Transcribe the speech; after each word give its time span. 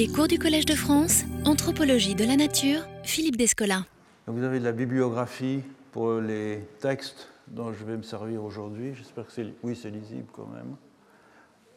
Les 0.00 0.08
cours 0.08 0.28
du 0.28 0.38
Collège 0.38 0.64
de 0.64 0.74
France, 0.74 1.24
Anthropologie 1.44 2.14
de 2.14 2.24
la 2.24 2.34
Nature, 2.34 2.88
Philippe 3.02 3.36
Descola. 3.36 3.84
Vous 4.26 4.42
avez 4.42 4.58
de 4.58 4.64
la 4.64 4.72
bibliographie 4.72 5.62
pour 5.92 6.14
les 6.14 6.64
textes 6.78 7.28
dont 7.48 7.70
je 7.74 7.84
vais 7.84 7.98
me 7.98 8.02
servir 8.02 8.42
aujourd'hui. 8.42 8.94
J'espère 8.94 9.26
que 9.26 9.32
c'est 9.32 9.52
oui, 9.62 9.78
lisible 9.92 10.26
quand 10.32 10.46
même. 10.46 10.74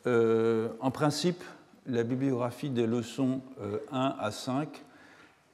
Euh, 0.08 0.70
en 0.80 0.90
principe, 0.90 1.44
la 1.86 2.04
bibliographie 2.04 2.70
des 2.70 2.88
leçons 2.88 3.42
1 3.60 3.66
euh, 3.66 4.12
à 4.18 4.32
5 4.32 4.70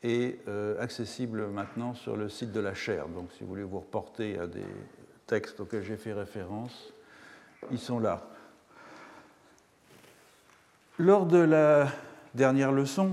est 0.03 0.37
euh, 0.47 0.79
accessible 0.79 1.47
maintenant 1.47 1.95
sur 1.95 2.15
le 2.15 2.29
site 2.29 2.51
de 2.51 2.59
la 2.59 2.75
chaire. 2.75 3.07
Donc 3.07 3.31
si 3.31 3.39
vous 3.41 3.49
voulez 3.49 3.63
vous 3.63 3.79
reporter 3.79 4.37
à 4.37 4.45
des 4.45 4.67
textes 5.25 5.59
auxquels 5.59 5.83
j'ai 5.83 5.97
fait 5.97 6.13
référence, 6.13 6.93
ils 7.71 7.79
sont 7.79 7.97
là. 7.97 8.27
Lors 10.99 11.25
de 11.25 11.39
la 11.39 11.87
dernière 12.35 12.71
leçon, 12.71 13.11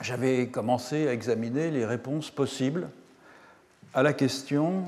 j'avais 0.00 0.48
commencé 0.48 1.08
à 1.08 1.12
examiner 1.12 1.70
les 1.70 1.86
réponses 1.86 2.30
possibles 2.30 2.88
à 3.94 4.02
la 4.02 4.12
question 4.12 4.84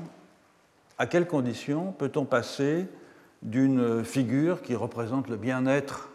à 0.99 1.05
quelles 1.05 1.27
conditions 1.27 1.91
peut-on 1.93 2.25
passer 2.25 2.85
d'une 3.41 4.03
figure 4.03 4.61
qui 4.61 4.75
représente 4.75 5.29
le 5.29 5.37
bien-être 5.37 6.09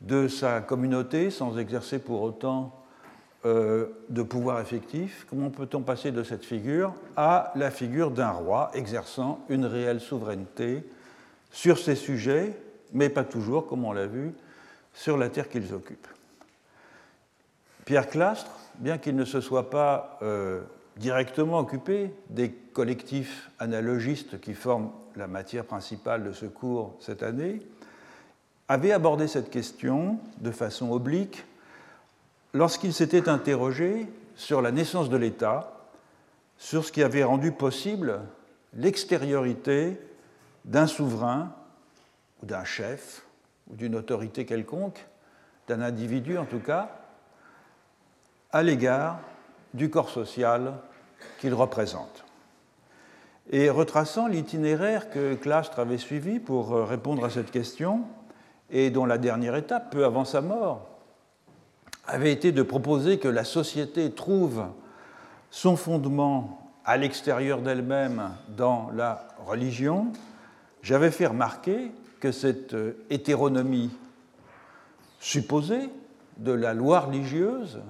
de 0.00 0.28
sa 0.28 0.60
communauté 0.60 1.30
sans 1.30 1.58
exercer 1.58 1.98
pour 1.98 2.22
autant 2.22 2.74
euh, 3.46 3.86
de 4.10 4.22
pouvoir 4.22 4.60
effectif, 4.60 5.26
comment 5.30 5.48
peut-on 5.48 5.80
passer 5.80 6.12
de 6.12 6.22
cette 6.22 6.44
figure 6.44 6.92
à 7.16 7.52
la 7.56 7.70
figure 7.70 8.10
d'un 8.10 8.30
roi 8.30 8.70
exerçant 8.74 9.40
une 9.48 9.64
réelle 9.64 10.00
souveraineté 10.00 10.84
sur 11.50 11.78
ses 11.78 11.94
sujets, 11.94 12.54
mais 12.92 13.08
pas 13.08 13.24
toujours, 13.24 13.66
comme 13.66 13.84
on 13.84 13.92
l'a 13.92 14.06
vu, 14.06 14.34
sur 14.92 15.16
la 15.16 15.30
terre 15.30 15.48
qu'ils 15.48 15.72
occupent? 15.72 16.19
Pierre 17.90 18.08
Clastre, 18.08 18.52
bien 18.78 18.98
qu'il 18.98 19.16
ne 19.16 19.24
se 19.24 19.40
soit 19.40 19.68
pas 19.68 20.16
euh, 20.22 20.60
directement 20.96 21.58
occupé 21.58 22.14
des 22.28 22.52
collectifs 22.52 23.50
analogistes 23.58 24.40
qui 24.40 24.54
forment 24.54 24.92
la 25.16 25.26
matière 25.26 25.64
principale 25.64 26.22
de 26.22 26.30
ce 26.30 26.46
cours 26.46 26.94
cette 27.00 27.24
année, 27.24 27.58
avait 28.68 28.92
abordé 28.92 29.26
cette 29.26 29.50
question 29.50 30.20
de 30.40 30.52
façon 30.52 30.92
oblique 30.92 31.44
lorsqu'il 32.54 32.94
s'était 32.94 33.28
interrogé 33.28 34.06
sur 34.36 34.62
la 34.62 34.70
naissance 34.70 35.10
de 35.10 35.16
l'État, 35.16 35.72
sur 36.58 36.84
ce 36.84 36.92
qui 36.92 37.02
avait 37.02 37.24
rendu 37.24 37.50
possible 37.50 38.20
l'extériorité 38.72 40.00
d'un 40.64 40.86
souverain 40.86 41.52
ou 42.40 42.46
d'un 42.46 42.62
chef 42.62 43.26
ou 43.68 43.74
d'une 43.74 43.96
autorité 43.96 44.46
quelconque, 44.46 45.04
d'un 45.66 45.80
individu 45.80 46.38
en 46.38 46.44
tout 46.44 46.60
cas, 46.60 46.99
à 48.52 48.62
l'égard 48.62 49.20
du 49.74 49.90
corps 49.90 50.10
social 50.10 50.74
qu'il 51.38 51.54
représente. 51.54 52.24
Et 53.50 53.70
retraçant 53.70 54.26
l'itinéraire 54.26 55.10
que 55.10 55.34
Clastre 55.34 55.80
avait 55.80 55.98
suivi 55.98 56.38
pour 56.38 56.72
euh, 56.72 56.84
répondre 56.84 57.24
à 57.24 57.30
cette 57.30 57.50
question, 57.50 58.02
et 58.70 58.90
dont 58.90 59.06
la 59.06 59.18
dernière 59.18 59.56
étape, 59.56 59.90
peu 59.90 60.04
avant 60.04 60.24
sa 60.24 60.40
mort, 60.40 60.88
avait 62.06 62.32
été 62.32 62.52
de 62.52 62.62
proposer 62.62 63.18
que 63.18 63.28
la 63.28 63.44
société 63.44 64.12
trouve 64.12 64.64
son 65.50 65.76
fondement 65.76 66.72
à 66.84 66.96
l'extérieur 66.96 67.60
d'elle-même 67.60 68.30
dans 68.48 68.90
la 68.94 69.28
religion, 69.46 70.12
j'avais 70.82 71.10
fait 71.10 71.26
remarquer 71.26 71.92
que 72.20 72.32
cette 72.32 72.74
euh, 72.74 73.04
hétéronomie 73.10 73.90
supposée 75.18 75.90
de 76.38 76.52
la 76.52 76.72
loi 76.72 77.00
religieuse 77.00 77.80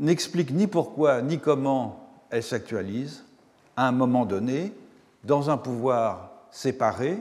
n'explique 0.00 0.50
ni 0.50 0.66
pourquoi 0.66 1.22
ni 1.22 1.38
comment 1.38 2.08
elle 2.30 2.42
s'actualise 2.42 3.24
à 3.76 3.88
un 3.88 3.92
moment 3.92 4.24
donné 4.24 4.72
dans 5.24 5.50
un 5.50 5.56
pouvoir 5.56 6.30
séparé, 6.50 7.18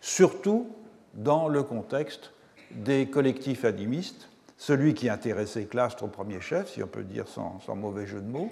surtout 0.00 0.68
dans 1.14 1.48
le 1.48 1.62
contexte 1.62 2.32
des 2.70 3.08
collectifs 3.08 3.64
animistes, 3.64 4.28
celui 4.56 4.94
qui 4.94 5.08
intéressait 5.08 5.64
Clastre 5.64 6.04
au 6.04 6.08
premier 6.08 6.40
chef, 6.40 6.72
si 6.72 6.82
on 6.82 6.86
peut 6.86 7.02
dire 7.02 7.26
sans, 7.28 7.60
mauvais 7.74 8.06
jeu 8.06 8.20
de 8.20 8.28
mots, 8.28 8.50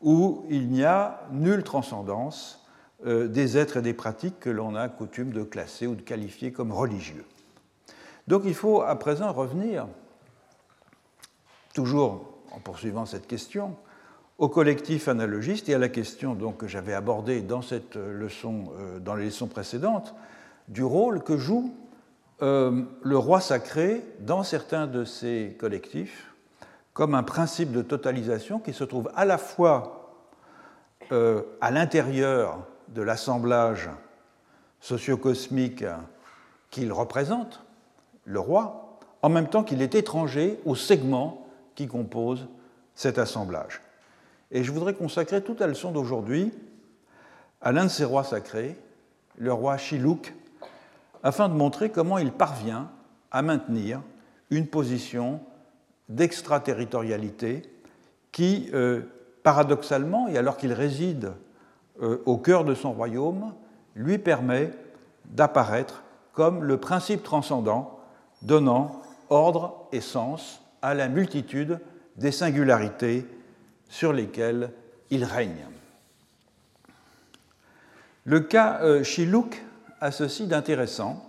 où 0.00 0.44
il 0.50 0.68
n'y 0.68 0.84
a 0.84 1.22
nulle 1.32 1.62
transcendance 1.62 2.64
euh, 3.06 3.28
des 3.28 3.56
êtres 3.56 3.78
et 3.78 3.82
des 3.82 3.94
pratiques 3.94 4.38
que 4.40 4.50
l'on 4.50 4.74
a 4.74 4.88
coutume 4.88 5.32
de 5.32 5.42
classer 5.42 5.86
ou 5.86 5.94
de 5.94 6.02
qualifier 6.02 6.52
comme 6.52 6.72
religieux. 6.72 7.24
Donc 8.28 8.42
il 8.44 8.54
faut 8.54 8.82
à 8.82 8.94
présent 8.96 9.32
revenir, 9.32 9.86
toujours 11.74 12.31
en 12.54 12.60
poursuivant 12.60 13.06
cette 13.06 13.26
question, 13.26 13.76
au 14.38 14.48
collectif 14.48 15.08
analogiste 15.08 15.68
et 15.68 15.74
à 15.74 15.78
la 15.78 15.88
question 15.88 16.34
donc, 16.34 16.58
que 16.58 16.66
j'avais 16.66 16.94
abordée 16.94 17.40
dans 17.40 17.62
cette 17.62 17.96
leçon, 17.96 18.72
euh, 18.78 18.98
dans 18.98 19.14
les 19.14 19.26
leçons 19.26 19.46
précédentes, 19.46 20.14
du 20.68 20.84
rôle 20.84 21.22
que 21.22 21.36
joue 21.36 21.74
euh, 22.42 22.82
le 23.02 23.18
roi 23.18 23.40
sacré 23.40 24.02
dans 24.20 24.42
certains 24.42 24.86
de 24.86 25.04
ces 25.04 25.56
collectifs 25.58 26.32
comme 26.92 27.14
un 27.14 27.22
principe 27.22 27.72
de 27.72 27.82
totalisation 27.82 28.58
qui 28.58 28.72
se 28.72 28.84
trouve 28.84 29.10
à 29.14 29.24
la 29.24 29.38
fois 29.38 30.16
euh, 31.12 31.42
à 31.60 31.70
l'intérieur 31.70 32.58
de 32.88 33.02
l'assemblage 33.02 33.88
sociocosmique 34.80 35.84
qu'il 36.70 36.92
représente, 36.92 37.62
le 38.24 38.40
roi, 38.40 38.98
en 39.22 39.28
même 39.28 39.48
temps 39.48 39.62
qu'il 39.62 39.80
est 39.80 39.94
étranger 39.94 40.58
au 40.64 40.74
segment 40.74 41.41
qui 41.74 41.86
compose 41.86 42.48
cet 42.94 43.18
assemblage. 43.18 43.80
Et 44.50 44.64
je 44.64 44.72
voudrais 44.72 44.94
consacrer 44.94 45.42
toute 45.42 45.60
la 45.60 45.66
leçon 45.66 45.92
d'aujourd'hui 45.92 46.52
à 47.60 47.72
l'un 47.72 47.84
de 47.84 47.90
ces 47.90 48.04
rois 48.04 48.24
sacrés, 48.24 48.76
le 49.38 49.52
roi 49.52 49.76
Chilouk, 49.76 50.34
afin 51.22 51.48
de 51.48 51.54
montrer 51.54 51.90
comment 51.90 52.18
il 52.18 52.32
parvient 52.32 52.90
à 53.30 53.42
maintenir 53.42 54.02
une 54.50 54.66
position 54.66 55.40
d'extraterritorialité 56.08 57.62
qui, 58.32 58.68
euh, 58.74 59.02
paradoxalement, 59.42 60.28
et 60.28 60.36
alors 60.36 60.56
qu'il 60.56 60.72
réside 60.72 61.32
euh, 62.02 62.22
au 62.26 62.36
cœur 62.36 62.64
de 62.64 62.74
son 62.74 62.92
royaume, 62.92 63.54
lui 63.94 64.18
permet 64.18 64.72
d'apparaître 65.26 66.02
comme 66.32 66.64
le 66.64 66.78
principe 66.78 67.22
transcendant 67.22 68.00
donnant 68.42 69.02
ordre 69.30 69.86
et 69.92 70.00
sens 70.00 70.61
à 70.82 70.94
la 70.94 71.08
multitude 71.08 71.78
des 72.16 72.32
singularités 72.32 73.26
sur 73.88 74.12
lesquelles 74.12 74.70
il 75.10 75.24
règne. 75.24 75.66
Le 78.24 78.40
cas 78.40 78.80
euh, 78.82 79.02
Chilouk 79.02 79.62
a 80.00 80.10
ceci 80.10 80.46
d'intéressant 80.46 81.24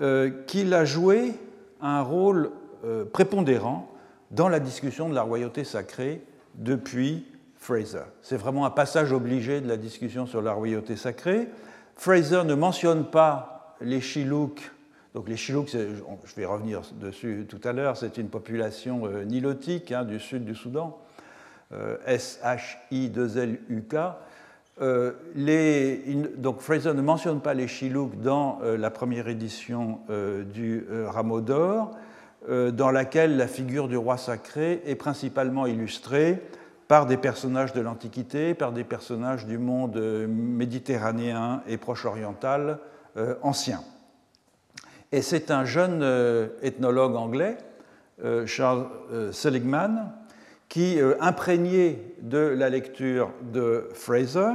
euh, 0.00 0.30
qu'il 0.46 0.72
a 0.72 0.84
joué 0.84 1.34
un 1.82 2.00
rôle 2.00 2.50
euh, 2.84 3.04
prépondérant 3.04 3.90
dans 4.30 4.48
la 4.48 4.60
discussion 4.60 5.08
de 5.08 5.14
la 5.14 5.22
royauté 5.22 5.64
sacrée 5.64 6.22
depuis 6.54 7.26
Fraser. 7.58 8.04
C'est 8.22 8.36
vraiment 8.36 8.64
un 8.64 8.70
passage 8.70 9.12
obligé 9.12 9.60
de 9.60 9.68
la 9.68 9.76
discussion 9.76 10.26
sur 10.26 10.40
la 10.40 10.52
royauté 10.52 10.96
sacrée. 10.96 11.48
Fraser 11.96 12.44
ne 12.44 12.54
mentionne 12.54 13.04
pas 13.04 13.76
les 13.80 14.00
Chilouks. 14.00 14.70
Donc 15.14 15.28
les 15.28 15.36
Chilouks, 15.36 15.72
je 15.72 16.34
vais 16.36 16.46
revenir 16.46 16.82
dessus 17.00 17.46
tout 17.48 17.60
à 17.64 17.72
l'heure, 17.72 17.96
c'est 17.96 18.16
une 18.18 18.28
population 18.28 19.06
euh, 19.06 19.24
nilotique 19.24 19.92
hein, 19.92 20.04
du 20.04 20.18
sud 20.18 20.44
du 20.44 20.54
Soudan, 20.54 20.98
S-H-I-2-L-U-K, 22.06 23.94
euh, 24.80 25.12
donc 26.36 26.60
Fraser 26.60 26.94
ne 26.94 27.02
mentionne 27.02 27.40
pas 27.40 27.54
les 27.54 27.68
Chilouks 27.68 28.20
dans 28.20 28.58
euh, 28.62 28.76
la 28.78 28.90
première 28.90 29.28
édition 29.28 30.00
euh, 30.10 30.44
du 30.44 30.86
Rameau 31.06 31.40
d'Or, 31.40 31.96
dans 32.48 32.90
laquelle 32.90 33.36
la 33.36 33.46
figure 33.46 33.86
du 33.86 33.96
roi 33.96 34.16
sacré 34.16 34.82
est 34.84 34.96
principalement 34.96 35.64
illustrée 35.64 36.42
par 36.88 37.06
des 37.06 37.16
personnages 37.16 37.72
de 37.72 37.80
l'Antiquité, 37.80 38.54
par 38.54 38.72
des 38.72 38.82
personnages 38.82 39.46
du 39.46 39.58
monde 39.58 39.96
méditerranéen 40.26 41.62
et 41.68 41.76
proche-oriental 41.76 42.80
ancien. 43.42 43.78
Et 45.12 45.22
c'est 45.22 45.50
un 45.50 45.64
jeune 45.64 46.02
ethnologue 46.62 47.16
anglais, 47.16 47.58
Charles 48.46 48.86
Seligman, 49.30 50.10
qui, 50.68 50.98
imprégné 51.20 52.14
de 52.22 52.38
la 52.38 52.70
lecture 52.70 53.30
de 53.52 53.88
Fraser, 53.92 54.54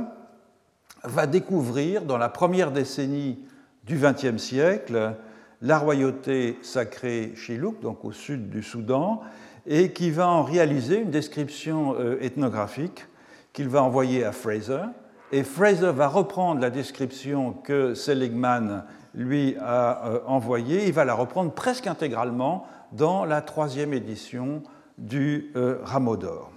va 1.03 1.27
découvrir 1.27 2.03
dans 2.03 2.17
la 2.17 2.29
première 2.29 2.71
décennie 2.71 3.39
du 3.85 3.97
XXe 3.97 4.41
siècle 4.41 5.13
la 5.61 5.79
royauté 5.79 6.57
sacrée 6.61 7.33
Chilouk, 7.35 7.79
donc 7.81 8.05
au 8.05 8.11
sud 8.11 8.49
du 8.49 8.61
Soudan, 8.61 9.21
et 9.65 9.91
qui 9.91 10.11
va 10.11 10.27
en 10.27 10.43
réaliser 10.43 11.01
une 11.01 11.09
description 11.09 11.95
euh, 11.99 12.17
ethnographique 12.21 13.05
qu'il 13.53 13.69
va 13.69 13.83
envoyer 13.83 14.23
à 14.23 14.31
Fraser. 14.31 14.83
Et 15.31 15.43
Fraser 15.43 15.91
va 15.91 16.07
reprendre 16.07 16.61
la 16.61 16.69
description 16.69 17.53
que 17.53 17.95
Seligman 17.95 18.85
lui 19.17 19.57
a 19.59 20.21
envoyée. 20.27 20.87
Il 20.87 20.93
va 20.93 21.03
la 21.03 21.13
reprendre 21.13 21.51
presque 21.51 21.87
intégralement 21.87 22.65
dans 22.93 23.25
la 23.25 23.41
troisième 23.41 23.93
édition 23.93 24.63
du 24.97 25.51
Rameau 25.83 26.15
d'Or. 26.15 26.51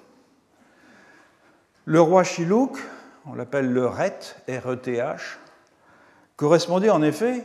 Le 1.87 2.01
roi 2.01 2.23
Chilouk, 2.23 2.79
on 3.27 3.35
l'appelle 3.35 3.73
le 3.73 3.87
RET, 3.87 4.37
R-E-T-H, 4.49 5.39
correspondait 6.37 6.91
en 6.91 7.03
effet 7.03 7.45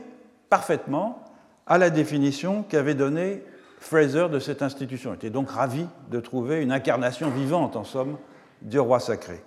parfaitement 0.50 1.24
à 1.66 1.78
la 1.78 1.90
définition 1.90 2.64
qu'avait 2.64 2.94
donnée 2.94 3.44
Fraser 3.80 4.30
de 4.30 4.40
cette 4.40 4.62
institution. 4.62 5.12
Il 5.12 5.16
était 5.16 5.30
donc 5.30 5.50
ravi 5.50 5.86
de 6.10 6.20
trouver 6.20 6.62
une 6.62 6.72
incarnation 6.72 7.30
vivante, 7.30 7.76
en 7.76 7.84
somme, 7.84 8.18
du 8.62 8.80
roi 8.80 9.00
sacré. 9.00 9.44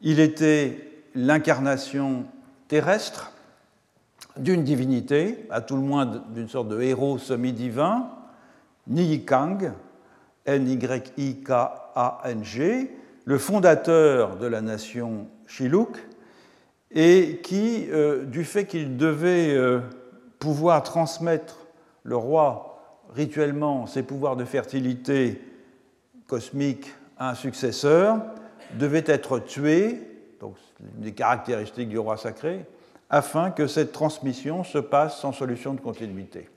Il 0.00 0.20
était 0.20 0.78
l'incarnation 1.14 2.26
terrestre 2.68 3.32
d'une 4.40 4.64
divinité, 4.64 5.46
à 5.50 5.60
tout 5.60 5.76
le 5.76 5.82
moins 5.82 6.06
d'une 6.06 6.48
sorte 6.48 6.68
de 6.68 6.80
héros 6.80 7.18
semi-divin, 7.18 8.08
Niyikang, 8.86 9.72
N-Y-I-K-A-N-G, 10.46 11.40
le 13.24 13.38
fondateur 13.38 14.36
de 14.36 14.46
la 14.46 14.62
nation 14.62 15.26
Shiluk, 15.46 15.98
et 16.90 17.40
qui, 17.42 17.86
euh, 17.90 18.24
du 18.24 18.44
fait 18.44 18.64
qu'il 18.64 18.96
devait 18.96 19.54
euh, 19.54 19.80
pouvoir 20.38 20.82
transmettre 20.82 21.66
le 22.02 22.16
roi 22.16 22.66
rituellement 23.14 23.86
ses 23.86 24.02
pouvoirs 24.02 24.36
de 24.36 24.44
fertilité 24.44 25.40
cosmique 26.26 26.92
à 27.16 27.30
un 27.30 27.34
successeur, 27.34 28.20
devait 28.78 29.04
être 29.06 29.38
tué, 29.38 30.00
donc 30.40 30.54
des 30.80 31.12
caractéristiques 31.12 31.88
du 31.88 31.98
roi 31.98 32.16
sacré, 32.16 32.64
afin 33.10 33.50
que 33.50 33.66
cette 33.66 33.92
transmission 33.92 34.64
se 34.64 34.78
passe 34.78 35.18
sans 35.18 35.32
solution 35.32 35.74
de 35.74 35.80
continuité. 35.80 36.48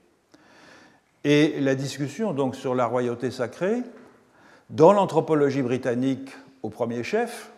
Et 1.23 1.59
la 1.59 1.75
discussion 1.75 2.33
donc 2.33 2.55
sur 2.55 2.75
la 2.75 2.85
royauté 2.85 3.31
sacrée, 3.31 3.81
dans 4.69 4.94
l'anthropologie 4.94 5.61
britannique 5.61 6.29
au 6.61 6.69
premier 6.69 7.03
chef, 7.03 7.51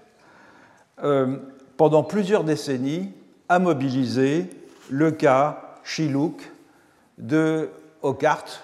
euh, 1.03 1.37
pendant 1.77 2.03
plusieurs 2.03 2.43
décennies, 2.43 3.11
a 3.49 3.59
mobilisé 3.59 4.49
le 4.89 5.11
cas 5.11 5.77
Chiluk 5.83 6.51
de 7.17 7.69
Ockart, 8.01 8.63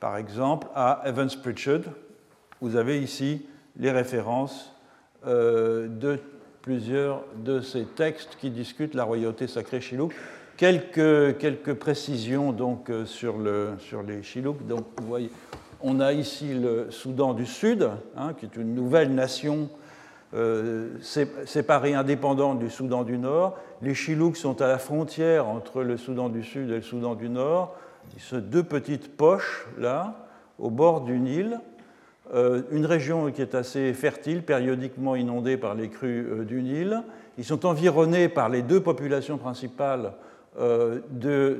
par 0.00 0.16
exemple, 0.16 0.68
à 0.74 1.02
Evans 1.06 1.30
Pritchard. 1.42 1.80
Vous 2.60 2.76
avez 2.76 3.00
ici 3.00 3.46
les 3.76 3.90
références 3.90 4.72
euh, 5.26 5.88
de 5.88 6.20
plusieurs 6.66 7.22
de 7.36 7.60
ces 7.60 7.84
textes 7.84 8.36
qui 8.40 8.50
discutent 8.50 8.94
la 8.94 9.04
royauté 9.04 9.46
sacrée 9.46 9.80
Chiluk. 9.80 10.12
Quelques, 10.56 11.38
quelques 11.38 11.74
précisions 11.74 12.50
donc 12.50 12.90
euh, 12.90 13.06
sur, 13.06 13.38
le, 13.38 13.74
sur 13.78 14.02
les 14.02 14.24
Chiluk. 14.24 14.66
Donc, 14.66 14.84
vous 15.00 15.06
voyez, 15.06 15.30
on 15.80 16.00
a 16.00 16.12
ici 16.12 16.54
le 16.54 16.90
Soudan 16.90 17.34
du 17.34 17.46
Sud, 17.46 17.88
hein, 18.16 18.34
qui 18.36 18.46
est 18.46 18.56
une 18.56 18.74
nouvelle 18.74 19.14
nation 19.14 19.68
euh, 20.34 20.88
séparée 21.00 21.94
indépendante 21.94 22.58
du 22.58 22.68
Soudan 22.68 23.04
du 23.04 23.16
Nord. 23.16 23.56
Les 23.80 23.94
Chilouks 23.94 24.36
sont 24.36 24.60
à 24.60 24.66
la 24.66 24.78
frontière 24.78 25.46
entre 25.46 25.84
le 25.84 25.96
Soudan 25.96 26.28
du 26.28 26.42
Sud 26.42 26.68
et 26.70 26.76
le 26.76 26.82
Soudan 26.82 27.14
du 27.14 27.28
Nord. 27.28 27.76
Ces 28.18 28.40
deux 28.40 28.64
petites 28.64 29.16
poches 29.16 29.68
là, 29.78 30.26
au 30.58 30.70
bord 30.70 31.02
du 31.02 31.20
Nil, 31.20 31.60
une 32.32 32.86
région 32.86 33.30
qui 33.30 33.40
est 33.42 33.54
assez 33.54 33.92
fertile, 33.92 34.42
périodiquement 34.42 35.14
inondée 35.14 35.56
par 35.56 35.74
les 35.74 35.88
crues 35.88 36.26
euh, 36.28 36.44
du 36.44 36.62
Nil. 36.62 37.02
Ils 37.38 37.44
sont 37.44 37.66
environnés 37.66 38.28
par 38.28 38.48
les 38.48 38.62
deux 38.62 38.80
populations 38.80 39.38
principales 39.38 40.12
euh, 40.58 41.00
de, 41.10 41.58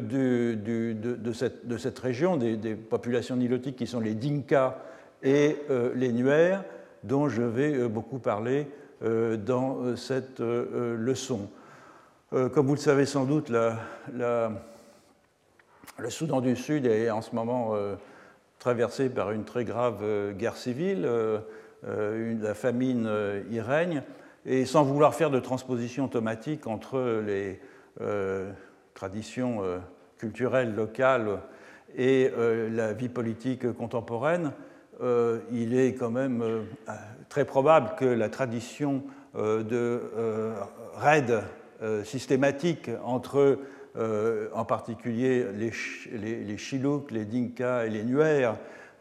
cette, 1.32 1.98
région, 1.98 2.36
des, 2.36 2.74
populations 2.74 3.36
nilotiques 3.36 3.76
qui 3.76 3.86
sont 3.86 4.00
les 4.00 4.14
Dinka 4.14 4.78
et 5.22 5.56
les 5.94 6.12
Nuer, 6.12 6.56
dont 7.02 7.28
je 7.28 7.42
vais 7.42 7.88
beaucoup 7.88 8.18
parler 8.18 8.68
dans 9.00 9.96
cette 9.96 10.40
leçon. 10.40 11.48
Comme 12.30 12.66
vous 12.66 12.74
le 12.74 12.80
savez 12.80 13.06
sans 13.06 13.24
doute, 13.24 13.50
le 13.50 14.50
Soudan 16.10 16.40
du 16.40 16.54
Sud 16.54 16.86
est 16.86 17.10
en 17.10 17.22
ce 17.22 17.34
moment 17.34 17.74
euh, 18.66 18.70
traversé 18.70 19.08
par 19.08 19.30
une 19.30 19.44
très 19.44 19.64
grave 19.64 19.98
euh, 20.02 20.32
guerre 20.32 20.56
civile, 20.56 21.04
euh, 21.06 21.38
la 22.40 22.54
famine 22.54 23.08
y 23.50 23.60
règne, 23.60 24.02
et 24.44 24.64
sans 24.64 24.82
vouloir 24.82 25.14
faire 25.14 25.30
de 25.30 25.38
transposition 25.38 26.06
automatique 26.06 26.66
entre 26.66 27.22
les 27.24 27.60
traditions 28.94 29.60
culturelles 30.18 30.74
locales 30.74 31.40
et 31.96 32.30
la 32.72 32.92
vie 32.92 33.08
politique 33.08 33.72
contemporaine, 33.72 34.52
il 35.52 35.78
est 35.78 35.94
quand 35.94 36.10
même 36.10 36.42
très 37.28 37.44
probable 37.44 37.90
que 37.96 38.04
la 38.04 38.28
tradition 38.28 39.02
de 39.34 40.00
raid 40.94 41.42
systématique 42.04 42.90
entre 43.04 43.58
euh, 43.98 44.48
en 44.52 44.64
particulier 44.66 45.46
les, 45.54 46.58
Chilouks, 46.58 47.10
les 47.10 47.25
Dinka 47.25 47.87
et 47.87 47.90
les 47.90 48.04
Nuer, 48.04 48.50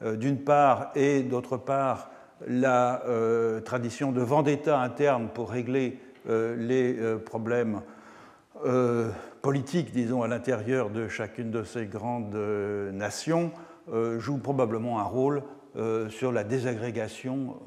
euh, 0.01 0.15
d'une 0.15 0.38
part, 0.38 0.92
et 0.95 1.21
d'autre 1.24 1.57
part, 1.57 2.12
la 2.47 3.03
euh, 3.06 3.59
tradition 3.59 4.13
de 4.13 4.21
vendetta 4.21 4.80
interne 4.80 5.30
pour 5.33 5.50
régler 5.50 6.00
les 6.27 6.95
problèmes 7.24 7.81
politiques, 9.44 9.92
disons, 9.92 10.24
à 10.24 10.27
l'intérieur 10.27 10.89
de 10.89 11.07
chacune 11.07 11.51
de 11.51 11.63
ces 11.63 11.86
grandes 11.86 12.36
nations, 12.94 13.51
joue 14.18 14.39
probablement 14.39 15.00
un 15.00 15.03
rôle 15.03 15.44
sur 16.09 16.31
la 16.31 16.44
désagrégation. 16.44 17.57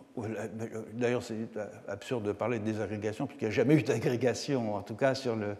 D'ailleurs, 0.93 1.23
c'est 1.23 1.37
absurde 1.87 2.25
de 2.25 2.33
parler 2.33 2.59
de 2.59 2.65
désagrégation, 2.65 3.29
puisqu'il 3.29 3.45
n'y 3.45 3.53
a 3.53 3.55
jamais 3.55 3.77
eu 3.77 3.83
d'agrégation, 3.85 4.75
en 4.75 4.83
tout 4.83 4.97
cas 4.97 5.15
sur 5.15 5.37
le, 5.37 5.55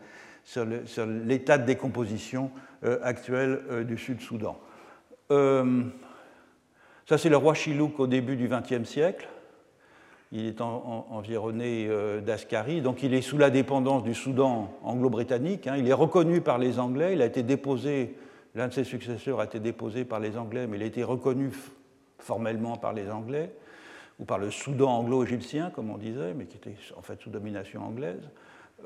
sur 0.49 1.07
l'état 1.07 1.59
de 1.59 1.67
décomposition 1.67 2.51
euh, 2.85 2.99
actuel 3.03 3.61
euh, 3.71 3.85
du 3.85 3.99
Sud-Soudan. 3.99 4.59
Euh, 5.31 5.83
ça, 7.07 7.19
c'est 7.19 7.29
le 7.29 7.37
roi 7.37 7.53
Chilouk 7.53 8.01
au 8.01 8.07
début 8.07 8.37
du 8.37 8.49
XXe 8.49 8.89
siècle. 8.89 9.29
Il 10.33 10.47
est 10.47 10.61
environné 10.61 11.89
d'Askari, 12.21 12.83
donc 12.83 13.03
il 13.03 13.15
est 13.15 13.23
sous 13.23 13.39
la 13.39 13.49
dépendance 13.49 14.03
du 14.03 14.13
Soudan 14.13 14.79
anglo-britannique. 14.83 15.67
Hein. 15.67 15.77
Il 15.79 15.89
est 15.89 15.95
reconnu 15.95 16.43
par 16.43 16.59
les 16.59 16.79
Anglais, 16.79 17.15
il 17.15 17.23
a 17.23 17.25
été 17.25 17.43
déposé, 17.43 18.15
l'un 18.55 18.69
de 18.69 18.75
ses 18.75 18.85
successeurs 18.85 19.41
a 19.41 19.47
été 19.47 19.59
déposé 19.59 20.05
par 20.05 20.21
les 20.21 20.37
Anglais, 20.37 20.67
mais 20.67 20.77
il 20.77 20.83
a 20.83 20.87
été 20.87 21.03
reconnu 21.03 21.51
formellement 22.19 22.77
par 22.77 22.93
les 22.93 23.11
Anglais, 23.11 23.55
ou 24.19 24.27
par 24.27 24.37
le 24.37 24.51
Soudan 24.51 24.99
anglo-égyptien, 24.99 25.71
comme 25.71 25.89
on 25.89 25.97
disait, 25.97 26.35
mais 26.37 26.45
qui 26.45 26.59
était 26.59 26.77
en 26.95 27.01
fait 27.01 27.19
sous 27.23 27.31
domination 27.31 27.83
anglaise. 27.83 28.29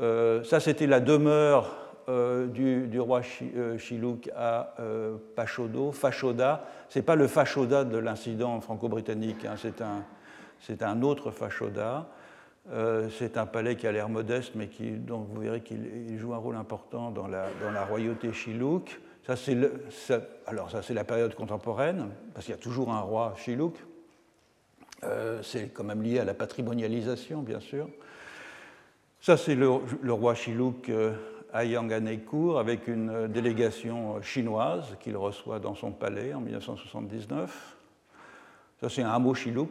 Euh, 0.01 0.43
ça, 0.43 0.61
c'était 0.61 0.87
la 0.87 1.01
demeure 1.01 1.77
euh, 2.09 2.47
du, 2.47 2.99
roi 2.99 3.21
euh, 3.43 3.79
Chilouk 3.79 4.31
à 4.37 4.75
Pachodo, 5.37 5.93
Fachoda. 5.93 6.67
Ce 6.89 6.99
n'est 6.99 7.05
pas 7.05 7.17
le 7.17 7.27
Fachoda 7.27 7.85
de 7.85 7.99
l'incident 7.99 8.61
franco-britannique, 8.61 9.45
hein. 9.45 9.55
c'est 10.61 10.83
un, 10.83 11.03
autre 11.03 11.31
Fachoda. 11.31 12.09
c'est 13.11 13.37
un 13.37 13.47
palais 13.47 13.77
qui 13.77 13.87
a 13.87 13.93
l'air 13.93 14.09
modeste, 14.09 14.53
mais 14.55 14.69
qui, 14.69 14.93
vous 15.07 15.41
verrez 15.41 15.61
qu'il 15.61 16.19
joue 16.19 16.35
un 16.35 16.39
rôle 16.39 16.57
important 16.57 17.11
dans 17.11 17.29
la, 17.29 17.85
royauté 17.85 18.33
Chilouk. 18.33 19.01
Ça, 19.27 19.37
c'est 19.37 19.57
alors 20.47 20.71
ça, 20.71 20.83
c'est 20.83 20.95
la 20.95 21.05
période 21.05 21.35
contemporaine, 21.35 22.09
parce 22.35 22.47
qu'il 22.47 22.55
y 22.55 22.59
a 22.59 22.61
toujours 22.61 22.91
un 22.91 23.01
roi 23.01 23.35
Chilouk. 23.37 23.77
c'est 25.43 25.69
quand 25.73 25.85
même 25.85 26.03
lié 26.03 26.19
à 26.19 26.25
la 26.25 26.35
patrimonialisation, 26.35 27.43
bien 27.43 27.61
sûr. 27.61 27.89
Ça, 29.23 29.37
c'est 29.37 29.55
le, 29.55 29.69
roi 30.13 30.35
Chilouk 30.35 30.89
euh, 30.89 31.15
à 31.53 31.65
Yanganekour 31.65 32.59
avec 32.59 32.89
une 32.89 33.09
euh, 33.09 33.29
délégation 33.29 34.17
euh, 34.17 34.21
chinoise 34.21 34.97
qu'il 34.99 35.17
reçoit 35.17 35.61
dans 35.61 35.77
son 35.77 35.93
palais 35.93 36.35
en 36.35 36.41
1979. 36.41 37.77
Ça, 38.81 38.89
c'est 38.89 39.03
un 39.03 39.13
hameau 39.13 39.33
Chilouk. 39.33 39.71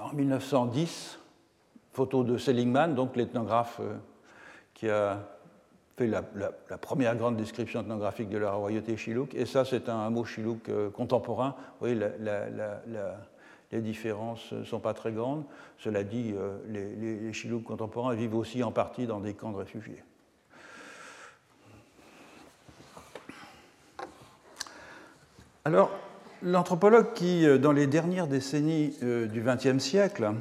En 0.00 0.14
1910, 0.14 1.18
photo 1.92 2.24
de 2.24 2.38
Seligman, 2.38 2.94
donc 2.94 3.14
l'ethnographe 3.14 3.78
qui 4.72 4.88
a 4.88 5.18
fait 5.98 6.06
la, 6.06 6.22
première 6.80 7.14
grande 7.14 7.36
description 7.36 7.82
ethnographique 7.82 8.30
de 8.30 8.38
la 8.38 8.52
royauté 8.52 8.96
Chilouk. 8.96 9.34
Et 9.34 9.44
ça, 9.44 9.66
c'est 9.66 9.90
un 9.90 10.06
hameau 10.06 10.24
Chilouk 10.24 10.70
contemporain. 10.94 11.56
Vous 11.58 11.88
voyez, 11.88 11.94
la, 11.94 13.18
les 13.72 13.80
différences 13.80 14.52
ne 14.52 14.64
sont 14.64 14.80
pas 14.80 14.94
très 14.94 15.12
grandes. 15.12 15.44
Cela 15.78 16.04
dit, 16.04 16.32
euh, 16.34 16.56
les, 16.68 17.30
les, 17.30 17.62
contemporains 17.62 18.14
vivent 18.14 18.34
aussi 18.34 18.62
en 18.62 18.72
partie 18.72 19.06
dans 19.06 19.20
des 19.20 19.34
camps 19.34 19.52
de 19.52 19.58
réfugiés. 19.58 20.02
Alors, 25.64 25.90
l'anthropologue 26.42 27.12
qui, 27.12 27.46
euh, 27.46 27.58
dans 27.58 27.72
les 27.72 27.86
dernières 27.86 28.26
décennies 28.26 28.96
euh, 29.02 29.26
du 29.26 29.42
XXe 29.42 29.82
siècle, 29.82 30.32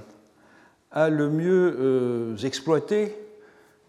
a 0.91 1.09
le 1.09 1.29
mieux 1.29 2.35
exploité 2.45 3.13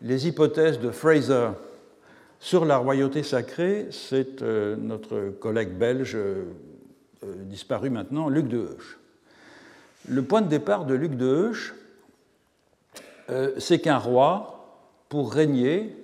les 0.03 0.27
hypothèses 0.27 0.81
de 0.81 0.91
Fraser 0.91 1.51
sur 2.41 2.65
la 2.65 2.77
royauté 2.77 3.23
sacrée, 3.23 3.87
c'est 3.93 4.43
notre 4.43 5.31
collègue 5.31 5.71
belge, 5.71 6.19
disparu 7.23 7.89
maintenant, 7.89 8.29
Luc 8.29 8.49
de 8.49 8.59
Heusch. 8.59 8.99
Le 10.09 10.23
point 10.23 10.41
de 10.41 10.49
départ 10.49 10.87
de 10.87 10.95
Luc 10.95 11.17
de 11.17 11.27
Heusch, 11.27 11.75
c'est 13.59 13.79
qu'un 13.79 13.99
roi, 13.99 14.83
pour 15.09 15.33
régner, 15.33 15.95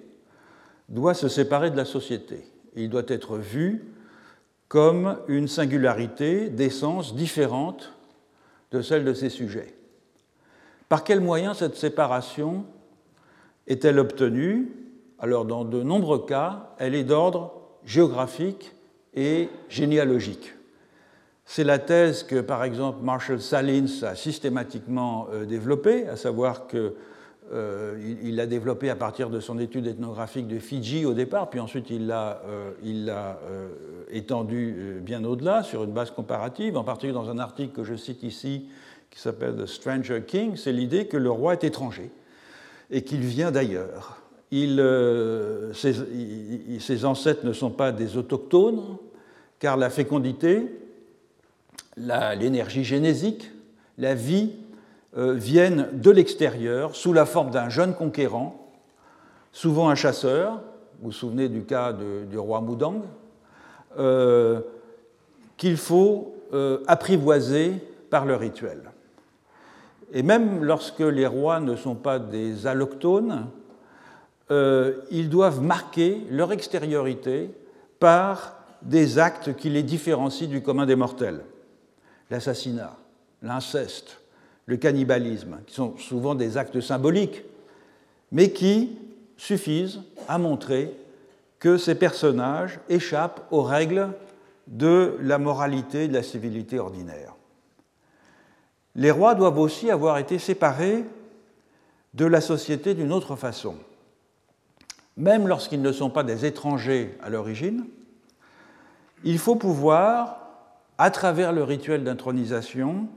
doit 0.88 1.14
se 1.14 1.28
séparer 1.28 1.70
de 1.70 1.76
la 1.76 1.86
société. 1.86 2.44
Il 2.76 2.90
doit 2.90 3.04
être 3.08 3.38
vu 3.38 3.84
comme 4.68 5.16
une 5.28 5.48
singularité 5.48 6.50
d'essence 6.50 7.14
différente 7.14 7.92
de 8.72 8.82
celle 8.82 9.04
de 9.04 9.14
ses 9.14 9.30
sujets. 9.30 9.74
Par 10.88 11.04
quels 11.04 11.20
moyens 11.20 11.58
cette 11.58 11.76
séparation 11.76 12.66
est-elle 13.66 13.98
obtenue? 13.98 14.70
Alors, 15.18 15.44
dans 15.46 15.64
de 15.64 15.82
nombreux 15.82 16.26
cas, 16.26 16.74
elle 16.78 16.94
est 16.94 17.04
d'ordre 17.04 17.54
géographique 17.84 18.74
et 19.14 19.48
généalogique. 19.68 20.52
C'est 21.46 21.64
la 21.64 21.78
thèse 21.78 22.22
que, 22.22 22.40
par 22.40 22.64
exemple, 22.64 23.00
Marshall 23.02 23.40
Salins 23.40 24.02
a 24.02 24.14
systématiquement 24.14 25.28
euh, 25.32 25.44
développée, 25.44 26.08
à 26.08 26.16
savoir 26.16 26.66
que 26.66 26.94
euh, 27.52 27.94
l'a 28.22 28.46
développé 28.46 28.88
à 28.88 28.96
partir 28.96 29.28
de 29.28 29.38
son 29.38 29.58
étude 29.58 29.86
ethnographique 29.86 30.48
de 30.48 30.58
Fidji 30.58 31.04
au 31.04 31.12
départ, 31.12 31.50
puis 31.50 31.60
ensuite 31.60 31.90
il 31.90 32.06
l'a 32.06 32.40
euh, 32.46 32.70
euh, 32.82 33.68
étendu 34.10 35.02
bien 35.02 35.22
au-delà 35.24 35.62
sur 35.62 35.84
une 35.84 35.92
base 35.92 36.10
comparative, 36.10 36.78
en 36.78 36.84
particulier 36.84 37.12
dans 37.12 37.28
un 37.28 37.38
article 37.38 37.74
que 37.74 37.84
je 37.84 37.96
cite 37.96 38.22
ici 38.22 38.64
qui 39.10 39.20
s'appelle 39.20 39.56
The 39.56 39.66
Stranger 39.66 40.22
King, 40.26 40.56
c'est 40.56 40.72
l'idée 40.72 41.06
que 41.06 41.18
le 41.18 41.30
roi 41.30 41.52
est 41.52 41.64
étranger 41.64 42.10
et 42.90 43.02
qu'il 43.02 43.20
vient 43.20 43.50
d'ailleurs. 43.50 44.22
Ses, 44.50 45.94
ancêtres 47.04 47.44
ne 47.44 47.52
sont 47.52 47.70
pas 47.70 47.92
des 47.92 48.16
autochtones, 48.16 48.80
car 49.58 49.76
la 49.76 49.90
fécondité, 49.90 50.66
l'énergie 51.96 52.84
génésique, 52.84 53.50
la 53.98 54.14
vie 54.14 54.52
euh, 55.16 55.34
viennent 55.34 55.88
de 55.92 56.10
l'extérieur 56.10 56.96
sous 56.96 57.12
la 57.12 57.24
forme 57.24 57.50
d'un 57.50 57.68
jeune 57.68 57.94
conquérant, 57.94 58.72
souvent 59.52 59.88
un 59.88 59.94
chasseur, 59.94 60.60
vous 61.00 61.12
souvenez 61.12 61.48
du 61.48 61.62
cas 61.62 61.92
du 61.92 62.38
roi 62.38 62.60
Moudang, 62.60 63.02
euh, 63.98 64.60
qu'il 65.56 65.76
faut 65.76 66.34
euh, 66.52 66.78
apprivoiser 66.88 67.74
par 68.10 68.24
le 68.24 68.34
rituel. 68.34 68.90
Et 70.12 70.22
même 70.22 70.64
lorsque 70.64 71.00
les 71.00 71.26
rois 71.26 71.60
ne 71.60 71.76
sont 71.76 71.94
pas 71.94 72.18
des 72.18 72.66
allochtones, 72.66 73.46
ils 74.50 75.28
doivent 75.30 75.62
marquer 75.62 76.24
leur 76.30 76.52
extériorité 76.52 77.50
par 77.98 78.58
des 78.82 79.18
actes 79.18 79.56
qui 79.56 79.70
les 79.70 79.82
différencient 79.82 80.46
du 80.46 80.62
commun 80.62 80.86
des 80.86 80.94
mortels. 80.94 81.40
L'assassinat, 82.30 82.96
l'inceste, 83.42 84.20
le 84.66 84.76
cannibalisme, 84.76 85.58
qui 85.66 85.74
sont 85.74 85.96
souvent 85.98 86.34
des 86.34 86.56
actes 86.56 86.80
symboliques, 86.80 87.42
mais 88.32 88.50
qui 88.50 88.98
suffisent 89.36 90.00
à 90.28 90.38
montrer 90.38 90.92
que 91.58 91.76
ces 91.76 91.94
personnages 91.94 92.80
échappent 92.88 93.46
aux 93.50 93.62
règles 93.62 94.10
de 94.66 95.16
la 95.20 95.38
moralité 95.38 96.04
et 96.04 96.08
de 96.08 96.14
la 96.14 96.22
civilité 96.22 96.78
ordinaire. 96.78 97.34
Les 98.96 99.10
rois 99.10 99.34
doivent 99.34 99.58
aussi 99.58 99.90
avoir 99.90 100.18
été 100.18 100.38
séparés 100.38 101.04
de 102.14 102.24
la 102.26 102.40
société 102.40 102.94
d'une 102.94 103.12
autre 103.12 103.36
façon. 103.36 103.74
Même 105.16 105.48
lorsqu'ils 105.48 105.82
ne 105.82 105.92
sont 105.92 106.10
pas 106.10 106.22
des 106.22 106.44
étrangers 106.44 107.16
à 107.22 107.28
l'origine, 107.28 107.86
il 109.24 109.38
faut 109.38 109.56
pouvoir, 109.56 110.43
à 110.98 111.10
travers 111.10 111.52
le 111.52 111.62
rituel 111.62 112.04
d'intronisation, 112.04 113.08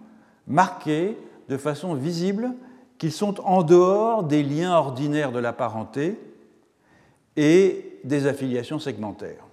marquer 0.48 1.17
de 1.50 1.57
façon 1.57 1.93
visible 1.93 2.51
qu'ils 2.98 3.12
sont 3.12 3.39
en 3.41 3.63
dehors 3.63 4.24
des 4.24 4.43
liens 4.43 4.75
ordinaires 4.75 5.31
de 5.31 5.39
la 5.39 5.53
parenté 5.53 6.19
et 7.36 8.00
des 8.03 8.25
affiliations 8.25 8.79
segmentaires. 8.79 9.46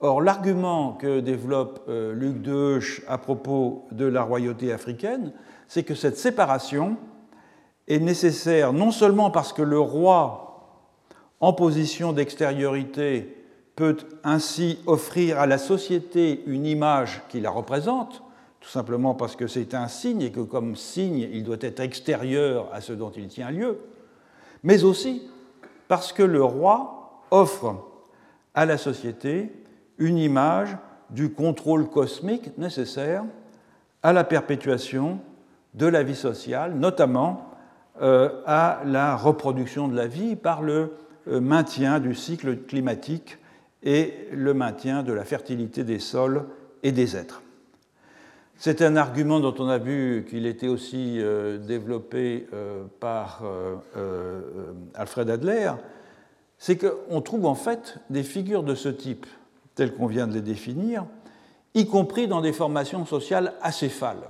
Or, 0.00 0.20
l'argument 0.20 0.92
que 0.92 1.20
développe 1.20 1.84
euh, 1.88 2.12
Luc 2.12 2.42
de 2.42 2.80
à 3.08 3.16
propos 3.16 3.86
de 3.92 4.04
la 4.04 4.22
royauté 4.22 4.70
africaine, 4.70 5.32
c'est 5.68 5.84
que 5.84 5.94
cette 5.94 6.18
séparation 6.18 6.98
est 7.88 7.98
nécessaire 7.98 8.74
non 8.74 8.90
seulement 8.90 9.30
parce 9.30 9.54
que 9.54 9.62
le 9.62 9.80
roi, 9.80 10.42
en 11.40 11.54
position 11.54 12.12
d'extériorité, 12.12 13.45
peut 13.76 13.98
ainsi 14.24 14.78
offrir 14.86 15.38
à 15.38 15.46
la 15.46 15.58
société 15.58 16.42
une 16.46 16.64
image 16.64 17.22
qui 17.28 17.40
la 17.40 17.50
représente, 17.50 18.22
tout 18.60 18.70
simplement 18.70 19.14
parce 19.14 19.36
que 19.36 19.46
c'est 19.46 19.74
un 19.74 19.86
signe 19.86 20.22
et 20.22 20.32
que 20.32 20.40
comme 20.40 20.76
signe, 20.76 21.28
il 21.30 21.44
doit 21.44 21.58
être 21.60 21.80
extérieur 21.80 22.68
à 22.72 22.80
ce 22.80 22.94
dont 22.94 23.10
il 23.10 23.28
tient 23.28 23.50
lieu, 23.50 23.78
mais 24.64 24.82
aussi 24.82 25.28
parce 25.88 26.12
que 26.12 26.22
le 26.22 26.42
roi 26.42 27.22
offre 27.30 27.76
à 28.54 28.64
la 28.64 28.78
société 28.78 29.52
une 29.98 30.16
image 30.16 30.76
du 31.10 31.30
contrôle 31.30 31.88
cosmique 31.88 32.56
nécessaire 32.58 33.24
à 34.02 34.12
la 34.12 34.24
perpétuation 34.24 35.20
de 35.74 35.86
la 35.86 36.02
vie 36.02 36.16
sociale, 36.16 36.74
notamment 36.74 37.50
euh, 38.00 38.30
à 38.46 38.80
la 38.86 39.16
reproduction 39.16 39.88
de 39.88 39.96
la 39.96 40.06
vie 40.06 40.34
par 40.34 40.62
le 40.62 40.94
euh, 41.28 41.40
maintien 41.40 42.00
du 42.00 42.14
cycle 42.14 42.56
climatique 42.56 43.38
et 43.86 44.28
le 44.32 44.52
maintien 44.52 45.04
de 45.04 45.12
la 45.12 45.24
fertilité 45.24 45.84
des 45.84 46.00
sols 46.00 46.44
et 46.82 46.92
des 46.92 47.16
êtres. 47.16 47.40
C'est 48.58 48.82
un 48.82 48.96
argument 48.96 49.38
dont 49.38 49.54
on 49.58 49.68
a 49.68 49.78
vu 49.78 50.26
qu'il 50.28 50.44
était 50.44 50.66
aussi 50.66 51.20
euh, 51.20 51.56
développé 51.58 52.48
euh, 52.52 52.84
par 53.00 53.42
euh, 53.44 54.72
Alfred 54.94 55.30
Adler, 55.30 55.72
c'est 56.58 56.76
qu'on 56.76 57.20
trouve 57.20 57.46
en 57.46 57.54
fait 57.54 57.98
des 58.10 58.24
figures 58.24 58.64
de 58.64 58.74
ce 58.74 58.88
type, 58.88 59.26
telles 59.76 59.94
qu'on 59.94 60.06
vient 60.06 60.26
de 60.26 60.34
les 60.34 60.40
définir, 60.40 61.04
y 61.74 61.86
compris 61.86 62.26
dans 62.26 62.40
des 62.40 62.52
formations 62.52 63.06
sociales 63.06 63.52
acéphales, 63.62 64.28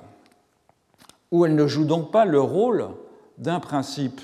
où 1.30 1.46
elles 1.46 1.54
ne 1.54 1.66
jouent 1.66 1.86
donc 1.86 2.10
pas 2.10 2.26
le 2.26 2.40
rôle 2.40 2.88
d'un 3.38 3.60
principe 3.60 4.20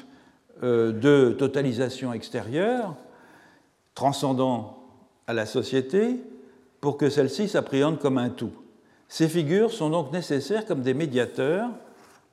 de 0.62 1.34
totalisation 1.38 2.12
extérieure, 2.12 2.96
transcendant 3.94 4.81
à 5.26 5.32
la 5.32 5.46
société, 5.46 6.20
pour 6.80 6.96
que 6.96 7.08
celle-ci 7.08 7.48
s'appréhende 7.48 7.98
comme 7.98 8.18
un 8.18 8.28
tout. 8.28 8.52
Ces 9.08 9.28
figures 9.28 9.72
sont 9.72 9.90
donc 9.90 10.12
nécessaires 10.12 10.66
comme 10.66 10.80
des 10.80 10.94
médiateurs 10.94 11.68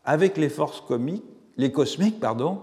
avec 0.06 0.38
les 0.38 0.50
forces 0.50 0.82
comiques, 0.82 1.26
les 1.58 1.72
cosmiques, 1.72 2.20
pardon, 2.20 2.62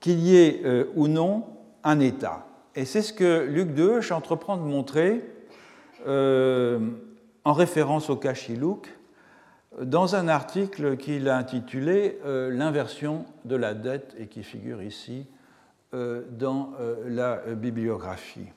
qu'il 0.00 0.20
y 0.20 0.36
ait 0.36 0.60
euh, 0.64 0.84
ou 0.94 1.08
non 1.08 1.44
un 1.82 1.98
État. 1.98 2.46
Et 2.76 2.84
c'est 2.84 3.02
ce 3.02 3.12
que 3.12 3.46
Luc 3.46 3.74
de 3.74 4.12
entreprend 4.12 4.56
de 4.58 4.62
montrer 4.62 5.24
euh, 6.06 6.78
en 7.44 7.52
référence 7.52 8.10
au 8.10 8.16
Cachilouk 8.16 8.88
dans 9.80 10.14
un 10.14 10.28
article 10.28 10.96
qu'il 10.96 11.28
a 11.28 11.36
intitulé 11.36 12.18
euh, 12.26 12.50
L'inversion 12.50 13.24
de 13.44 13.56
la 13.56 13.74
dette 13.74 14.14
et 14.18 14.26
qui 14.26 14.42
figure 14.42 14.82
ici 14.82 15.26
dans 15.92 16.72
la 17.06 17.36
bibliographie. 17.54 18.48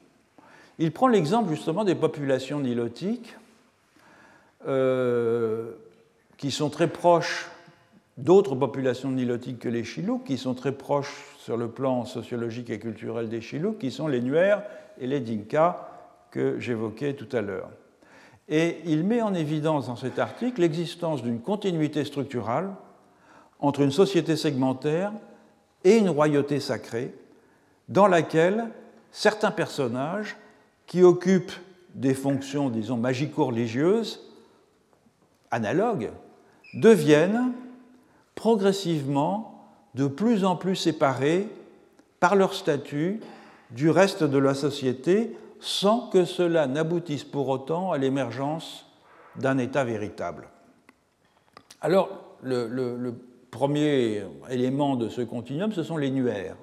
Il 0.79 0.91
prend 0.91 1.07
l'exemple 1.07 1.49
justement 1.49 1.83
des 1.83 1.95
populations 1.95 2.59
nilotiques 2.59 3.35
euh, 4.67 5.71
qui 6.37 6.51
sont 6.51 6.69
très 6.69 6.87
proches 6.87 7.49
d'autres 8.17 8.55
populations 8.55 9.11
nilotiques 9.11 9.59
que 9.59 9.69
les 9.69 9.83
Chilouks, 9.83 10.23
qui 10.23 10.37
sont 10.37 10.53
très 10.53 10.71
proches 10.71 11.35
sur 11.37 11.57
le 11.57 11.69
plan 11.69 12.05
sociologique 12.05 12.69
et 12.69 12.79
culturel 12.79 13.29
des 13.29 13.41
Chilouks, 13.41 13.77
qui 13.77 13.91
sont 13.91 14.07
les 14.07 14.21
Nuers 14.21 14.61
et 14.99 15.07
les 15.07 15.19
Dinka 15.19 15.89
que 16.31 16.59
j'évoquais 16.59 17.13
tout 17.13 17.35
à 17.35 17.41
l'heure. 17.41 17.69
Et 18.49 18.77
il 18.85 19.03
met 19.03 19.21
en 19.21 19.33
évidence 19.33 19.87
dans 19.87 19.95
cet 19.95 20.19
article 20.19 20.61
l'existence 20.61 21.21
d'une 21.21 21.41
continuité 21.41 22.05
structurale 22.05 22.71
entre 23.59 23.81
une 23.81 23.91
société 23.91 24.35
segmentaire 24.35 25.11
et 25.83 25.97
une 25.97 26.09
royauté 26.09 26.59
sacrée, 26.59 27.13
dans 27.89 28.07
laquelle 28.07 28.65
certains 29.11 29.51
personnages 29.51 30.37
qui 30.87 31.03
occupent 31.03 31.53
des 31.93 32.13
fonctions, 32.13 32.69
disons, 32.69 32.97
magico-religieuses 32.97 34.21
analogues 35.51 36.11
deviennent 36.73 37.53
progressivement 38.35 39.69
de 39.95 40.07
plus 40.07 40.45
en 40.45 40.55
plus 40.55 40.75
séparés 40.75 41.47
par 42.19 42.35
leur 42.35 42.53
statut 42.53 43.19
du 43.71 43.89
reste 43.89 44.23
de 44.23 44.37
la 44.37 44.53
société 44.53 45.35
sans 45.59 46.09
que 46.09 46.25
cela 46.25 46.67
n'aboutisse 46.67 47.23
pour 47.23 47.49
autant 47.49 47.91
à 47.91 47.97
l'émergence 47.97 48.85
d'un 49.35 49.57
État 49.57 49.83
véritable. 49.83 50.49
Alors, 51.81 52.09
le, 52.43 53.13
premier 53.51 54.23
élément 54.49 54.95
de 54.95 55.09
ce 55.09 55.21
continuum, 55.21 55.71
ce 55.71 55.81
sont 55.81 55.97
les 55.97 56.11
nuaires. 56.11 56.57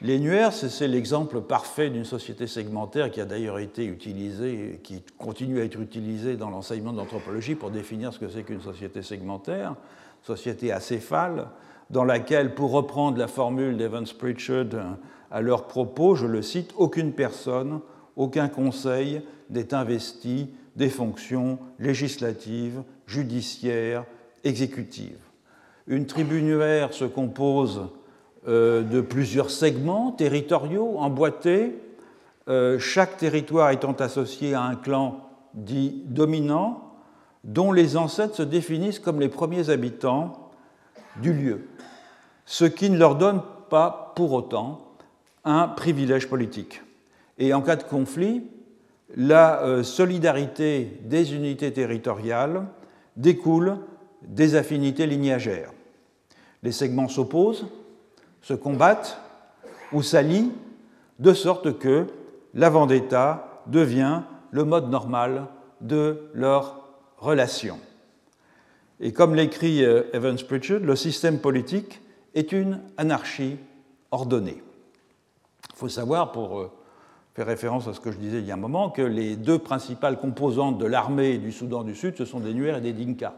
Les 0.00 0.20
c'est 0.52 0.86
l'exemple 0.86 1.40
parfait 1.40 1.90
d'une 1.90 2.04
société 2.04 2.46
segmentaire 2.46 3.10
qui 3.10 3.20
a 3.20 3.24
d'ailleurs 3.24 3.58
été 3.58 3.84
utilisée, 3.84 4.80
qui 4.84 5.02
continue 5.18 5.60
à 5.60 5.64
être 5.64 5.80
utilisée 5.80 6.36
dans 6.36 6.50
l'enseignement 6.50 6.92
d'anthropologie 6.92 7.56
pour 7.56 7.70
définir 7.70 8.12
ce 8.12 8.20
que 8.20 8.28
c'est 8.28 8.44
qu'une 8.44 8.60
société 8.60 9.02
segmentaire, 9.02 9.74
société 10.22 10.70
acéphale, 10.70 11.48
dans 11.90 12.04
laquelle, 12.04 12.54
pour 12.54 12.70
reprendre 12.70 13.18
la 13.18 13.26
formule 13.26 13.76
d'Evans 13.76 14.04
Pritchard 14.16 14.98
à 15.32 15.40
leur 15.40 15.66
propos, 15.66 16.14
je 16.14 16.26
le 16.26 16.42
cite, 16.42 16.72
aucune 16.76 17.12
personne, 17.12 17.80
aucun 18.14 18.48
conseil 18.48 19.22
n'est 19.50 19.74
investi 19.74 20.48
des 20.76 20.90
fonctions 20.90 21.58
législatives, 21.80 22.82
judiciaires, 23.08 24.04
exécutives. 24.44 25.18
Une 25.88 26.06
tribunaire 26.06 26.92
se 26.92 27.04
compose 27.04 27.78
euh, 27.78 27.97
de 28.48 29.00
plusieurs 29.00 29.50
segments 29.50 30.12
territoriaux 30.12 30.98
emboîtés, 30.98 31.74
euh, 32.48 32.78
chaque 32.78 33.18
territoire 33.18 33.70
étant 33.72 33.92
associé 33.92 34.54
à 34.54 34.62
un 34.62 34.74
clan 34.74 35.20
dit 35.52 36.02
dominant, 36.06 36.94
dont 37.44 37.72
les 37.72 37.96
ancêtres 37.96 38.36
se 38.36 38.42
définissent 38.42 38.98
comme 38.98 39.20
les 39.20 39.28
premiers 39.28 39.68
habitants 39.68 40.50
du 41.20 41.32
lieu, 41.32 41.68
ce 42.46 42.64
qui 42.64 42.88
ne 42.88 42.96
leur 42.96 43.16
donne 43.16 43.42
pas 43.68 44.12
pour 44.16 44.32
autant 44.32 44.80
un 45.44 45.68
privilège 45.68 46.28
politique. 46.28 46.82
Et 47.36 47.52
en 47.52 47.60
cas 47.60 47.76
de 47.76 47.82
conflit, 47.82 48.44
la 49.14 49.62
euh, 49.62 49.82
solidarité 49.82 51.00
des 51.04 51.34
unités 51.34 51.72
territoriales 51.72 52.66
découle 53.16 53.76
des 54.22 54.54
affinités 54.54 55.06
lignagères. 55.06 55.70
Les 56.62 56.72
segments 56.72 57.08
s'opposent, 57.08 57.66
se 58.42 58.54
combattent 58.54 59.20
ou 59.92 60.02
s'allient, 60.02 60.52
de 61.18 61.32
sorte 61.32 61.78
que 61.78 62.06
la 62.54 62.70
vendetta 62.70 63.62
devient 63.66 64.22
le 64.50 64.64
mode 64.64 64.90
normal 64.90 65.46
de 65.80 66.30
leur 66.34 66.80
relation. 67.18 67.78
Et 69.00 69.12
comme 69.12 69.34
l'écrit 69.34 69.84
euh, 69.84 70.04
Evans 70.12 70.36
Pritchard, 70.36 70.80
le 70.80 70.96
système 70.96 71.38
politique 71.38 72.00
est 72.34 72.52
une 72.52 72.80
anarchie 72.96 73.56
ordonnée. 74.10 74.62
Il 75.70 75.76
faut 75.76 75.88
savoir, 75.88 76.32
pour 76.32 76.58
euh, 76.58 76.70
faire 77.34 77.46
référence 77.46 77.86
à 77.86 77.94
ce 77.94 78.00
que 78.00 78.10
je 78.10 78.18
disais 78.18 78.38
il 78.38 78.46
y 78.46 78.50
a 78.50 78.54
un 78.54 78.58
moment, 78.58 78.90
que 78.90 79.02
les 79.02 79.36
deux 79.36 79.58
principales 79.58 80.18
composantes 80.18 80.78
de 80.78 80.86
l'armée 80.86 81.38
du 81.38 81.52
Soudan 81.52 81.84
du 81.84 81.94
Sud, 81.94 82.16
ce 82.16 82.24
sont 82.24 82.40
des 82.40 82.54
Nuers 82.54 82.78
et 82.78 82.80
des 82.80 82.92
Dinka, 82.92 83.34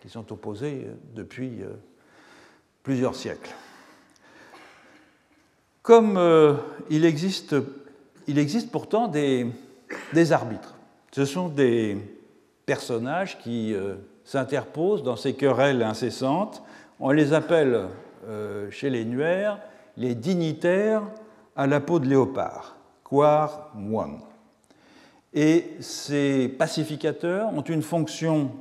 qui 0.00 0.08
sont 0.08 0.32
opposés 0.32 0.86
euh, 0.86 0.94
depuis 1.14 1.60
plusieurs 2.82 3.14
siècles. 3.14 3.54
Comme 5.82 6.16
euh, 6.16 6.54
il, 6.90 7.04
existe, 7.04 7.56
pourtant 8.70 9.08
des, 9.08 9.50
arbitres. 10.30 10.76
Ce 11.10 11.24
sont 11.24 11.48
des 11.48 11.98
personnages 12.64 13.38
qui 13.38 13.74
euh, 13.74 13.96
s'interposent 14.24 15.02
dans 15.02 15.16
ces 15.16 15.34
querelles 15.34 15.82
incessantes. 15.82 16.62
On 17.00 17.10
les 17.10 17.32
appelle 17.32 17.88
euh, 18.28 18.70
chez 18.70 18.90
les 18.90 19.04
Nuers 19.04 19.58
les 19.96 20.14
dignitaires 20.14 21.02
à 21.56 21.66
la 21.66 21.80
peau 21.80 21.98
de 21.98 22.06
léopard, 22.06 22.76
quar 23.02 23.70
moine. 23.74 24.20
Et 25.34 25.76
ces 25.80 26.48
pacificateurs 26.48 27.52
ont 27.52 27.62
une 27.62 27.82
fonction 27.82 28.52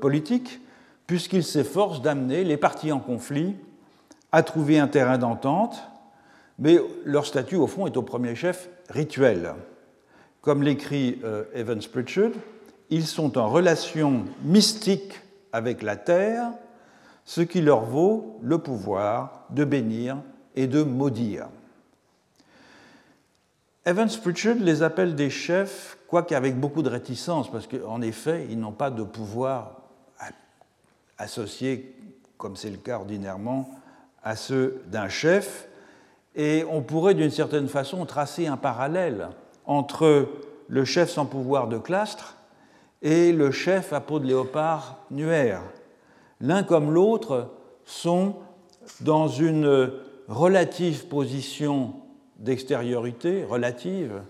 politique 0.00 0.60
puisqu'ils 1.06 1.44
s'efforcent 1.44 2.02
d'amener 2.02 2.44
les 2.44 2.56
parties 2.56 2.92
en 2.92 3.00
conflit 3.00 3.56
à 4.30 4.42
trouver 4.42 4.78
un 4.78 4.88
terrain 4.88 5.18
d'entente 5.18 5.82
mais 6.58 6.78
leur 7.04 7.26
statut, 7.26 7.56
au 7.56 7.66
fond, 7.66 7.86
est 7.86 7.96
au 7.96 8.02
premier 8.02 8.34
chef 8.34 8.68
rituel. 8.90 9.54
Comme 10.40 10.62
l'écrit 10.62 11.20
euh, 11.24 11.44
Evans 11.54 11.82
Pritchard, 11.92 12.32
ils 12.90 13.06
sont 13.06 13.38
en 13.38 13.48
relation 13.48 14.24
mystique 14.42 15.20
avec 15.52 15.82
la 15.82 15.96
terre, 15.96 16.50
ce 17.24 17.42
qui 17.42 17.60
leur 17.60 17.82
vaut 17.82 18.38
le 18.42 18.58
pouvoir 18.58 19.46
de 19.50 19.64
bénir 19.64 20.18
et 20.56 20.66
de 20.66 20.82
maudire. 20.82 21.48
Evans 23.84 24.08
Pritchard 24.22 24.56
les 24.56 24.82
appelle 24.82 25.14
des 25.14 25.30
chefs, 25.30 25.98
quoique 26.08 26.34
avec 26.34 26.58
beaucoup 26.58 26.82
de 26.82 26.90
réticence, 26.90 27.50
parce 27.50 27.66
qu'en 27.66 28.02
effet, 28.02 28.46
ils 28.50 28.58
n'ont 28.58 28.72
pas 28.72 28.90
de 28.90 29.02
pouvoir 29.02 29.82
associé, 31.18 31.94
comme 32.36 32.56
c'est 32.56 32.70
le 32.70 32.76
cas 32.76 32.96
ordinairement, 32.96 33.70
à 34.22 34.36
ceux 34.36 34.82
d'un 34.86 35.08
chef, 35.08 35.67
et 36.38 36.64
on 36.70 36.82
pourrait 36.82 37.14
d'une 37.14 37.32
certaine 37.32 37.68
façon 37.68 38.06
tracer 38.06 38.46
un 38.46 38.56
parallèle 38.56 39.28
entre 39.66 40.28
le 40.68 40.84
chef 40.84 41.10
sans 41.10 41.26
pouvoir 41.26 41.66
de 41.66 41.78
Clastre 41.78 42.36
et 43.02 43.32
le 43.32 43.50
chef 43.50 43.92
à 43.92 44.00
peau 44.00 44.20
de 44.20 44.26
léopard 44.26 44.98
Nuer. 45.10 45.56
L'un 46.40 46.62
comme 46.62 46.92
l'autre 46.92 47.50
sont 47.84 48.36
dans 49.00 49.26
une 49.26 49.92
relative 50.28 51.06
position 51.08 51.94
d'extériorité, 52.36 53.44
relative, 53.44 54.22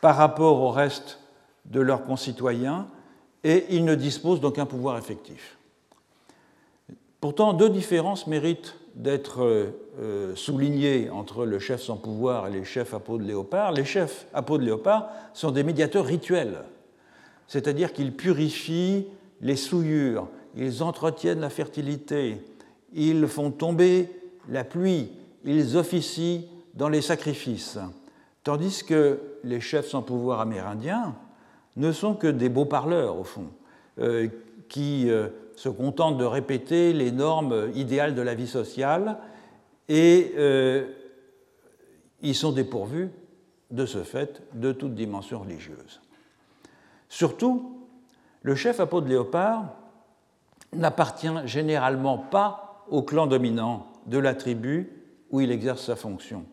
par 0.00 0.16
rapport 0.16 0.60
au 0.62 0.70
reste 0.70 1.20
de 1.66 1.80
leurs 1.80 2.04
concitoyens, 2.04 2.86
et 3.44 3.66
ils 3.70 3.84
ne 3.84 3.94
disposent 3.94 4.40
d'aucun 4.40 4.64
pouvoir 4.66 4.96
effectif. 4.96 5.58
Pourtant, 7.20 7.52
deux 7.52 7.68
différences 7.68 8.26
méritent 8.26 8.74
d'être 8.94 9.72
euh, 10.00 10.34
soulignées 10.34 11.10
entre 11.10 11.46
le 11.46 11.58
chef 11.58 11.82
sans 11.82 11.96
pouvoir 11.96 12.46
et 12.46 12.50
les 12.50 12.64
chefs 12.64 12.94
à 12.94 12.98
peau 12.98 13.18
de 13.18 13.24
léopard. 13.24 13.72
Les 13.72 13.84
chefs 13.84 14.26
à 14.34 14.42
peau 14.42 14.58
de 14.58 14.64
léopard 14.64 15.08
sont 15.32 15.50
des 15.50 15.62
médiateurs 15.62 16.04
rituels, 16.04 16.62
c'est-à-dire 17.46 17.92
qu'ils 17.92 18.14
purifient 18.14 19.06
les 19.40 19.56
souillures, 19.56 20.28
ils 20.56 20.82
entretiennent 20.82 21.40
la 21.40 21.50
fertilité, 21.50 22.42
ils 22.92 23.26
font 23.26 23.50
tomber 23.50 24.08
la 24.48 24.64
pluie, 24.64 25.10
ils 25.44 25.76
officient 25.76 26.48
dans 26.74 26.88
les 26.88 27.02
sacrifices. 27.02 27.78
Tandis 28.44 28.82
que 28.84 29.20
les 29.44 29.60
chefs 29.60 29.88
sans 29.88 30.02
pouvoir 30.02 30.40
amérindiens 30.40 31.14
ne 31.76 31.92
sont 31.92 32.14
que 32.14 32.26
des 32.26 32.48
beaux 32.48 32.64
parleurs, 32.64 33.18
au 33.18 33.24
fond, 33.24 33.46
euh, 33.98 34.28
qui 34.68 35.10
euh, 35.10 35.28
se 35.56 35.68
contentent 35.68 36.18
de 36.18 36.24
répéter 36.24 36.92
les 36.92 37.12
normes 37.12 37.70
idéales 37.74 38.14
de 38.14 38.22
la 38.22 38.34
vie 38.34 38.46
sociale 38.46 39.18
et 39.88 40.32
euh, 40.36 40.86
ils 42.22 42.34
sont 42.34 42.52
dépourvus, 42.52 43.10
de 43.70 43.86
ce 43.86 44.02
fait, 44.02 44.42
de 44.54 44.72
toute 44.72 44.94
dimension 44.94 45.40
religieuse. 45.40 46.00
Surtout, 47.08 47.86
le 48.42 48.54
chef 48.54 48.80
à 48.80 48.86
peau 48.86 49.00
de 49.00 49.08
léopard 49.08 49.74
n'appartient 50.72 51.32
généralement 51.46 52.18
pas 52.18 52.84
au 52.88 53.02
clan 53.02 53.26
dominant 53.26 53.86
de 54.06 54.18
la 54.18 54.34
tribu 54.34 54.90
où 55.30 55.40
il 55.40 55.50
exerce 55.50 55.84
sa 55.84 55.96
fonction. 55.96 56.44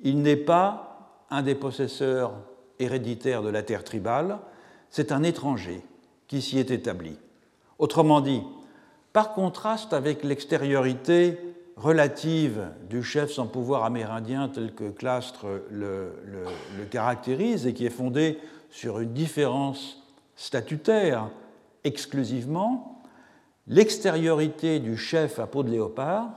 Il 0.00 0.22
n'est 0.22 0.36
pas 0.36 1.24
un 1.30 1.42
des 1.42 1.54
possesseurs 1.54 2.32
héréditaires 2.78 3.42
de 3.42 3.50
la 3.50 3.62
terre 3.62 3.84
tribale, 3.84 4.38
c'est 4.88 5.12
un 5.12 5.22
étranger 5.22 5.82
qui 6.26 6.42
s'y 6.42 6.58
est 6.58 6.70
établi. 6.70 7.16
Autrement 7.80 8.20
dit, 8.20 8.42
par 9.14 9.32
contraste 9.32 9.94
avec 9.94 10.22
l'extériorité 10.22 11.38
relative 11.76 12.68
du 12.90 13.02
chef 13.02 13.32
sans 13.32 13.46
pouvoir 13.46 13.84
amérindien 13.84 14.50
tel 14.50 14.74
que 14.74 14.90
Clastre 14.90 15.46
le, 15.70 16.12
caractérise 16.90 17.66
et 17.66 17.72
qui 17.72 17.86
est 17.86 17.90
fondée 17.90 18.38
sur 18.68 19.00
une 19.00 19.14
différence 19.14 20.06
statutaire 20.36 21.30
exclusivement, 21.82 23.00
l'extériorité 23.66 24.78
du 24.78 24.98
chef 24.98 25.38
à 25.38 25.46
peau 25.46 25.62
de 25.62 25.70
léopard 25.70 26.28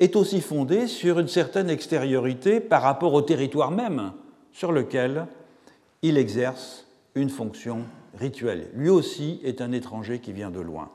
est 0.00 0.16
aussi 0.16 0.40
fondée 0.40 0.86
sur 0.86 1.18
une 1.18 1.28
certaine 1.28 1.68
extériorité 1.68 2.58
par 2.60 2.80
rapport 2.80 3.12
au 3.12 3.20
territoire 3.20 3.70
même 3.70 4.12
sur 4.50 4.72
lequel 4.72 5.26
il 6.00 6.16
exerce 6.16 6.86
une 7.14 7.28
fonction 7.28 7.84
rituel. 8.18 8.68
Lui 8.74 8.90
aussi 8.90 9.40
est 9.44 9.60
un 9.60 9.72
étranger 9.72 10.18
qui 10.18 10.32
vient 10.32 10.50
de 10.50 10.60
loin. 10.60 10.90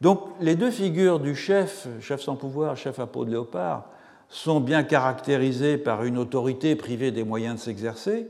Donc 0.00 0.20
les 0.40 0.54
deux 0.54 0.70
figures 0.70 1.20
du 1.20 1.34
chef, 1.34 1.86
chef 2.00 2.20
sans 2.20 2.36
pouvoir, 2.36 2.76
chef 2.76 2.98
à 2.98 3.06
peau 3.06 3.24
de 3.24 3.30
léopard, 3.30 3.88
sont 4.28 4.60
bien 4.60 4.82
caractérisées 4.82 5.78
par 5.78 6.04
une 6.04 6.18
autorité 6.18 6.76
privée 6.76 7.12
des 7.12 7.24
moyens 7.24 7.56
de 7.56 7.60
s'exercer, 7.60 8.28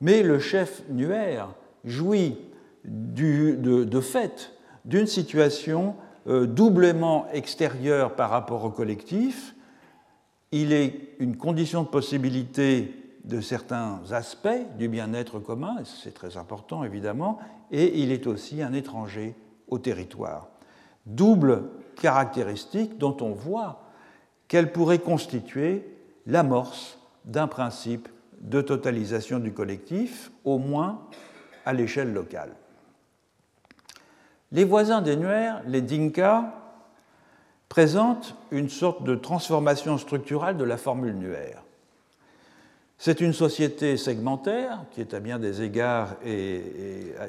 mais 0.00 0.22
le 0.22 0.38
chef 0.38 0.82
nuaire 0.90 1.48
jouit 1.84 2.36
de, 2.84 4.00
fait 4.00 4.52
d'une 4.84 5.06
situation 5.06 5.94
euh, 6.26 6.46
doublement 6.46 7.26
extérieure 7.32 8.16
par 8.16 8.30
rapport 8.30 8.64
au 8.64 8.70
collectif. 8.70 9.54
Il 10.52 10.72
est 10.72 11.10
une 11.18 11.36
condition 11.36 11.82
de 11.82 11.88
possibilité 11.88 13.03
de 13.24 13.40
certains 13.40 14.00
aspects 14.10 14.76
du 14.76 14.88
bien-être 14.88 15.38
commun, 15.38 15.76
c'est 15.84 16.14
très 16.14 16.36
important 16.36 16.84
évidemment, 16.84 17.38
et 17.70 18.00
il 18.00 18.12
est 18.12 18.26
aussi 18.26 18.62
un 18.62 18.72
étranger 18.72 19.34
au 19.68 19.78
territoire. 19.78 20.48
Double 21.06 21.64
caractéristique 21.96 22.98
dont 22.98 23.16
on 23.20 23.32
voit 23.32 23.82
qu'elle 24.48 24.72
pourrait 24.72 24.98
constituer 24.98 25.88
l'amorce 26.26 26.98
d'un 27.24 27.46
principe 27.46 28.08
de 28.40 28.60
totalisation 28.60 29.38
du 29.38 29.52
collectif, 29.52 30.30
au 30.44 30.58
moins 30.58 31.02
à 31.64 31.72
l'échelle 31.72 32.12
locale. 32.12 32.52
Les 34.52 34.64
voisins 34.64 35.00
des 35.00 35.16
Nuer, 35.16 35.52
les 35.66 35.80
Dinka, 35.80 36.52
présentent 37.68 38.36
une 38.50 38.68
sorte 38.68 39.02
de 39.02 39.14
transformation 39.14 39.98
structurelle 39.98 40.56
de 40.56 40.64
la 40.64 40.76
formule 40.76 41.14
Nuer. 41.14 41.54
C'est 42.98 43.20
une 43.20 43.32
société 43.32 43.96
segmentaire 43.96 44.84
qui 44.92 45.00
est 45.00 45.14
à 45.14 45.20
bien 45.20 45.38
des 45.38 45.62
égards 45.62 46.14
et, 46.24 46.62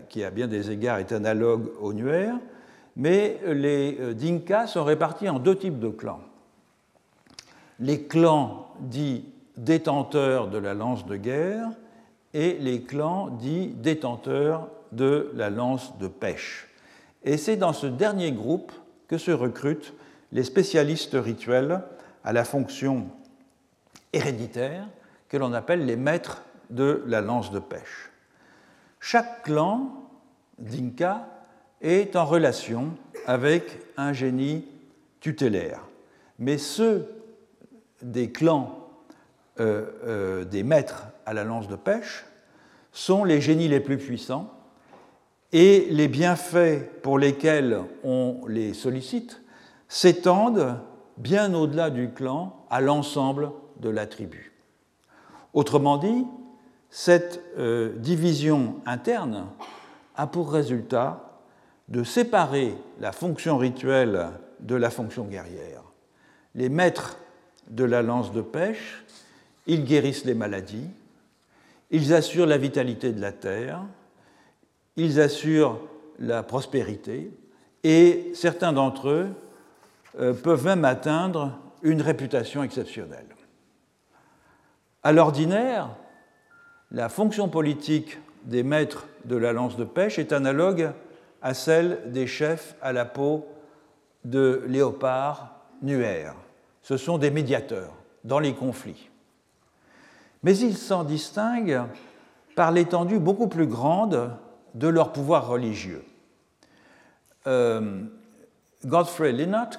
qui 0.10 0.24
à 0.24 0.32
bien 0.32 0.48
des 0.48 0.72
égards 0.72 1.00
est 1.00 1.12
analogue 1.12 1.72
aux 1.82 1.94
Nuer, 1.94 2.30
mais 2.96 3.40
les 3.48 3.98
euh, 4.00 4.14
Dinka 4.14 4.68
sont 4.68 4.84
répartis 4.84 5.28
en 5.28 5.40
deux 5.40 5.58
types 5.58 5.80
de 5.80 5.90
clans. 5.90 6.22
Les 7.80 8.04
clans 8.04 8.68
dits 8.80 9.26
détenteurs 9.58 10.48
de 10.48 10.58
la 10.58 10.74
lance 10.74 11.06
de 11.06 11.18
guerre 11.18 11.70
et 12.34 12.58
les 12.60 12.84
clans 12.84 13.30
dits 13.30 13.68
détenteurs 13.68 14.70
de 14.92 15.32
la 15.36 15.50
lance 15.50 15.98
de 15.98 16.08
pêche. 16.08 16.70
Et 17.24 17.38
c'est 17.38 17.58
dans 17.58 17.74
ce 17.74 17.88
dernier 17.88 18.32
groupe 18.32 18.72
que 19.08 19.18
se 19.18 19.32
recrutent 19.32 19.94
les 20.32 20.44
spécialistes 20.44 21.16
rituels 21.16 21.82
à 22.24 22.34
la 22.34 22.44
fonction 22.44 23.08
héréditaire 24.14 24.88
que 25.30 25.38
l'on 25.38 25.54
appelle 25.54 25.86
les 25.86 25.96
maîtres 25.96 26.44
de 26.70 27.04
la 27.08 27.22
lance 27.22 27.52
de 27.52 27.60
pêche. 27.60 28.12
Chaque 29.00 29.44
clan 29.44 30.10
d'Inca 30.58 31.28
est 31.82 32.16
en 32.16 32.26
relation 32.26 32.92
avec 33.28 33.80
un 33.98 34.14
génie 34.14 34.66
tutélaire, 35.20 35.82
mais 36.40 36.58
ceux 36.58 37.08
des 38.02 38.32
clans 38.32 38.90
euh, 39.60 39.86
euh, 40.06 40.44
des 40.46 40.64
maîtres 40.64 41.08
à 41.26 41.34
la 41.34 41.44
lance 41.44 41.68
de 41.68 41.76
pêche 41.76 42.26
sont 42.92 43.24
les 43.24 43.42
génies 43.42 43.68
les 43.68 43.80
plus 43.80 43.98
puissants 43.98 44.52
et 45.52 45.88
les 45.90 46.08
bienfaits 46.08 47.02
pour 47.02 47.20
lesquels 47.20 47.80
on 48.04 48.42
les 48.48 48.74
sollicite 48.74 49.42
s'étendent 49.88 50.78
bien 51.18 51.54
au-delà 51.54 51.90
du 51.90 52.10
clan 52.10 52.66
à 52.70 52.82
l'ensemble 52.82 53.52
de 53.80 53.90
la 53.90 54.08
tribu. 54.08 54.55
Autrement 55.56 55.98
dit, 55.98 56.28
cette 56.90 57.42
euh, 57.58 57.94
division 57.96 58.76
interne 58.86 59.48
a 60.18 60.28
pour 60.28 60.52
résultat 60.52 61.40
de 61.88 62.04
séparer 62.04 62.76
la 63.00 63.14
fonction 63.14 63.58
rituelle 63.58 64.28
de 64.60 64.76
la 64.76 64.90
fonction 64.90 65.24
guerrière. 65.24 65.82
Les 66.56 66.68
maîtres 66.68 67.18
de 67.70 67.86
la 67.86 68.02
lance 68.02 68.34
de 68.34 68.42
pêche, 68.42 69.06
ils 69.66 69.86
guérissent 69.86 70.26
les 70.26 70.34
maladies, 70.34 70.90
ils 71.90 72.14
assurent 72.14 72.48
la 72.48 72.58
vitalité 72.58 73.14
de 73.14 73.22
la 73.22 73.32
terre, 73.32 73.82
ils 74.98 75.22
assurent 75.22 75.80
la 76.20 76.44
prospérité, 76.44 77.32
et 77.86 78.32
certains 78.34 78.74
d'entre 78.74 79.10
eux 79.10 79.30
euh, 80.20 80.34
peuvent 80.34 80.66
même 80.66 80.84
atteindre 80.84 81.58
une 81.82 82.02
réputation 82.02 82.62
exceptionnelle. 82.62 83.35
À 85.06 85.12
l'ordinaire, 85.12 85.90
la 86.90 87.10
fonction 87.10 87.48
politique 87.48 88.18
des 88.46 88.64
maîtres 88.64 89.06
de 89.26 89.36
la 89.36 89.54
lance 89.54 89.78
de 89.78 89.84
pêche 89.84 90.18
est 90.18 90.34
analogue 90.34 90.94
à 91.44 91.54
celle 91.54 92.12
des 92.12 92.26
chefs 92.26 92.74
à 92.82 92.92
la 92.92 93.06
peau 93.06 93.46
de 94.24 94.64
léopard 94.66 95.60
nuaire. 95.84 96.34
Ce 96.82 96.98
sont 96.98 97.20
des 97.20 97.30
médiateurs 97.30 97.94
dans 98.24 98.40
les 98.40 98.56
conflits. 98.56 99.12
Mais 100.42 100.58
ils 100.58 100.76
s'en 100.76 101.04
distinguent 101.04 101.84
par 102.56 102.72
l'étendue 102.72 103.20
beaucoup 103.20 103.48
plus 103.48 103.68
grande 103.68 104.32
de 104.74 104.88
leur 104.88 105.12
pouvoir 105.14 105.48
religieux. 105.48 106.04
Euh, 107.46 108.02
Godfrey 108.84 109.36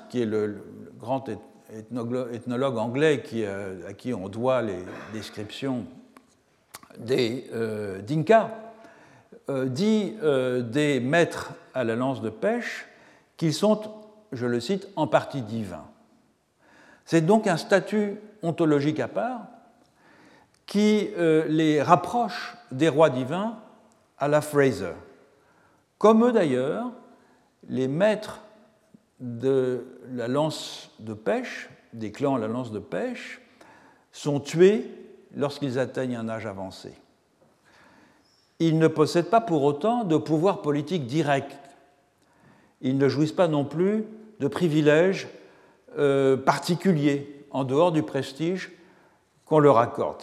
qui 0.09 0.23
est 0.23 0.25
le, 0.25 0.63
grand 1.01 1.29
ethnologue 1.73 2.79
anglais 2.79 3.23
euh, 3.35 3.89
à 3.89 3.93
qui 3.93 4.15
on 4.15 4.29
doit 4.29 4.63
les 4.63 4.79
descriptions 5.13 5.87
des 6.99 7.47
euh, 7.53 8.01
Dinka, 8.01 8.51
dit 9.49 10.17
des 10.73 10.99
maîtres 10.99 11.53
à 11.73 11.85
la 11.85 11.95
lance 11.95 12.21
de 12.21 12.31
pêche 12.31 12.89
qu'ils 13.37 13.55
sont, 13.55 13.81
je 14.33 14.45
le 14.45 14.59
cite, 14.59 14.89
en 14.97 15.07
partie 15.07 15.41
divins. 15.41 15.87
C'est 17.05 17.25
donc 17.25 17.47
un 17.47 17.57
statut 17.57 18.17
ontologique 18.43 18.99
à 18.99 19.07
part 19.07 19.47
qui 20.67 21.11
les 21.17 21.81
rapproche 21.81 22.57
des 22.73 22.89
rois 22.89 23.11
divins 23.11 23.57
à 24.19 24.27
la 24.27 24.41
Fraser. 24.41 24.95
Comme 25.99 26.25
eux 26.25 26.33
d'ailleurs, 26.33 26.91
les 27.69 27.89
maîtres 27.89 28.41
de 29.21 29.87
la 30.13 30.29
lance 30.29 30.91
de 30.99 31.15
pêche, 31.15 31.71
des 31.93 32.13
clans 32.13 32.35
à 32.35 32.39
la 32.39 32.49
lance 32.49 32.73
de 32.73 32.79
pêche, 32.79 33.41
sont 34.13 34.41
tués 34.41 34.91
lorsqu'ils 35.35 35.79
atteignent 35.79 36.17
un 36.17 36.29
âge 36.29 36.47
avancé. 36.47 36.93
Ils 38.59 38.79
ne 38.79 38.89
possèdent 38.89 39.31
pas 39.31 39.41
pour 39.41 39.63
autant 39.63 40.05
de 40.05 40.17
pouvoir 40.17 40.63
politique 40.63 41.07
direct. 41.07 41.59
Ils 42.81 42.97
ne 42.97 43.09
jouissent 43.09 43.33
pas 43.33 43.49
non 43.49 43.65
plus 43.65 44.05
de 44.41 44.49
privilèges 44.49 45.29
euh, 45.99 46.37
particuliers 46.37 47.47
en 47.51 47.65
dehors 47.65 47.93
du 47.93 48.03
prestige 48.03 48.73
qu'on 49.45 49.59
leur 49.59 49.79
accorde. 49.79 50.23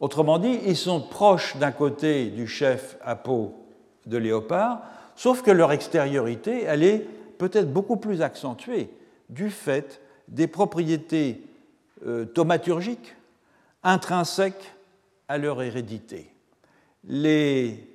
Autrement 0.00 0.38
dit, 0.38 0.58
ils 0.66 0.76
sont 0.76 1.00
proches 1.00 1.56
d'un 1.56 1.70
côté 1.70 2.26
du 2.26 2.46
chef 2.46 2.96
à 3.04 3.14
peau 3.14 3.54
de 4.06 4.16
léopard, 4.16 4.82
sauf 5.14 5.42
que 5.42 5.50
leur 5.50 5.70
extériorité, 5.70 6.64
elle 6.64 6.82
est 6.82 7.06
peut-être 7.42 7.72
beaucoup 7.72 7.96
plus 7.96 8.22
accentuée 8.22 8.88
du 9.28 9.50
fait 9.50 10.00
des 10.28 10.46
propriétés 10.46 11.44
euh, 12.06 12.24
thaumaturgiques 12.24 13.16
intrinsèques 13.82 14.72
à 15.26 15.38
leur 15.38 15.60
hérédité. 15.60 16.32
Les, 17.02 17.88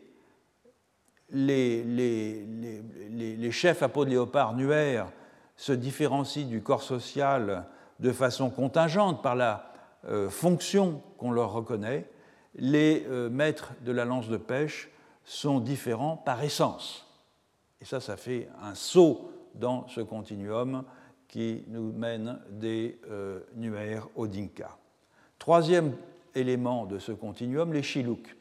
chefs 3.52 3.84
à 3.84 3.88
peau 3.88 4.04
de 4.04 4.10
léopard 4.10 4.54
nuaires 4.54 5.08
se 5.56 5.72
différencient 5.72 6.50
du 6.50 6.62
corps 6.62 6.84
social 6.84 7.68
de 8.02 8.12
façon 8.12 8.50
contingente 8.50 9.24
par 9.24 9.38
la 9.38 9.72
euh, 10.10 10.30
fonction 10.30 11.02
qu'on 11.18 11.32
leur 11.32 11.54
reconnaît, 11.54 12.10
les 12.56 13.06
euh, 13.08 13.30
maîtres 13.30 13.72
de 13.80 13.94
la 13.94 14.04
lance 14.04 14.28
de 14.28 14.36
pêche 14.36 14.90
sont 15.24 15.62
différents 15.62 16.18
par 16.18 16.44
essence. 16.44 17.06
Et 17.80 17.86
ça, 17.86 18.02
ça 18.02 18.18
fait 18.18 18.50
un 18.62 18.76
saut 18.76 19.32
dans 19.60 19.88
ce 19.88 20.02
continuum 20.02 20.84
qui 21.28 21.64
nous 21.68 21.92
mène 21.92 22.40
des 22.50 23.00
euh, 23.10 23.40
Nuer 23.56 24.00
au 24.16 24.28
Dinka. 24.28 24.78
Troisième 25.40 25.94
élément 26.36 26.86
de 26.86 27.00
ce 27.00 27.12
continuum, 27.12 27.74
les 27.74 27.84
Chilouks. 27.84 28.36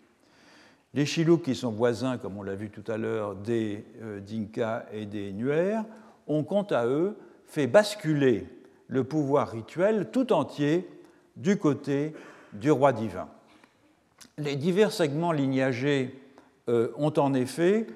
Les 0.95 1.05
Chilouks, 1.05 1.43
qui 1.43 1.55
sont 1.55 1.73
voisins, 1.73 2.17
comme 2.17 2.39
on 2.39 2.43
l'a 2.43 2.55
vu 2.55 2.71
tout 2.71 2.91
à 2.91 2.97
l'heure, 2.97 3.35
des 3.35 3.85
Dinka 4.27 4.87
et 4.93 5.05
des 5.05 5.33
Nuer, 5.33 5.79
ont 6.27 6.45
quant 6.45 6.67
à 6.71 6.87
eux 6.87 7.17
fait 7.47 7.67
basculer 7.67 8.47
le 8.89 9.05
pouvoir 9.05 9.51
rituel 9.51 10.11
tout 10.11 10.33
entier 10.33 10.89
du 11.37 11.59
côté 11.59 12.15
du 12.53 12.71
roi 12.71 12.93
divin. 12.93 13.29
Les 14.39 14.57
divers 14.57 14.93
segments 14.93 15.33
lignagés 15.33 16.15
euh, 16.69 16.93
ont 16.97 17.13
en 17.19 17.35
effet 17.35 17.87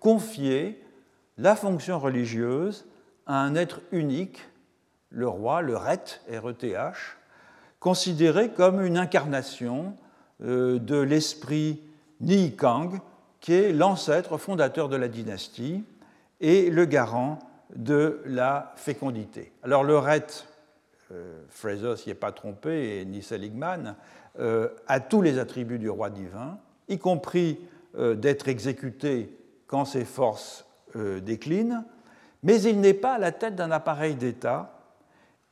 confié 0.00 0.82
la 1.38 1.56
fonction 1.56 1.98
religieuse 1.98 2.86
à 3.26 3.40
un 3.40 3.54
être 3.54 3.80
unique, 3.92 4.40
le 5.10 5.28
roi, 5.28 5.62
le 5.62 5.76
Ret, 5.76 6.20
R-E-T-H, 6.30 7.16
considéré 7.80 8.50
comme 8.50 8.84
une 8.84 8.98
incarnation 8.98 9.96
euh, 10.42 10.78
de 10.78 10.96
l'esprit 10.96 11.80
Ni 12.20 12.56
Kang, 12.56 12.98
qui 13.40 13.52
est 13.52 13.72
l'ancêtre 13.72 14.38
fondateur 14.38 14.88
de 14.88 14.96
la 14.96 15.08
dynastie 15.08 15.84
et 16.40 16.70
le 16.70 16.84
garant 16.84 17.38
de 17.74 18.20
la 18.24 18.72
fécondité. 18.76 19.52
Alors 19.62 19.84
le 19.84 19.98
Ret, 19.98 20.26
euh, 21.12 21.42
Fraser 21.48 21.96
s'y 21.96 22.10
est 22.10 22.14
pas 22.14 22.32
trompé, 22.32 23.04
ni 23.06 23.22
Seligman, 23.22 23.94
euh, 24.38 24.68
a 24.86 25.00
tous 25.00 25.22
les 25.22 25.38
attributs 25.38 25.78
du 25.78 25.88
roi 25.88 26.10
divin, 26.10 26.58
y 26.88 26.98
compris 26.98 27.58
euh, 27.96 28.14
d'être 28.14 28.48
exécuté 28.48 29.30
quand 29.66 29.84
ses 29.84 30.04
forces 30.04 30.65
déclinent, 30.94 31.84
mais 32.42 32.62
il 32.62 32.80
n'est 32.80 32.94
pas 32.94 33.14
à 33.14 33.18
la 33.18 33.32
tête 33.32 33.56
d'un 33.56 33.70
appareil 33.70 34.14
d'État, 34.14 34.72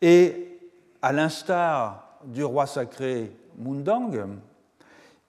et 0.01 0.59
à 1.03 1.13
l'instar 1.13 2.19
du 2.25 2.45
roi 2.45 2.67
sacré 2.67 3.33
Mundang, 3.59 4.39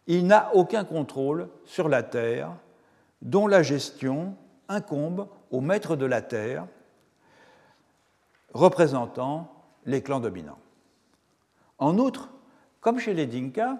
il 0.08 0.28
n'a 0.28 0.52
aucun 0.54 0.86
contrôle 0.86 1.50
sur 1.66 1.90
la 1.90 2.04
terre, 2.04 2.52
dont 3.22 3.48
la 3.48 3.64
gestion 3.64 4.36
incombe 4.68 5.28
au 5.52 5.62
maître 5.62 5.96
de 5.96 6.06
la 6.06 6.22
terre, 6.22 6.66
représentant 8.54 9.52
les 9.86 10.02
clans 10.02 10.20
dominants. 10.20 10.60
En 11.78 11.98
outre, 11.98 12.30
Comme 12.86 13.00
chez 13.00 13.16
les 13.16 13.26
Dinka, 13.26 13.80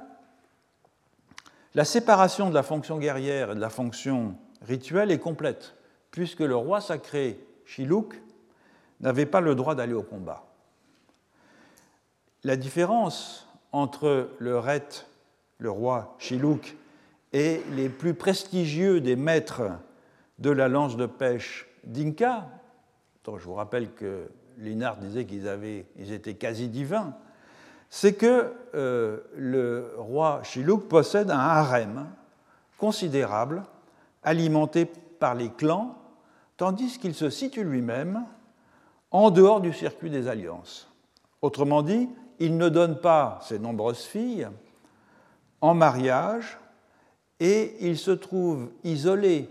la 1.76 1.86
séparation 1.86 2.50
de 2.50 2.56
la 2.56 2.64
fonction 2.64 2.98
guerrière 2.98 3.52
et 3.52 3.56
de 3.56 3.60
la 3.60 3.70
fonction 3.70 4.36
rituelle 4.64 5.12
est 5.12 5.20
complète, 5.20 5.75
puisque 6.16 6.40
le 6.40 6.56
roi 6.56 6.80
sacré 6.80 7.38
Chiluk 7.66 8.22
n'avait 9.02 9.26
pas 9.26 9.42
le 9.42 9.54
droit 9.54 9.76
d'aller 9.76 9.94
au 9.94 10.02
combat. 10.02 10.46
La 12.46 12.56
différence 12.56 13.50
entre 13.74 14.30
le 14.40 14.58
Ret, 14.58 15.06
le 15.58 15.70
roi 15.70 16.16
Chiluk, 16.18 16.78
et 17.34 17.62
les 17.72 17.90
plus 17.90 18.14
prestigieux 18.14 19.02
des 19.02 19.18
maîtres 19.18 19.64
de 20.40 20.52
la 20.52 20.70
lance 20.70 20.96
de 20.96 21.06
pêche 21.06 21.68
d'Inca, 21.84 22.48
dont 23.26 23.38
je 23.38 23.44
vous 23.44 23.56
rappelle 23.56 23.92
que 23.92 24.30
Linard 24.58 24.96
disait 24.96 25.26
qu'ils 25.26 25.52
ils 25.98 26.14
étaient 26.14 26.36
quasi 26.36 26.70
divins, 26.70 27.14
c'est 27.90 28.14
que 28.14 28.54
euh, 28.74 29.20
le 29.36 29.92
roi 29.98 30.40
Chiluk 30.44 30.88
possède 30.88 31.30
un 31.30 31.40
harem 31.40 32.08
considérable, 32.78 33.66
alimenté 34.24 34.86
par 35.20 35.36
les 35.36 35.50
clans, 35.50 35.98
tandis 36.58 36.98
qu'il 37.00 37.14
se 37.14 37.30
situe 37.30 37.64
lui-même 37.64 38.26
en 39.12 39.32
dehors 39.32 39.62
du 39.62 39.74
circuit 39.74 40.10
des 40.10 40.28
alliances. 40.28 40.92
Autrement 41.42 41.82
dit, 41.82 42.10
il 42.40 42.58
ne 42.58 42.70
donne 42.70 43.00
pas 43.00 43.40
ses 43.44 43.60
nombreuses 43.60 44.04
filles 44.04 44.48
en 45.62 45.74
mariage 45.74 46.58
et 47.40 47.76
il 47.82 47.98
se 47.98 48.12
trouve 48.12 48.72
isolé 48.84 49.50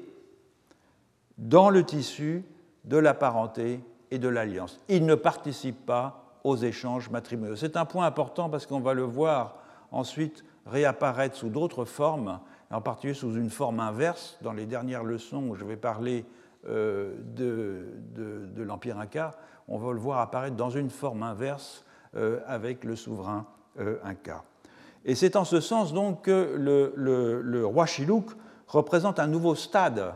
dans 1.38 1.70
le 1.70 1.84
tissu 1.84 2.44
de 2.84 2.96
la 2.96 3.14
parenté 3.14 3.80
et 4.10 4.18
de 4.18 4.28
l'alliance. 4.28 4.80
Il 4.88 5.06
ne 5.06 5.14
participe 5.14 5.84
pas 5.86 6.38
aux 6.44 6.56
échanges 6.56 7.10
matrimoniaux. 7.10 7.56
C'est 7.56 7.76
un 7.76 7.84
point 7.84 8.06
important 8.06 8.50
parce 8.50 8.66
qu'on 8.66 8.80
va 8.80 8.94
le 8.94 9.02
voir 9.02 9.56
ensuite 9.90 10.44
réapparaître 10.66 11.36
sous 11.36 11.48
d'autres 11.48 11.84
formes, 11.84 12.40
en 12.70 12.80
particulier 12.80 13.14
sous 13.14 13.34
une 13.34 13.50
forme 13.50 13.80
inverse 13.80 14.38
dans 14.42 14.52
les 14.52 14.66
dernières 14.66 15.04
leçons 15.04 15.48
où 15.48 15.54
je 15.54 15.64
vais 15.64 15.76
parler 15.76 16.24
euh, 16.68 17.14
de, 17.36 18.62
l'Empire 18.62 18.98
Inca. 18.98 19.32
On 19.68 19.78
va 19.78 19.92
le 19.92 19.98
voir 19.98 20.20
apparaître 20.20 20.56
dans 20.56 20.70
une 20.70 20.88
forme 20.88 21.22
inverse 21.22 21.84
euh, 22.16 22.40
avec 22.46 22.84
le 22.84 22.96
souverain 22.96 23.46
euh, 23.78 23.98
Inca. 24.04 24.44
Et 25.04 25.14
c'est 25.14 25.36
en 25.36 25.44
ce 25.44 25.60
sens 25.60 25.92
donc 25.92 26.22
que 26.22 26.54
le, 26.56 27.66
roi 27.66 27.84
Chiluk 27.84 28.30
représente 28.66 29.18
un 29.18 29.26
nouveau 29.26 29.54
stade 29.54 30.14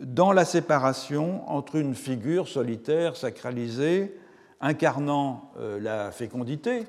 dans 0.00 0.32
la 0.32 0.44
séparation 0.44 1.48
entre 1.50 1.76
une 1.76 1.94
figure 1.94 2.48
solitaire, 2.48 3.16
sacralisée, 3.16 4.14
incarnant 4.60 5.50
la 5.80 6.12
fécondité 6.12 6.86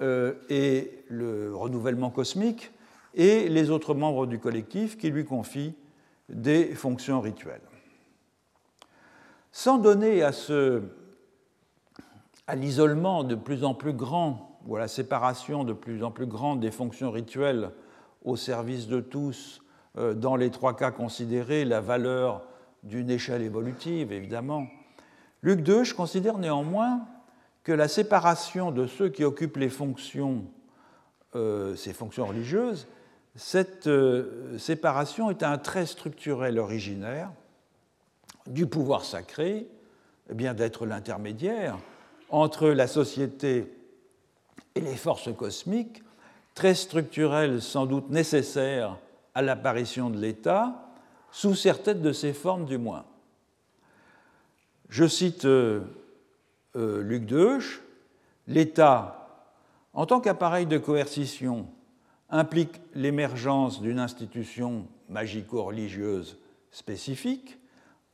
et 0.00 1.04
le 1.08 1.54
renouvellement 1.54 2.10
cosmique, 2.10 2.72
et 3.14 3.48
les 3.48 3.70
autres 3.70 3.94
membres 3.94 4.26
du 4.26 4.40
collectif 4.40 4.98
qui 4.98 5.10
lui 5.10 5.24
confient 5.24 5.74
des 6.28 6.74
fonctions 6.74 7.20
rituelles. 7.20 7.67
Sans 9.52 9.78
donner 9.78 10.22
à, 10.22 10.32
l'isolement 12.54 13.24
de 13.24 13.34
plus 13.34 13.64
en 13.64 13.74
plus 13.74 13.92
grand 13.92 14.58
ou 14.66 14.76
à 14.76 14.80
la 14.80 14.88
séparation 14.88 15.64
de 15.64 15.72
plus 15.72 16.04
en 16.04 16.10
plus 16.10 16.26
grande 16.26 16.60
des 16.60 16.70
fonctions 16.70 17.10
rituelles 17.10 17.70
au 18.24 18.36
service 18.36 18.86
de 18.88 19.00
tous, 19.00 19.62
euh, 19.96 20.14
dans 20.14 20.36
les 20.36 20.50
trois 20.50 20.76
cas 20.76 20.90
considérés, 20.90 21.64
la 21.64 21.80
valeur 21.80 22.42
d'une 22.82 23.10
échelle 23.10 23.42
évolutive, 23.42 24.12
évidemment. 24.12 24.66
Luc 25.42 25.62
Deuche 25.62 25.94
considère 25.94 26.38
néanmoins 26.38 27.06
que 27.64 27.72
la 27.72 27.88
séparation 27.88 28.70
de 28.70 28.86
ceux 28.86 29.08
qui 29.08 29.24
occupent 29.24 29.56
les 29.56 29.68
fonctions, 29.68 30.44
euh, 31.34 31.74
ces 31.76 31.92
fonctions 31.92 32.26
religieuses, 32.26 32.86
cette 33.36 33.86
euh, 33.86 34.58
séparation 34.58 35.30
est 35.30 35.42
un 35.42 35.58
trait 35.58 35.86
structurel 35.86 36.58
originaire 36.58 37.30
du 38.48 38.66
pouvoir 38.66 39.04
sacré, 39.04 39.66
eh 40.30 40.34
bien 40.34 40.54
d'être 40.54 40.86
l'intermédiaire 40.86 41.78
entre 42.30 42.68
la 42.68 42.86
société 42.86 43.72
et 44.74 44.80
les 44.80 44.96
forces 44.96 45.34
cosmiques, 45.34 46.02
très 46.54 46.74
structurelles, 46.74 47.62
sans 47.62 47.86
doute 47.86 48.10
nécessaires 48.10 48.98
à 49.34 49.42
l'apparition 49.42 50.10
de 50.10 50.18
l'État, 50.18 50.90
sous 51.30 51.54
certaines 51.54 52.02
de 52.02 52.12
ses 52.12 52.32
formes 52.32 52.64
du 52.64 52.78
moins. 52.78 53.04
Je 54.88 55.06
cite 55.06 55.44
euh, 55.44 55.80
euh, 56.76 57.02
Luc 57.02 57.26
Deuche, 57.26 57.82
l'État, 58.46 59.46
en 59.92 60.06
tant 60.06 60.20
qu'appareil 60.20 60.66
de 60.66 60.78
coercition, 60.78 61.66
implique 62.30 62.80
l'émergence 62.94 63.80
d'une 63.80 63.98
institution 63.98 64.86
magico-religieuse 65.08 66.38
spécifique 66.70 67.57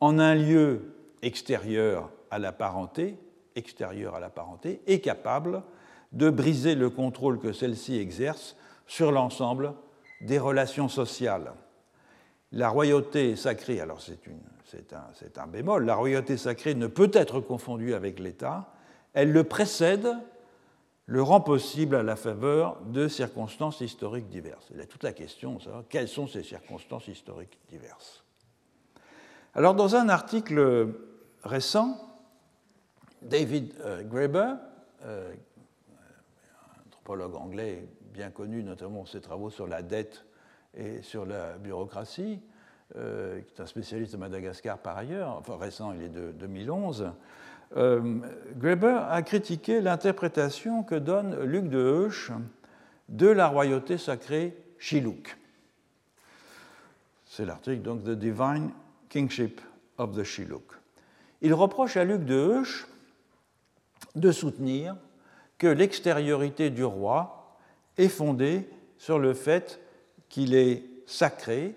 en 0.05 0.19
un 0.19 0.35
lieu 0.35 0.83
extérieur 1.23 2.11
à 2.31 2.39
la 2.39 2.53
parenté, 2.53 3.17
extérieur 3.57 4.15
à 4.15 4.21
la 4.21 4.29
parenté, 4.29 4.83
et 4.87 5.01
capable 5.01 5.63
de 6.13 6.29
briser 6.29 6.75
le 6.75 6.91
contrôle 6.91 7.39
que 7.39 7.55
celle-ci 7.55 7.97
exerce 7.97 8.55
sur 8.87 9.13
l'ensemble 9.13 9.73
des 10.21 10.39
relations 10.39 10.91
sociales. 10.91 11.55
La 12.53 12.69
royauté 12.69 13.35
sacrée, 13.35 13.81
alors 13.81 14.03
c'est 14.03 15.39
un, 15.39 15.47
bémol, 15.47 15.87
la 15.87 15.95
royauté 15.95 16.37
sacrée 16.37 16.75
ne 16.75 16.87
peut 16.87 17.11
être 17.15 17.41
confondue 17.41 17.95
avec 17.95 18.21
l'État, 18.21 18.75
elle 19.15 19.33
le 19.33 19.45
précède, 19.45 20.09
le 21.07 21.23
rend 21.23 21.41
possible 21.41 21.97
à 21.97 22.03
la 22.03 22.17
faveur 22.17 22.79
de 22.83 23.09
circonstances 23.09 23.81
historiques 23.81 24.29
diverses. 24.29 24.67
Il 24.71 24.77
y 24.77 24.83
a 24.83 24.87
toute 24.87 25.03
la 25.03 25.15
question, 25.15 25.59
savoir 25.61 25.85
quelles 25.89 26.09
sont 26.09 26.27
ces 26.27 26.43
circonstances 26.43 27.09
historiques 27.09 27.59
diverses. 27.71 28.24
Alors 29.57 29.75
dans 29.77 29.95
un 29.95 30.09
article 30.09 30.89
récent, 31.45 31.97
David 33.23 33.73
euh, 33.81 34.03
Graeber, 34.03 34.55
euh, 35.05 35.33
anthropologue 36.89 37.37
anglais 37.37 37.87
bien 38.13 38.31
connu, 38.31 38.65
notamment 38.65 39.07
ses 39.07 39.21
travaux 39.21 39.51
sur 39.51 39.69
la 39.69 39.83
dette 39.83 40.25
et 40.77 41.03
sur 41.03 41.25
la 41.25 41.57
bureaucratie, 41.59 42.41
euh, 42.97 43.41
qui 43.43 43.55
est 43.55 43.61
un 43.61 43.67
spécialiste 43.67 44.13
de 44.13 44.17
Madagascar 44.17 44.77
par 44.79 44.97
ailleurs, 44.99 45.31
enfin 45.31 45.57
récent, 45.57 45.93
il 45.93 46.03
est 46.03 46.09
de 46.09 46.33
2011, 46.33 47.13
euh, 47.77 48.19
Greber 48.57 49.05
a 49.09 49.23
critiqué 49.23 49.81
l'interprétation 49.81 50.83
que 50.83 50.97
donne 50.97 51.41
Luc 51.45 51.69
de 51.69 51.79
Heusch 51.79 52.33
de 53.09 53.29
la 53.29 53.47
royauté 53.47 53.99
sacrée 53.99 54.57
Chiluk. 54.79 55.37
C'est 57.25 57.45
l'article 57.45 57.83
donc 57.83 58.03
The 58.03 58.11
Divine 58.11 58.71
Kingship 59.15 59.61
of 59.97 60.17
the 60.17 60.25
Shiluk. 60.25 60.73
Il 61.41 61.55
reproche 61.55 61.97
à 61.97 62.03
Luc 62.03 62.25
de 62.25 62.35
Heusch 62.35 62.89
de 64.17 64.33
soutenir 64.33 64.97
que 65.57 65.69
l'extériorité 65.69 66.69
du 66.71 66.83
roi 66.83 67.57
est 67.97 68.09
fondée 68.09 68.69
sur 68.99 69.21
le 69.21 69.33
fait 69.33 69.79
qu'il 70.29 70.53
est 70.53 70.83
sacré, 71.07 71.77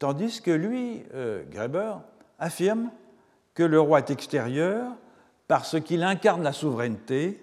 tandis 0.00 0.42
que 0.42 0.50
lui, 0.50 1.04
euh, 1.14 1.44
affirme 2.40 2.90
que 3.54 3.62
le 3.62 3.78
roi 3.78 4.00
est 4.00 4.10
extérieur 4.10 4.90
parce 5.46 5.80
qu'il 5.80 6.02
incarne 6.02 6.42
la 6.42 6.52
souveraineté 6.52 7.40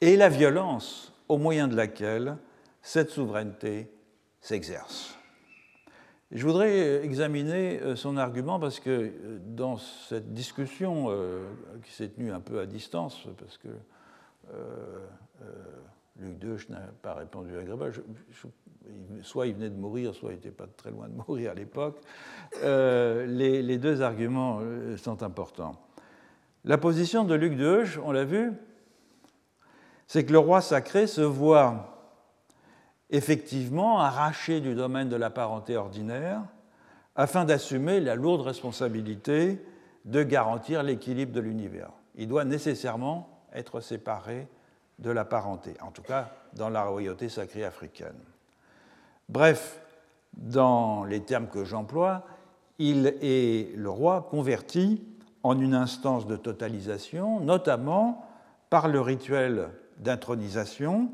et 0.00 0.16
la 0.16 0.28
violence 0.28 1.12
au 1.28 1.38
moyen 1.38 1.68
de 1.68 1.76
laquelle 1.76 2.38
cette 2.82 3.10
souveraineté 3.10 3.88
s'exerce. 4.40 5.16
Je 6.32 6.44
voudrais 6.44 7.04
examiner 7.04 7.80
euh, 7.80 7.96
son 7.96 8.16
argument 8.16 8.58
parce 8.58 8.80
que 8.80 8.90
euh, 8.90 9.38
dans 9.46 9.76
cette 9.76 10.32
discussion 10.32 11.08
qui 11.82 11.92
s'est 11.92 12.08
tenue 12.08 12.32
un 12.32 12.40
peu 12.40 12.60
à 12.60 12.66
distance, 12.66 13.26
parce 13.38 13.58
que 13.58 13.68
euh, 14.52 14.98
euh, 15.42 15.46
Luc 16.20 16.38
Deuch 16.38 16.68
n'a 16.68 16.80
pas 17.02 17.14
répondu 17.14 17.56
à 17.58 17.62
Gréba. 17.62 17.86
soit 19.22 19.46
il 19.48 19.54
venait 19.54 19.70
de 19.70 19.76
mourir, 19.76 20.14
soit 20.14 20.30
il 20.30 20.36
n'était 20.36 20.50
pas 20.52 20.66
très 20.76 20.90
loin 20.90 21.08
de 21.08 21.14
mourir 21.14 21.50
à 21.50 21.54
l'époque. 21.54 22.00
Euh, 22.62 23.26
les, 23.26 23.78
deux 23.78 24.00
arguments 24.00 24.60
sont 24.96 25.22
importants. 25.24 25.74
La 26.64 26.78
position 26.78 27.24
de 27.24 27.34
Luc 27.34 27.56
Deuch, 27.56 27.98
on 28.02 28.12
l'a 28.12 28.24
vu, 28.24 28.52
c'est 30.06 30.24
que 30.24 30.32
le 30.32 30.38
roi 30.38 30.60
sacré 30.60 31.06
se 31.08 31.20
voit 31.20 31.93
effectivement 33.14 34.00
arraché 34.00 34.60
du 34.60 34.74
domaine 34.74 35.08
de 35.08 35.14
la 35.14 35.30
parenté 35.30 35.76
ordinaire 35.76 36.42
afin 37.14 37.44
d'assumer 37.44 38.00
la 38.00 38.16
lourde 38.16 38.40
responsabilité 38.40 39.64
de 40.04 40.24
garantir 40.24 40.82
l'équilibre 40.82 41.32
de 41.32 41.40
l'univers. 41.40 41.90
Il 42.16 42.26
doit 42.26 42.44
nécessairement 42.44 43.28
être 43.52 43.80
séparé 43.80 44.48
de 44.98 45.10
la 45.12 45.24
parenté, 45.24 45.74
en 45.80 45.92
tout 45.92 46.02
cas 46.02 46.32
dans 46.54 46.68
la 46.68 46.82
royauté 46.82 47.28
sacrée 47.28 47.64
africaine. 47.64 48.18
Bref, 49.28 49.80
dans 50.32 51.04
les 51.04 51.20
termes 51.20 51.46
que 51.46 51.64
j'emploie, 51.64 52.24
il 52.80 53.06
est 53.22 53.76
le 53.76 53.90
roi 53.90 54.26
converti 54.28 55.04
en 55.44 55.60
une 55.60 55.74
instance 55.74 56.26
de 56.26 56.34
totalisation, 56.36 57.38
notamment 57.38 58.26
par 58.70 58.88
le 58.88 59.00
rituel 59.00 59.68
d'intronisation 59.98 61.12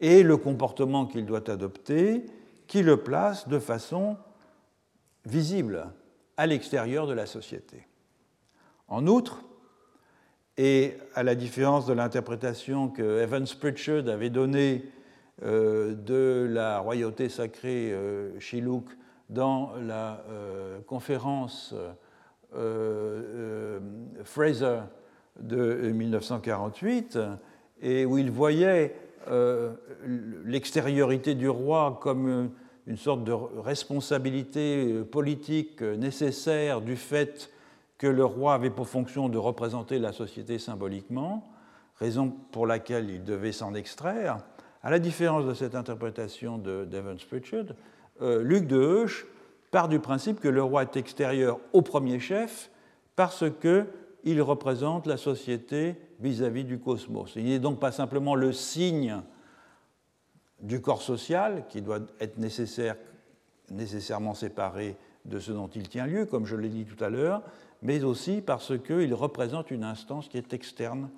et 0.00 0.22
le 0.22 0.36
comportement 0.36 1.06
qu'il 1.06 1.26
doit 1.26 1.50
adopter 1.50 2.26
qui 2.66 2.82
le 2.82 2.96
place 2.96 3.48
de 3.48 3.58
façon 3.58 4.16
visible 5.26 5.86
à 6.36 6.46
l'extérieur 6.46 7.06
de 7.06 7.12
la 7.12 7.26
société. 7.26 7.86
En 8.88 9.06
outre, 9.06 9.44
et 10.56 10.96
à 11.14 11.22
la 11.22 11.34
différence 11.34 11.86
de 11.86 11.92
l'interprétation 11.92 12.88
que 12.88 13.20
Evans 13.20 13.46
Pritchard 13.58 14.08
avait 14.08 14.30
donnée 14.30 14.84
euh, 15.42 15.94
de 15.94 16.46
la 16.48 16.78
royauté 16.78 17.28
sacrée 17.28 17.90
euh, 17.92 18.30
dans 19.30 19.72
la 19.80 20.24
euh, 20.28 20.80
conférence 20.86 21.74
euh, 22.54 23.80
Fraser 24.22 24.80
de 25.40 25.90
1948, 25.90 27.18
et 27.82 28.04
où 28.04 28.16
il 28.18 28.30
voyait 28.30 28.94
l'extériorité 30.46 31.34
du 31.34 31.48
roi 31.48 31.98
comme 32.02 32.50
une 32.86 32.96
sorte 32.96 33.24
de 33.24 33.32
responsabilité 33.32 35.02
politique 35.10 35.80
nécessaire 35.82 36.80
du 36.80 36.96
fait 36.96 37.50
que 37.98 38.06
le 38.06 38.24
roi 38.24 38.54
avait 38.54 38.70
pour 38.70 38.88
fonction 38.88 39.28
de 39.28 39.38
représenter 39.38 39.98
la 39.98 40.12
société 40.12 40.58
symboliquement, 40.58 41.48
raison 41.96 42.28
pour 42.50 42.66
laquelle 42.66 43.08
il 43.08 43.24
devait 43.24 43.52
s'en 43.52 43.74
extraire. 43.74 44.38
À 44.82 44.90
la 44.90 44.98
différence 44.98 45.46
de 45.46 45.54
cette 45.54 45.74
interprétation 45.74 46.58
de 46.58 46.84
Devon 46.84 47.16
Pritchard, 47.28 47.74
euh, 48.20 48.42
Luc 48.42 48.66
de 48.66 48.76
Heusch 48.76 49.26
part 49.70 49.88
du 49.88 49.98
principe 49.98 50.40
que 50.40 50.48
le 50.48 50.62
roi 50.62 50.82
est 50.82 50.96
extérieur 50.96 51.58
au 51.72 51.82
premier 51.82 52.20
chef 52.20 52.70
parce 53.16 53.44
qu'il 54.24 54.40
représente 54.40 55.06
la 55.06 55.18
société 55.18 55.96
vis-à-vis 56.18 56.64
du 56.64 56.78
cosmos. 56.78 57.34
Il 57.36 57.44
n'est 57.44 57.58
donc 57.58 57.78
pas 57.78 57.92
simplement 57.92 58.34
le 58.34 58.54
signe 58.54 59.20
du 60.60 60.80
corps 60.80 61.02
social 61.02 61.66
qui 61.68 61.82
doit 61.82 62.00
être 62.20 62.38
nécessaire, 62.38 62.96
nécessairement 63.70 64.32
séparé 64.32 64.96
de 65.26 65.38
ce 65.38 65.52
dont 65.52 65.68
il 65.68 65.90
tient 65.90 66.06
lieu, 66.06 66.24
comme 66.24 66.46
je 66.46 66.56
l'ai 66.56 66.70
dit 66.70 66.86
tout 66.86 67.02
à 67.04 67.10
l'heure, 67.10 67.42
mais 67.82 68.02
aussi 68.02 68.40
parce 68.40 68.72
qu'il 68.78 69.12
représente 69.12 69.70
une 69.70 69.84
instance 69.84 70.28
qui 70.28 70.38
est 70.38 70.54
externe 70.54 71.10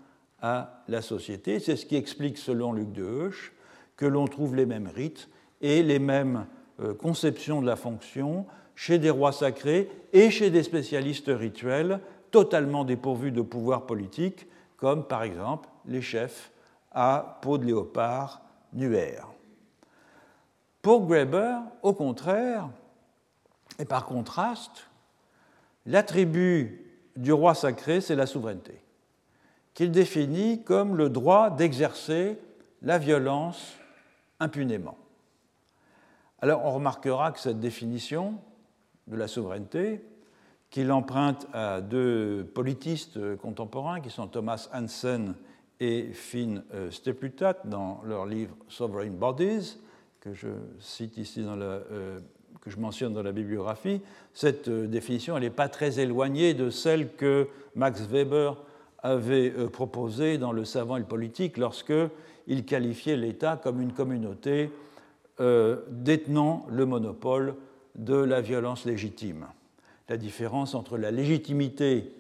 à 0.43 0.83
la 0.89 1.01
société. 1.01 1.61
C'est 1.61 1.77
ce 1.77 1.87
qui 1.87 1.95
explique, 1.95 2.39
selon 2.39 2.73
Luc 2.73 2.91
de 2.93 3.05
Heusch, 3.05 3.53
que 3.97 4.07
l'on 4.07 4.27
trouve 4.27 4.57
les 4.57 4.67
mêmes 4.67 4.89
rites 4.89 5.29
et 5.61 5.85
les 5.85 6.01
mêmes 6.01 6.47
euh, 6.81 6.93
conceptions 6.93 7.63
de 7.63 7.67
la 7.67 7.77
fonction 7.77 8.47
chez 8.75 8.99
des 8.99 9.11
rois 9.11 9.33
sacrés 9.33 9.89
et 10.13 10.31
chez 10.31 10.51
des 10.51 10.65
spécialistes 10.65 11.31
rituels 11.33 12.01
totalement 12.37 12.85
dépourvus 12.85 13.33
de 13.33 13.41
pouvoir 13.41 13.87
politique, 13.87 14.47
comme 14.77 15.07
par 15.07 15.23
exemple 15.23 15.71
les 15.87 16.03
chefs 16.03 16.51
à 16.93 17.39
peau 17.41 17.57
de 17.57 17.65
léopard 17.65 18.43
nuaire. 18.75 19.29
Pour 20.83 21.07
Graeber, 21.07 21.59
au 21.83 21.95
contraire, 21.95 22.69
et 23.79 23.87
par 23.87 24.05
contraste, 24.05 24.87
L'attribut 25.87 26.85
du 27.15 27.33
roi 27.33 27.55
sacré, 27.55 28.01
c'est 28.01 28.17
la 28.17 28.27
souveraineté, 28.27 28.83
qu'il 29.73 29.93
définit 29.93 30.65
comme 30.65 30.97
le 30.97 31.09
droit 31.09 31.49
d'exercer 31.49 32.39
la 32.83 32.99
violence 32.99 33.77
impunément. 34.41 34.99
Alors 36.41 36.65
on 36.65 36.73
remarquera 36.73 37.31
que 37.31 37.39
cette 37.39 37.61
définition 37.61 38.35
de 39.07 39.15
la 39.15 39.29
souveraineté, 39.29 40.05
qu'il 40.71 40.91
emprunte 40.93 41.47
à 41.53 41.81
deux 41.81 42.45
politistes 42.55 43.37
contemporains 43.37 44.01
qui 44.01 44.11
sont 44.11 44.27
Thomas 44.27 44.69
Hansen 44.75 45.35
et 45.81 46.13
Finn 46.13 46.63
euh, 46.75 46.91
Steplutat 46.91 47.59
dans 47.65 48.01
leur 48.05 48.27
livre 48.27 48.57
Sovereign 48.69 49.15
Bodies, 49.15 49.79
que 50.21 50.35
je 50.35 50.49
cite 50.79 51.19
ici 51.19 51.43
dans 51.43 51.57
la 51.57 51.65
euh, 51.65 52.19
que 52.67 52.73
je 52.73 52.81
mentionne 52.81 53.13
dans 53.13 53.23
la 53.23 53.31
bibliographie, 53.31 54.01
cette 54.35 54.67
euh, 54.67 54.89
définition 54.89 55.39
n'est 55.39 55.51
pas 55.51 55.69
très 55.69 56.01
éloignée 56.01 56.53
de 56.53 56.69
celle 56.69 57.13
que 57.15 57.47
Max 57.77 58.03
Weber 58.03 58.57
avait 59.05 59.53
euh, 59.57 59.69
proposée 59.69 60.37
dans 60.37 60.51
Le 60.51 60.65
savant 60.65 60.97
et 60.97 61.01
le 61.01 61.07
politique 61.07 61.59
lorsqu'il 61.59 62.65
qualifiait 62.67 63.17
l'État 63.17 63.57
comme 63.57 63.81
une 63.81 63.93
communauté 63.93 64.73
euh, 65.39 65.77
détenant 65.91 66.67
le 66.69 66.87
monopole 66.87 67.55
de 67.95 68.17
la 68.17 68.41
violence 68.41 68.85
légitime. 68.85 69.47
La 70.09 70.17
différence 70.17 70.75
entre 70.75 70.99
la 70.99 71.11
légitimité 71.11 72.13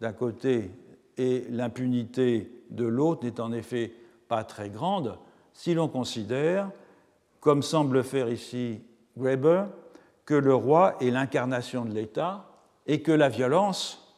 d'un 0.00 0.12
côté 0.12 0.70
et 1.16 1.44
l'impunité 1.50 2.50
de 2.70 2.84
l'autre 2.84 3.24
n'est 3.24 3.40
en 3.40 3.52
effet 3.52 3.92
pas 4.28 4.44
très 4.44 4.70
grande 4.70 5.18
si 5.52 5.74
l'on 5.74 5.88
considère, 5.88 6.70
comme 7.40 7.62
semble 7.62 8.02
faire 8.02 8.28
ici 8.28 8.80
Weber, 9.16 9.68
que 10.24 10.34
le 10.34 10.54
roi 10.54 10.96
est 11.00 11.10
l'incarnation 11.10 11.84
de 11.84 11.92
l'État 11.92 12.50
et 12.86 13.02
que 13.02 13.12
la 13.12 13.28
violence 13.28 14.16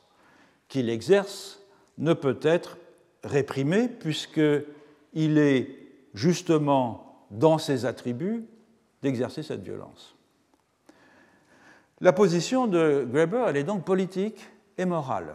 qu'il 0.68 0.88
exerce 0.88 1.60
ne 1.98 2.14
peut 2.14 2.38
être 2.42 2.78
réprimée 3.22 3.88
puisqu'il 3.88 5.38
est 5.38 5.68
justement 6.14 7.26
dans 7.30 7.58
ses 7.58 7.84
attributs 7.84 8.46
d'exercer 9.02 9.42
cette 9.42 9.62
violence. 9.62 10.15
La 12.00 12.12
position 12.12 12.66
de 12.66 13.06
Graeber, 13.10 13.46
elle 13.48 13.56
est 13.56 13.64
donc 13.64 13.84
politique 13.84 14.38
et 14.76 14.84
morale, 14.84 15.34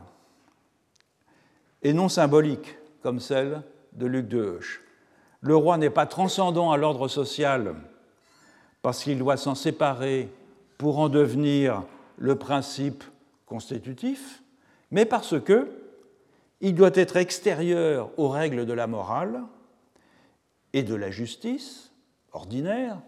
et 1.81 1.91
non 1.91 2.07
symbolique 2.07 2.77
comme 3.01 3.19
celle 3.19 3.63
de 3.93 4.05
Luc 4.05 4.27
de 4.27 4.37
Heusch. 4.37 4.81
Le 5.41 5.55
roi 5.55 5.77
n'est 5.77 5.89
pas 5.89 6.05
transcendant 6.05 6.71
à 6.71 6.77
l'ordre 6.77 7.07
social 7.07 7.73
parce 8.83 9.03
qu'il 9.03 9.17
doit 9.17 9.37
s'en 9.37 9.55
séparer 9.55 10.29
pour 10.77 10.99
en 10.99 11.09
devenir 11.09 11.83
le 12.17 12.35
principe 12.35 13.03
constitutif, 13.47 14.43
mais 14.91 15.05
parce 15.05 15.39
que 15.41 15.71
il 16.61 16.75
doit 16.75 16.91
être 16.93 17.17
extérieur 17.17 18.11
aux 18.17 18.29
règles 18.29 18.67
de 18.67 18.73
la 18.73 18.85
morale 18.85 19.41
et 20.73 20.83
de 20.83 20.93
la 20.93 21.09
justice 21.09 21.91
ordinaire, 22.33 23.01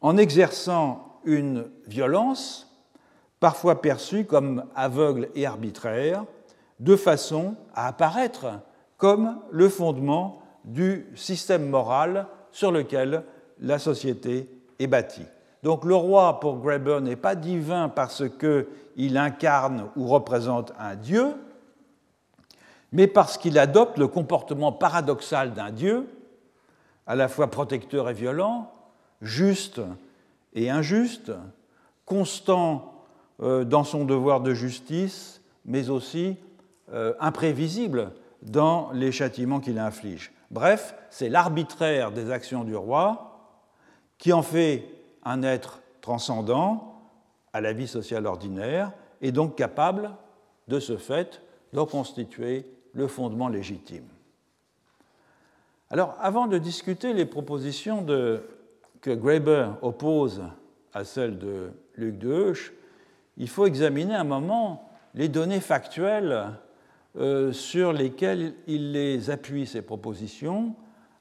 en 0.00 0.16
exerçant 0.16 1.13
une 1.24 1.66
violence 1.86 2.70
parfois 3.40 3.82
perçue 3.82 4.24
comme 4.24 4.64
aveugle 4.74 5.28
et 5.34 5.46
arbitraire, 5.46 6.24
de 6.80 6.96
façon 6.96 7.56
à 7.74 7.88
apparaître 7.88 8.46
comme 8.96 9.38
le 9.50 9.68
fondement 9.68 10.40
du 10.64 11.06
système 11.14 11.68
moral 11.68 12.26
sur 12.50 12.72
lequel 12.72 13.22
la 13.60 13.78
société 13.78 14.48
est 14.78 14.86
bâtie. 14.86 15.26
Donc 15.62 15.84
le 15.84 15.94
roi, 15.94 16.40
pour 16.40 16.58
Graeber, 16.58 17.00
n'est 17.00 17.16
pas 17.16 17.34
divin 17.34 17.88
parce 17.88 18.24
qu'il 18.28 19.16
incarne 19.16 19.88
ou 19.96 20.06
représente 20.08 20.72
un 20.78 20.94
dieu, 20.94 21.34
mais 22.92 23.06
parce 23.06 23.38
qu'il 23.38 23.58
adopte 23.58 23.98
le 23.98 24.08
comportement 24.08 24.72
paradoxal 24.72 25.52
d'un 25.52 25.70
dieu, 25.70 26.08
à 27.06 27.14
la 27.14 27.28
fois 27.28 27.50
protecteur 27.50 28.08
et 28.08 28.14
violent, 28.14 28.72
juste 29.20 29.80
et 30.54 30.70
injuste, 30.70 31.32
constant 32.04 33.04
euh, 33.42 33.64
dans 33.64 33.84
son 33.84 34.04
devoir 34.04 34.40
de 34.40 34.54
justice, 34.54 35.42
mais 35.64 35.90
aussi 35.90 36.36
euh, 36.92 37.14
imprévisible 37.20 38.12
dans 38.42 38.90
les 38.92 39.10
châtiments 39.10 39.60
qu'il 39.60 39.78
inflige. 39.78 40.32
Bref, 40.50 40.94
c'est 41.10 41.28
l'arbitraire 41.28 42.12
des 42.12 42.30
actions 42.30 42.64
du 42.64 42.76
roi 42.76 43.58
qui 44.18 44.32
en 44.32 44.42
fait 44.42 44.86
un 45.24 45.42
être 45.42 45.80
transcendant 46.00 47.02
à 47.52 47.60
la 47.60 47.72
vie 47.72 47.88
sociale 47.88 48.26
ordinaire 48.26 48.92
et 49.20 49.32
donc 49.32 49.56
capable, 49.56 50.10
de 50.68 50.78
ce 50.78 50.96
fait, 50.96 51.42
de 51.72 51.80
constituer 51.82 52.66
le 52.92 53.08
fondement 53.08 53.48
légitime. 53.48 54.06
Alors, 55.90 56.16
avant 56.20 56.46
de 56.46 56.58
discuter 56.58 57.12
les 57.12 57.26
propositions 57.26 58.02
de, 58.02 58.42
que 59.04 59.10
Graeber 59.10 59.72
oppose 59.82 60.42
à 60.94 61.04
celles 61.04 61.38
de 61.38 61.72
Luc 61.96 62.16
de 62.16 62.30
Heusch, 62.30 62.72
il 63.36 63.50
faut 63.50 63.66
examiner 63.66 64.14
un 64.14 64.24
moment 64.24 64.88
les 65.12 65.28
données 65.28 65.60
factuelles 65.60 66.52
euh, 67.16 67.52
sur 67.52 67.92
lesquelles 67.92 68.54
il 68.66 68.92
les 68.92 69.28
appuie, 69.28 69.66
ces 69.66 69.82
propositions, 69.82 70.74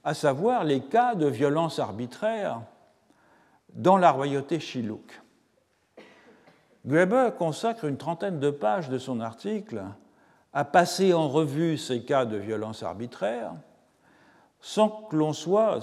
à 0.05 0.13
savoir 0.13 0.63
les 0.63 0.79
cas 0.79 1.13
de 1.15 1.27
violence 1.27 1.77
arbitraire 1.77 2.61
dans 3.73 3.97
la 3.97 4.11
royauté 4.11 4.61
Chilouk. 4.61 5.21
Graeber 6.85 7.31
consacre 7.37 7.83
une 7.83 7.97
trentaine 7.97 8.39
de 8.39 8.49
pages 8.49 8.87
de 8.87 8.97
son 8.97 9.19
article 9.19 9.83
à 10.53 10.63
passer 10.63 11.13
en 11.13 11.27
revue 11.27 11.77
ces 11.77 12.05
cas 12.05 12.23
de 12.23 12.37
violence 12.37 12.81
arbitraire, 12.81 13.51
sans 14.61 14.87
que 14.87 15.17
l'on 15.17 15.33
soit, 15.33 15.81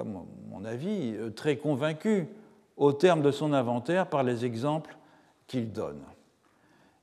cas 0.00 0.04
mon 0.04 0.64
avis, 0.64 1.14
très 1.34 1.56
convaincu 1.56 2.28
au 2.76 2.92
terme 2.92 3.22
de 3.22 3.30
son 3.30 3.52
inventaire 3.52 4.08
par 4.08 4.22
les 4.22 4.44
exemples 4.44 4.96
qu'il 5.46 5.72
donne. 5.72 6.02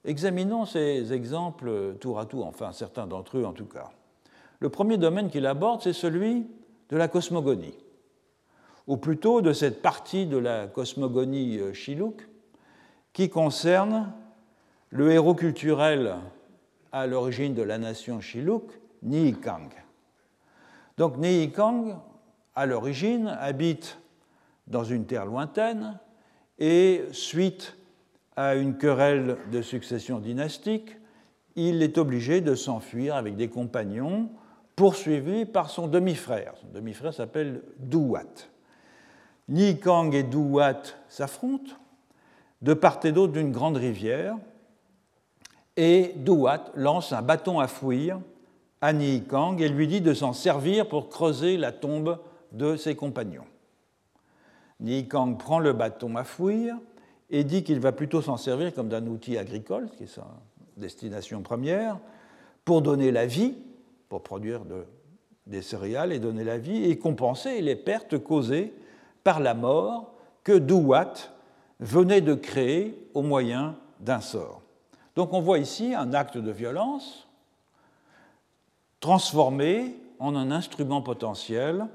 Examinons 0.06 0.66
ces 0.66 1.14
exemples 1.14 1.96
tour 2.00 2.20
à 2.20 2.26
tour, 2.26 2.46
enfin 2.46 2.72
certains 2.72 3.08
d'entre 3.08 3.38
eux 3.38 3.46
en 3.46 3.54
tout 3.54 3.66
cas. 3.66 3.90
Le 4.60 4.70
premier 4.70 4.98
domaine 4.98 5.30
qu'il 5.30 5.46
aborde, 5.46 5.82
c'est 5.82 5.94
celui 5.94 6.46
de 6.90 6.98
la 6.98 7.08
cosmogonie. 7.08 7.76
ou 8.88 8.98
plutôt 8.98 9.42
de 9.42 9.54
cette 9.54 9.82
partie 9.82 10.26
de 10.26 10.38
la 10.38 10.68
cosmogonie 10.68 11.60
Chiluk 11.74 12.28
qui 13.14 13.30
concerne 13.30 14.12
le 14.90 15.12
héros 15.12 15.36
culturel 15.36 16.16
à 16.92 17.08
l'origine 17.08 17.54
de 17.54 17.64
la 17.64 17.78
nation 17.78 18.20
Chiluk, 18.20 18.72
Kang. 19.42 19.70
Donc 20.98 21.16
Kang, 21.56 21.96
à 22.56 22.66
l'origine, 22.66 23.28
habite 23.40 24.00
dans 24.68 24.84
une 24.84 25.06
terre 25.06 25.26
lointaine 25.26 26.00
et, 26.60 27.04
suite 27.12 27.78
à 28.36 28.56
une 28.56 28.78
querelle 28.78 29.38
de 29.52 29.62
succession 29.62 30.20
dynastique, 30.20 30.98
il 31.56 31.84
est 31.84 31.98
obligé 31.98 32.42
de 32.42 32.56
s'enfuir 32.56 33.16
avec 33.16 33.36
des 33.36 33.50
compagnons 33.50 34.30
poursuivis 34.76 35.46
par 35.46 35.70
son 35.70 35.88
demi-frère. 35.88 36.54
Son 36.62 36.68
demi-frère 36.74 37.14
s'appelle 37.14 37.62
Duwat. 37.78 38.50
Kang 39.82 40.14
et 40.16 40.24
Duwat 40.24 40.82
s'affrontent 41.10 41.74
de 42.62 42.74
part 42.74 43.00
et 43.04 43.12
d'autre 43.12 43.34
d'une 43.34 43.52
grande 43.52 43.78
rivière, 43.78 44.38
et 45.76 46.14
Duwat 46.16 46.72
lance 46.76 47.12
un 47.12 47.22
bâton 47.22 47.60
à 47.60 47.68
fouir 47.68 48.20
à 48.80 48.94
Kang 48.94 49.62
et 49.62 49.70
lui 49.70 49.88
dit 49.88 50.02
de 50.02 50.14
s'en 50.14 50.34
servir 50.34 50.88
pour 50.88 51.10
creuser 51.10 51.58
la 51.58 51.72
tombe 51.72 52.20
de 52.54 52.76
ses 52.76 52.96
compagnons. 52.96 53.46
Kang 55.10 55.38
prend 55.38 55.60
le 55.60 55.74
bâton 55.74 56.16
à 56.16 56.24
fouir 56.24 56.78
et 57.30 57.44
dit 57.44 57.64
qu'il 57.64 57.80
va 57.80 57.92
plutôt 57.92 58.22
s'en 58.22 58.38
servir 58.38 58.74
comme 58.74 58.90
d'un 58.90 59.06
outil 59.08 59.38
agricole, 59.38 59.90
qui 59.98 60.04
est 60.04 60.08
sa 60.08 60.28
destination 60.78 61.42
première, 61.42 62.00
pour 62.66 62.82
donner 62.82 63.12
la 63.12 63.26
vie, 63.26 63.56
pour 64.10 64.24
produire 64.24 64.62
des 65.48 65.62
céréales 65.62 66.12
et 66.12 66.20
donner 66.20 66.44
la 66.44 66.58
vie, 66.58 66.84
et 66.84 66.98
compenser 66.98 67.62
les 67.62 67.76
pertes 67.76 68.18
causées 68.18 68.74
par 69.24 69.40
la 69.40 69.54
mort 69.54 70.14
que 70.44 70.58
Duwat 70.58 71.14
venait 71.80 72.22
de 72.22 72.34
créer 72.34 73.10
au 73.14 73.22
moyen 73.22 73.78
d'un 74.00 74.22
sort. 74.22 74.62
Donc 75.16 75.34
on 75.34 75.42
voit 75.42 75.60
ici 75.60 75.94
un 75.94 76.14
acte 76.14 76.38
de 76.38 76.52
violence 76.52 77.28
transformé 79.00 79.96
en 80.20 80.36
un 80.36 80.52
instrument 80.52 81.02
potentiel 81.02 81.88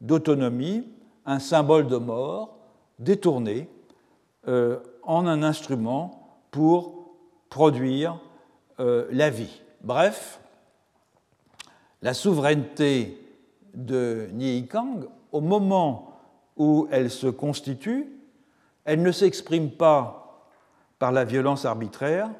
d'autonomie, 0.00 0.86
un 1.26 1.38
symbole 1.38 1.86
de 1.86 1.96
mort 1.96 2.56
détourné 2.98 3.68
euh, 4.48 4.78
en 5.02 5.26
un 5.26 5.42
instrument 5.42 6.42
pour 6.50 7.10
produire 7.48 8.18
euh, 8.78 9.06
la 9.10 9.30
vie. 9.30 9.60
Bref, 9.82 10.40
la 12.02 12.14
souveraineté 12.14 13.18
de 13.74 14.28
Kang, 14.70 15.06
au 15.32 15.40
moment 15.40 16.20
où 16.56 16.88
elle 16.90 17.10
se 17.10 17.26
constitue, 17.26 18.06
elle 18.84 19.02
ne 19.02 19.12
s'exprime 19.12 19.70
pas 19.70 20.48
par 20.98 21.12
la 21.12 21.24
violence 21.24 21.64
arbitraire, 21.64 22.30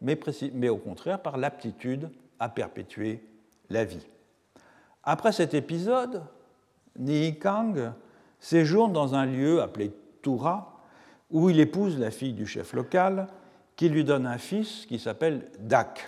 mais, 0.00 0.18
mais 0.54 0.68
au 0.68 0.76
contraire 0.76 1.20
par 1.20 1.36
l'aptitude 1.36 2.10
à 2.38 2.48
perpétuer 2.48 3.22
la 3.70 3.84
vie. 3.84 4.06
Après 5.04 5.32
cet 5.32 5.54
épisode, 5.54 6.22
Kang 7.40 7.92
séjourne 8.38 8.92
dans 8.92 9.14
un 9.14 9.26
lieu 9.26 9.62
appelé 9.62 9.92
Toura, 10.22 10.82
où 11.30 11.50
il 11.50 11.60
épouse 11.60 11.98
la 11.98 12.10
fille 12.10 12.32
du 12.32 12.46
chef 12.46 12.72
local, 12.72 13.26
qui 13.76 13.88
lui 13.88 14.04
donne 14.04 14.26
un 14.26 14.38
fils 14.38 14.86
qui 14.86 14.98
s'appelle 14.98 15.46
Dak. 15.60 16.04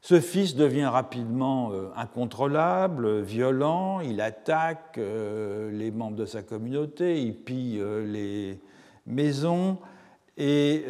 Ce 0.00 0.20
fils 0.20 0.56
devient 0.56 0.86
rapidement 0.86 1.70
euh, 1.70 1.90
incontrôlable, 1.94 3.20
violent, 3.20 4.00
il 4.00 4.20
attaque 4.20 4.98
euh, 4.98 5.70
les 5.70 5.92
membres 5.92 6.16
de 6.16 6.26
sa 6.26 6.42
communauté, 6.42 7.22
il 7.22 7.36
pille 7.36 7.78
euh, 7.78 8.04
les 8.04 8.60
maisons, 9.06 9.78
et 10.36 10.84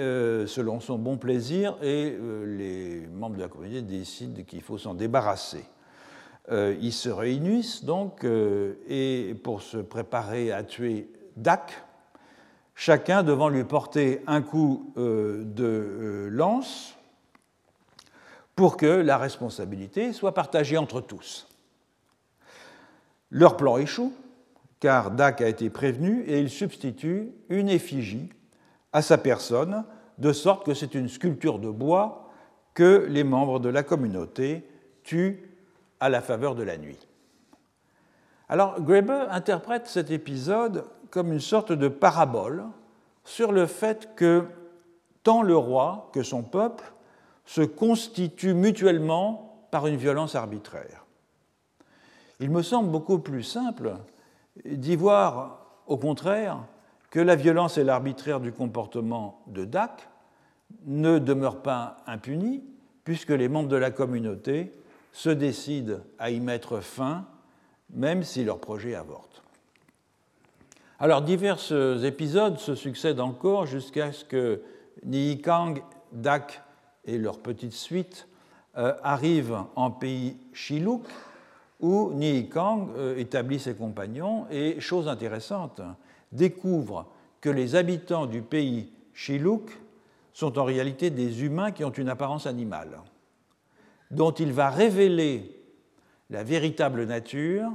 selon 0.47 0.79
son 0.79 0.99
bon 0.99 1.19
plaisir, 1.19 1.77
et 1.83 2.17
les 2.47 3.09
membres 3.09 3.35
de 3.35 3.41
la 3.41 3.49
communauté 3.49 3.83
décident 3.83 4.45
qu'il 4.45 4.63
faut 4.63 4.79
s'en 4.79 4.95
débarrasser. 4.95 5.65
Ils 6.53 6.93
se 6.93 7.09
réunissent 7.09 7.85
donc, 7.85 8.25
et 8.25 9.35
pour 9.43 9.63
se 9.63 9.79
préparer 9.79 10.53
à 10.53 10.63
tuer 10.63 11.09
Dak, 11.37 11.83
chacun 12.75 13.23
devant 13.23 13.49
lui 13.49 13.65
porter 13.65 14.23
un 14.27 14.43
coup 14.43 14.93
euh, 14.97 15.45
de 15.45 15.65
euh, 15.65 16.29
lance 16.31 16.97
pour 18.55 18.77
que 18.77 18.87
la 18.87 19.19
responsabilité 19.19 20.13
soit 20.13 20.35
partagée 20.35 20.77
entre 20.77 21.01
tous. 21.01 21.49
Leur 23.31 23.57
plan 23.57 23.79
échoue, 23.79 24.13
car 24.81 25.11
Dak 25.11 25.41
a 25.41 25.49
été 25.49 25.71
prévenu 25.71 26.23
et 26.25 26.41
il 26.41 26.51
substitue 26.51 27.31
une 27.49 27.69
effigie 27.69 28.29
à 28.93 29.01
sa 29.01 29.17
personne, 29.17 29.85
de 30.19 30.33
sorte 30.33 30.67
que 30.67 30.75
c'est 30.75 30.95
une 30.95 31.09
sculpture 31.09 31.59
de 31.59 31.71
bois 31.71 32.31
que 32.75 33.07
les 33.09 33.25
membres 33.25 33.59
de 33.59 33.71
la 33.71 33.83
communauté 33.83 34.69
tuent 35.03 35.52
à 36.03 36.09
la 36.09 36.21
faveur 36.21 36.57
de 36.57 36.65
la 36.65 36.77
nuit. 36.79 36.99
Alors 38.49 38.81
Graeber 38.81 39.27
interprète 39.31 39.87
cet 39.87 40.11
épisode 40.11 40.85
comme 41.11 41.33
une 41.33 41.39
sorte 41.39 41.71
de 41.71 41.87
parabole 41.87 42.65
sur 43.25 43.53
le 43.53 43.67
fait 43.67 44.17
que 44.17 44.45
tant 45.23 45.43
le 45.43 45.57
roi 45.57 46.11
que 46.13 46.25
son 46.25 46.43
peuple 46.43 46.93
se 47.45 47.61
constituent 47.61 48.55
mutuellement 48.55 49.69
par 49.71 49.87
une 49.87 49.95
violence 49.95 50.35
arbitraire. 50.35 51.07
Il 52.41 52.51
me 52.51 52.63
semble 52.63 52.91
beaucoup 52.91 53.21
plus 53.21 53.45
simple 53.45 53.95
d'y 54.65 54.97
voir, 54.97 55.83
au 55.87 55.99
contraire, 55.99 56.65
que 57.11 57.21
la 57.21 57.37
violence 57.37 57.79
et 57.79 57.85
l'arbitraire 57.85 58.41
du 58.41 58.51
comportement 58.51 59.45
de 59.47 59.65
Dak 59.65 60.09
ne 60.85 61.21
demeurent 61.21 61.63
pas 61.63 61.99
impunis, 62.09 62.65
puisque 63.05 63.31
les 63.31 63.49
membres 63.49 63.69
de 63.69 63.77
la 63.77 63.93
communauté 63.93 64.73
se 65.13 65.31
décident 65.31 65.99
à 66.19 66.31
y 66.31 66.41
mettre 66.41 66.81
fin, 66.81 67.27
même 67.91 68.23
si 68.23 68.45
leur 68.45 68.59
projet 68.59 68.95
avorte. 68.95 69.43
Alors, 70.99 71.23
divers 71.23 71.59
épisodes 72.05 72.59
se 72.59 72.75
succèdent 72.75 73.21
encore 73.21 73.67
jusqu'à 73.67 74.13
ce 74.13 74.25
que 74.25 74.63
Kang, 75.43 75.83
Dak 76.13 76.63
et 77.05 77.19
leur 77.19 77.39
petite 77.39 77.73
suite 77.73 78.29
euh, 78.79 78.95
arrivent 79.03 79.65
en 79.75 79.91
pays 79.91 80.37
Chiluk, 80.53 81.03
où 81.81 82.13
Kang 82.51 82.89
euh, 82.97 83.19
établit 83.19 83.59
ses 83.59 83.75
compagnons 83.75 84.47
et, 84.51 84.81
chose 84.81 85.09
intéressante, 85.09 85.81
découvre 86.31 87.07
que 87.41 87.51
les 87.51 87.75
habitants 87.75 88.27
du 88.27 88.41
pays 88.41 88.93
Chiluk 89.13 89.79
sont 90.33 90.59
en 90.59 90.65
réalité 90.65 91.11
des 91.11 91.43
humains 91.43 91.73
qui 91.73 91.85
ont 91.85 91.91
une 91.91 92.09
apparence 92.09 92.47
animale, 92.47 92.99
dont 94.13 94.31
il 94.31 94.53
va 94.53 94.71
révéler 94.71 95.59
la 96.31 96.45
véritable 96.45 97.05
nature 97.05 97.73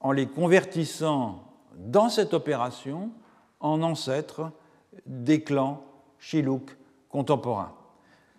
en 0.00 0.12
les 0.12 0.26
convertissant 0.26 1.44
dans 1.76 2.08
cette 2.08 2.34
opération 2.34 3.10
en 3.60 3.82
ancêtre 3.82 4.50
des 5.06 5.42
clans 5.42 5.82
Chiluk 6.18 6.76
contemporains. 7.08 7.72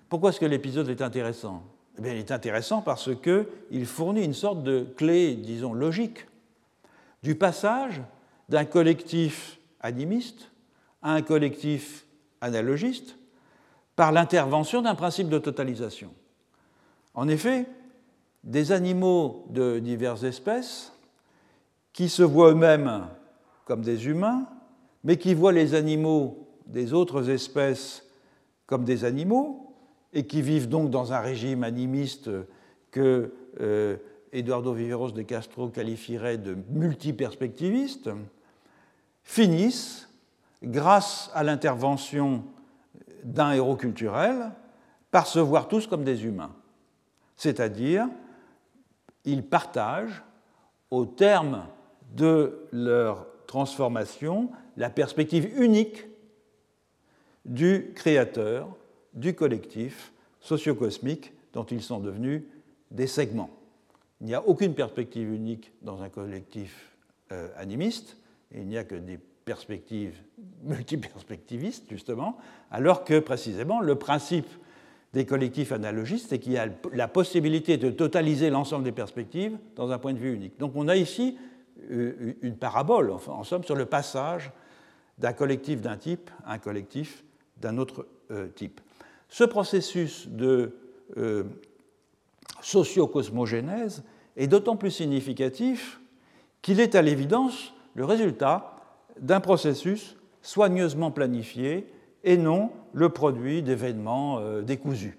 Pourquoi 0.09 0.29
est-ce 0.29 0.39
que 0.39 0.45
l'épisode 0.45 0.89
est 0.89 1.01
intéressant? 1.01 1.63
Eh 1.97 2.01
Il 2.01 2.17
est 2.17 2.31
intéressant 2.31 2.81
parce 2.81 3.09
qu'il 3.15 3.85
fournit 3.85 4.23
une 4.23 4.33
sorte 4.33 4.63
de 4.63 4.85
clé, 4.97 5.35
disons, 5.35 5.73
logique 5.73 6.27
du 7.23 7.35
passage 7.35 8.01
d'un 8.49 8.65
collectif 8.65 9.59
animiste 9.81 10.51
à 11.01 11.13
un 11.13 11.21
collectif 11.21 12.05
analogiste 12.41 13.17
par 13.95 14.11
l'intervention 14.11 14.81
d'un 14.81 14.95
principe 14.95 15.29
de 15.29 15.39
totalisation. 15.39 16.11
En 17.13 17.27
effet, 17.27 17.65
des 18.43 18.71
animaux 18.71 19.45
de 19.49 19.79
diverses 19.79 20.23
espèces 20.23 20.93
qui 21.93 22.09
se 22.09 22.23
voient 22.23 22.51
eux-mêmes 22.51 23.07
comme 23.65 23.81
des 23.81 24.07
humains, 24.07 24.47
mais 25.03 25.17
qui 25.17 25.33
voient 25.33 25.51
les 25.51 25.75
animaux 25.75 26.47
des 26.65 26.93
autres 26.93 27.29
espèces 27.29 28.05
comme 28.65 28.85
des 28.85 29.05
animaux, 29.05 29.75
et 30.13 30.25
qui 30.25 30.41
vivent 30.41 30.69
donc 30.69 30.89
dans 30.89 31.13
un 31.13 31.19
régime 31.19 31.63
animiste 31.63 32.29
que 32.91 33.33
euh, 33.59 33.97
Eduardo 34.31 34.73
Viveros 34.73 35.11
de 35.11 35.21
Castro 35.21 35.69
qualifierait 35.69 36.37
de 36.37 36.57
multiperspectiviste, 36.69 38.09
finissent, 39.23 40.09
grâce 40.63 41.29
à 41.33 41.43
l'intervention 41.43 42.43
d'un 43.23 43.51
héros 43.51 43.75
culturel, 43.75 44.51
par 45.11 45.27
se 45.27 45.39
voir 45.39 45.67
tous 45.67 45.87
comme 45.87 46.03
des 46.03 46.25
humains. 46.25 46.51
C'est-à-dire, 47.39 48.09
ils 49.23 49.43
partagent, 49.43 50.23
au 50.91 51.05
terme 51.05 51.65
de 52.13 52.67
leur 52.73 53.27
transformation, 53.47 54.49
la 54.75 54.89
perspective 54.89 55.49
unique 55.57 56.05
du 57.45 57.93
créateur, 57.95 58.67
du 59.13 59.35
collectif 59.35 60.11
sociocosmique 60.41 61.31
dont 61.53 61.63
ils 61.63 61.81
sont 61.81 61.99
devenus 61.99 62.43
des 62.91 63.07
segments. 63.07 63.51
Il 64.19 64.27
n'y 64.27 64.35
a 64.35 64.45
aucune 64.45 64.73
perspective 64.73 65.33
unique 65.33 65.71
dans 65.81 66.01
un 66.01 66.09
collectif 66.09 66.93
euh, 67.31 67.47
animiste, 67.55 68.17
il 68.53 68.67
n'y 68.67 68.77
a 68.77 68.83
que 68.83 68.95
des 68.95 69.17
perspectives 69.17 70.17
multiperspectivistes, 70.63 71.89
justement, 71.89 72.37
alors 72.69 73.05
que 73.05 73.17
précisément 73.19 73.79
le 73.79 73.95
principe 73.95 74.49
des 75.13 75.25
collectifs 75.25 75.71
analogistes, 75.71 76.27
c'est 76.29 76.39
qu'il 76.39 76.51
y 76.51 76.57
a 76.57 76.67
la 76.93 77.07
possibilité 77.07 77.77
de 77.77 77.89
totaliser 77.89 78.49
l'ensemble 78.49 78.83
des 78.83 78.91
perspectives 78.91 79.57
dans 79.75 79.91
un 79.91 79.97
point 79.97 80.13
de 80.13 80.19
vue 80.19 80.33
unique. 80.33 80.59
Donc 80.59 80.73
on 80.75 80.87
a 80.87 80.95
ici 80.95 81.37
euh, 81.91 82.33
une 82.41 82.57
parabole, 82.57 83.11
en 83.11 83.43
somme, 83.43 83.63
sur 83.63 83.75
le 83.75 83.85
passage 83.85 84.51
d'un 85.17 85.33
collectif 85.33 85.81
d'un 85.81 85.97
type 85.97 86.29
à 86.45 86.53
un 86.53 86.57
collectif 86.59 87.23
d'un 87.57 87.77
autre 87.77 88.05
euh, 88.31 88.47
type. 88.49 88.81
Ce 89.29 89.43
processus 89.43 90.27
de 90.27 90.75
euh, 91.17 91.43
socio-cosmogénèse 92.61 94.03
est 94.37 94.47
d'autant 94.47 94.75
plus 94.75 94.91
significatif 94.91 95.99
qu'il 96.61 96.79
est 96.79 96.95
à 96.95 97.01
l'évidence 97.01 97.73
le 97.95 98.05
résultat 98.05 98.75
d'un 99.19 99.39
processus 99.39 100.15
soigneusement 100.41 101.11
planifié 101.11 101.87
et 102.23 102.37
non 102.37 102.71
le 102.93 103.09
produit 103.09 103.61
d'événements 103.63 104.39
euh, 104.39 104.61
décousus. 104.61 105.17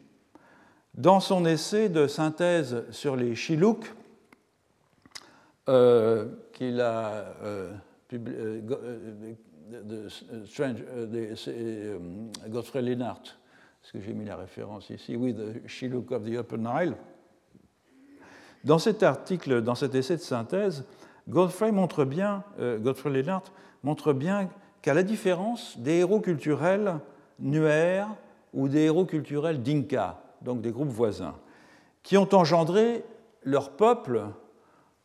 Dans 0.94 1.20
son 1.20 1.44
essai 1.46 1.88
de 1.88 2.06
synthèse 2.06 2.84
sur 2.90 3.16
les 3.16 3.34
Chiluk, 3.34 3.94
euh, 5.68 6.26
qu'il 6.52 6.80
a 6.80 7.34
euh, 7.42 7.72
publié, 8.08 8.62
Strange, 10.46 10.82
Godfrey 12.48 12.82
est-ce 12.82 13.92
que 13.92 14.00
j'ai 14.00 14.12
mis 14.12 14.24
la 14.24 14.36
référence 14.36 14.90
ici 14.90 15.16
Oui, 15.16 15.34
The 15.34 15.66
Chiluk 15.66 16.10
of 16.10 16.24
the 16.24 16.34
Upper 16.34 16.58
Nile. 16.58 16.94
Dans 18.64 18.78
cet 18.78 19.02
article, 19.02 19.62
dans 19.62 19.76
cet 19.76 19.94
essai 19.94 20.16
de 20.16 20.22
synthèse, 20.22 20.84
Godfrey 21.28 21.72
montre 21.72 22.04
bien, 22.04 22.44
Godfrey 22.58 23.10
Lennart 23.10 23.44
montre 23.82 24.12
bien 24.12 24.50
qu'à 24.82 24.94
la 24.94 25.02
différence 25.02 25.78
des 25.78 25.98
héros 25.98 26.20
culturels 26.20 26.98
nuer 27.38 28.04
ou 28.52 28.68
des 28.68 28.80
héros 28.82 29.04
culturels 29.04 29.62
d'inka, 29.62 30.20
donc 30.42 30.60
des 30.60 30.70
groupes 30.70 30.88
voisins, 30.88 31.34
qui 32.02 32.16
ont 32.16 32.32
engendré 32.34 33.04
leur 33.42 33.70
peuple 33.70 34.22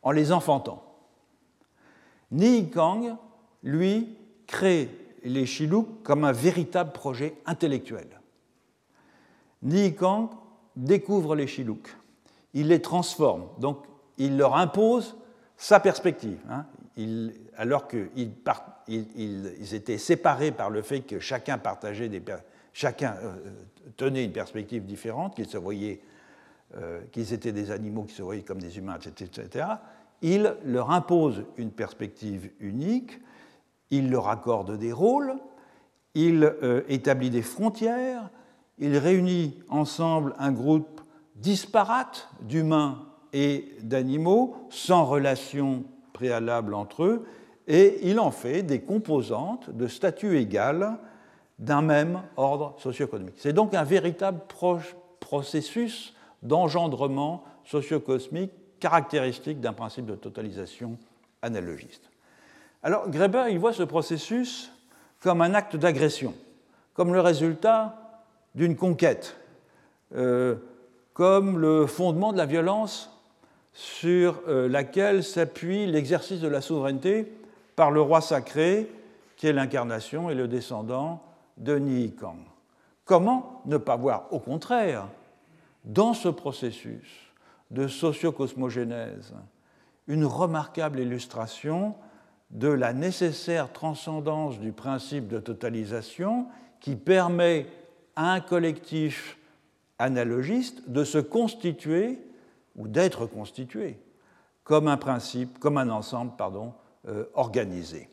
en 0.02 0.10
les 0.10 0.32
enfantant. 0.32 0.82
Ni 2.30 2.70
Kang, 2.70 3.16
lui, 3.62 4.16
crée 4.46 4.90
les 5.22 5.46
Chiluk 5.46 6.02
comme 6.02 6.24
un 6.24 6.32
véritable 6.32 6.92
projet 6.92 7.36
intellectuel. 7.46 8.08
Ni 9.62 9.94
Kang 9.94 10.28
découvre 10.76 11.34
les 11.34 11.46
Chiluk, 11.46 11.96
il 12.54 12.68
les 12.68 12.82
transforme, 12.82 13.48
donc 13.58 13.78
il 14.18 14.36
leur 14.36 14.56
impose 14.56 15.16
sa 15.56 15.80
perspective. 15.80 16.38
Hein 16.50 16.66
alors 17.56 17.88
qu'ils 17.88 18.30
ils, 18.88 19.74
étaient 19.74 19.98
séparés 19.98 20.52
par 20.52 20.70
le 20.70 20.82
fait 20.82 21.00
que 21.00 21.18
chacun 21.20 21.58
partageait 21.58 22.10
chacun 22.72 23.16
euh, 23.22 23.34
tenait 23.96 24.24
une 24.24 24.32
perspective 24.32 24.84
différente, 24.84 25.34
qu'ils 25.34 25.48
se 25.48 25.56
voyaient, 25.56 26.00
euh, 26.76 27.00
qu'ils 27.12 27.32
étaient 27.32 27.52
des 27.52 27.70
animaux 27.70 28.04
qui 28.04 28.14
se 28.14 28.22
voyaient 28.22 28.42
comme 28.42 28.60
des 28.60 28.78
humains, 28.78 28.98
etc., 28.98 29.66
il 30.22 30.54
leur 30.64 30.90
impose 30.90 31.44
une 31.56 31.70
perspective 31.70 32.50
unique, 32.60 33.20
il 33.90 34.10
leur 34.10 34.28
accorde 34.28 34.78
des 34.78 34.92
rôles, 34.92 35.34
il 36.14 36.44
euh, 36.44 36.82
établit 36.88 37.30
des 37.30 37.42
frontières, 37.42 38.30
il 38.78 38.96
réunit 38.96 39.58
ensemble 39.68 40.34
un 40.38 40.52
groupe 40.52 41.00
disparate 41.36 42.28
d'humains 42.40 43.06
et 43.32 43.68
d'animaux 43.82 44.56
sans 44.70 45.04
relation 45.04 45.84
préalables 46.12 46.74
entre 46.74 47.04
eux, 47.04 47.26
et 47.66 47.98
il 48.02 48.20
en 48.20 48.30
fait 48.30 48.62
des 48.62 48.80
composantes 48.80 49.70
de 49.70 49.88
statut 49.88 50.38
égal 50.38 50.98
d'un 51.58 51.82
même 51.82 52.20
ordre 52.36 52.74
socio-économique. 52.78 53.36
C'est 53.38 53.52
donc 53.52 53.74
un 53.74 53.84
véritable 53.84 54.40
processus 55.20 56.14
d'engendrement 56.42 57.44
socio-cosmique 57.64 58.52
caractéristique 58.78 59.60
d'un 59.60 59.72
principe 59.72 60.06
de 60.06 60.14
totalisation 60.14 60.98
analogiste. 61.42 62.10
Alors 62.82 63.08
Greber, 63.08 63.46
il 63.50 63.58
voit 63.58 63.72
ce 63.72 63.82
processus 63.82 64.70
comme 65.20 65.40
un 65.40 65.54
acte 65.54 65.76
d'agression, 65.76 66.34
comme 66.94 67.12
le 67.12 67.20
résultat 67.20 68.22
d'une 68.54 68.76
conquête, 68.76 69.36
euh, 70.14 70.56
comme 71.14 71.58
le 71.58 71.86
fondement 71.86 72.32
de 72.32 72.38
la 72.38 72.46
violence 72.46 73.10
sur 73.72 74.40
euh, 74.46 74.68
laquelle 74.68 75.24
s'appuie 75.24 75.86
l'exercice 75.86 76.40
de 76.40 76.48
la 76.48 76.60
souveraineté 76.60 77.32
par 77.76 77.90
le 77.90 78.00
roi 78.00 78.20
sacré, 78.20 78.90
qui 79.36 79.46
est 79.46 79.52
l'incarnation 79.52 80.30
et 80.30 80.34
le 80.34 80.48
descendant 80.48 81.22
de 81.58 81.78
Kang. 82.18 82.38
Comment 83.04 83.62
ne 83.66 83.76
pas 83.76 83.96
voir, 83.96 84.26
au 84.32 84.40
contraire, 84.40 85.08
dans 85.84 86.14
ce 86.14 86.28
processus 86.28 87.32
de 87.70 87.86
socio-cosmogénèse, 87.86 89.34
une 90.08 90.24
remarquable 90.24 91.00
illustration 91.00 91.94
de 92.50 92.68
la 92.68 92.92
nécessaire 92.92 93.72
transcendance 93.72 94.58
du 94.58 94.72
principe 94.72 95.28
de 95.28 95.38
totalisation 95.38 96.46
qui 96.80 96.96
permet 96.96 97.66
à 98.14 98.32
un 98.32 98.40
collectif 98.40 99.38
analogiste 99.98 100.88
de 100.88 101.04
se 101.04 101.18
constituer 101.18 102.20
ou 102.76 102.88
d'être 102.88 103.26
constitué 103.26 103.98
comme 104.64 104.88
un 104.88 104.96
principe, 104.96 105.58
comme 105.58 105.78
un 105.78 105.90
ensemble 105.90 106.32
pardon, 106.36 106.72
euh, 107.06 107.24
organisé. 107.34 108.10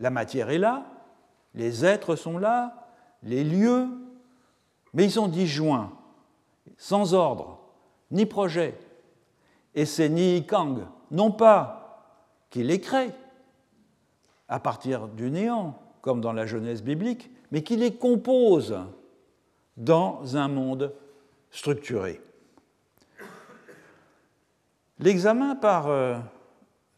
La 0.00 0.10
matière 0.10 0.50
est 0.50 0.58
là, 0.58 0.84
les 1.54 1.84
êtres 1.84 2.16
sont 2.16 2.38
là, 2.38 2.88
les 3.22 3.44
lieux, 3.44 3.86
mais 4.92 5.04
ils 5.04 5.12
sont 5.12 5.28
disjoints, 5.28 5.92
sans 6.76 7.14
ordre, 7.14 7.60
ni 8.10 8.26
projet. 8.26 8.78
Et 9.74 9.86
c'est 9.86 10.08
Ni 10.08 10.46
Kang, 10.46 10.86
non 11.10 11.30
pas 11.30 11.84
qui 12.50 12.62
les 12.62 12.80
crée 12.80 13.10
à 14.48 14.60
partir 14.60 15.08
du 15.08 15.30
néant, 15.30 15.80
comme 16.00 16.20
dans 16.20 16.32
la 16.32 16.46
jeunesse 16.46 16.82
biblique, 16.82 17.30
mais 17.50 17.62
qui 17.62 17.76
les 17.76 17.94
compose 17.94 18.76
dans 19.76 20.36
un 20.36 20.48
monde 20.48 20.92
structuré. 21.50 22.20
L'examen 25.00 25.56
par 25.56 25.88
euh, 25.88 26.18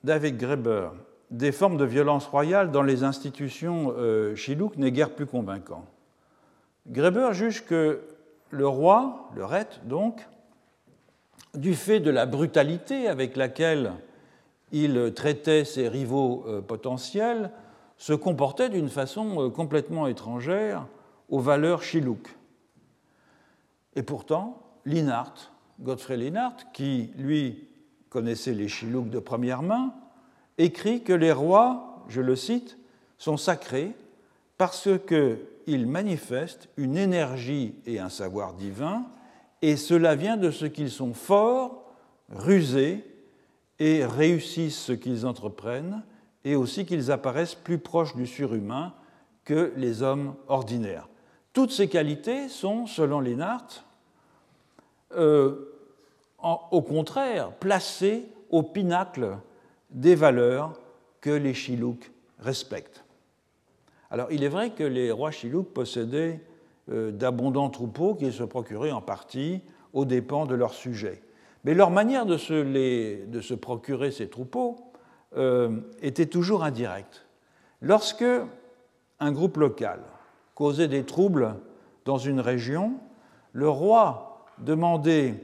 David 0.06 0.36
Graeber 0.36 0.90
des 1.32 1.50
formes 1.50 1.76
de 1.76 1.84
violence 1.84 2.26
royale 2.26 2.70
dans 2.70 2.84
les 2.84 3.02
institutions 3.02 3.92
euh, 3.98 4.36
chilouk 4.36 4.76
n'est 4.76 4.92
guère 4.92 5.12
plus 5.12 5.26
convaincant. 5.26 5.84
Graeber 6.86 7.32
juge 7.32 7.64
que 7.64 8.02
le 8.50 8.68
roi, 8.68 9.28
le 9.34 9.44
ret 9.44 9.68
donc, 9.82 10.24
du 11.54 11.74
fait 11.74 11.98
de 11.98 12.10
la 12.10 12.24
brutalité 12.24 13.08
avec 13.08 13.36
laquelle 13.36 13.94
il 14.70 15.12
traitait 15.12 15.64
ses 15.64 15.88
rivaux 15.88 16.44
euh, 16.46 16.60
potentiels, 16.60 17.50
se 17.96 18.12
comportait 18.12 18.68
d'une 18.68 18.90
façon 18.90 19.50
complètement 19.50 20.06
étrangère 20.06 20.86
aux 21.30 21.40
valeurs 21.40 21.82
chilouk. 21.82 22.28
Et 23.96 24.04
pourtant, 24.04 24.62
Linhart, 24.84 25.52
Godfrey 25.80 26.16
Linhart, 26.16 26.70
qui 26.72 27.10
lui 27.16 27.65
connaissez 28.08 28.54
les 28.54 28.68
Chilouks 28.68 29.10
de 29.10 29.18
première 29.18 29.62
main, 29.62 29.94
écrit 30.58 31.02
que 31.02 31.12
les 31.12 31.32
rois, 31.32 32.04
je 32.08 32.20
le 32.20 32.36
cite, 32.36 32.78
sont 33.18 33.36
sacrés 33.36 33.92
parce 34.58 34.88
qu'ils 35.06 35.86
manifestent 35.86 36.68
une 36.76 36.96
énergie 36.96 37.74
et 37.86 37.98
un 37.98 38.08
savoir 38.08 38.54
divin, 38.54 39.06
et 39.62 39.76
cela 39.76 40.14
vient 40.14 40.36
de 40.36 40.50
ce 40.50 40.64
qu'ils 40.64 40.90
sont 40.90 41.14
forts, 41.14 41.84
rusés, 42.30 43.04
et 43.78 44.04
réussissent 44.04 44.78
ce 44.78 44.92
qu'ils 44.92 45.26
entreprennent, 45.26 46.02
et 46.44 46.56
aussi 46.56 46.86
qu'ils 46.86 47.10
apparaissent 47.10 47.54
plus 47.54 47.78
proches 47.78 48.16
du 48.16 48.26
surhumain 48.26 48.94
que 49.44 49.72
les 49.76 50.02
hommes 50.02 50.34
ordinaires. 50.48 51.08
Toutes 51.52 51.72
ces 51.72 51.88
qualités 51.88 52.48
sont, 52.48 52.86
selon 52.86 53.20
Lénart, 53.20 53.84
euh, 55.16 55.65
au 56.70 56.82
contraire 56.82 57.52
placé 57.52 58.26
au 58.50 58.62
pinacle 58.62 59.36
des 59.90 60.14
valeurs 60.14 60.78
que 61.20 61.30
les 61.30 61.54
Chilouks 61.54 62.10
respectent. 62.38 63.04
Alors 64.10 64.28
il 64.30 64.44
est 64.44 64.48
vrai 64.48 64.70
que 64.70 64.84
les 64.84 65.10
rois 65.10 65.30
Chilouks 65.30 65.72
possédaient 65.72 66.40
euh, 66.90 67.10
d'abondants 67.10 67.70
troupeaux 67.70 68.14
qu'ils 68.14 68.32
se 68.32 68.44
procuraient 68.44 68.92
en 68.92 69.00
partie 69.00 69.62
aux 69.92 70.04
dépens 70.04 70.46
de 70.46 70.54
leurs 70.54 70.74
sujets. 70.74 71.22
Mais 71.64 71.74
leur 71.74 71.90
manière 71.90 72.26
de 72.26 72.36
se, 72.36 73.54
procurer 73.54 74.12
ces 74.12 74.28
troupeaux 74.28 74.76
euh, 75.36 75.80
était 76.00 76.26
toujours 76.26 76.62
indirecte. 76.62 77.26
Lorsque 77.80 78.24
un 79.18 79.32
groupe 79.32 79.56
local 79.56 80.00
causait 80.54 80.86
des 80.86 81.04
troubles 81.04 81.56
dans 82.04 82.18
une 82.18 82.38
région, 82.38 82.94
le 83.52 83.68
roi 83.68 84.44
demandait 84.58 85.34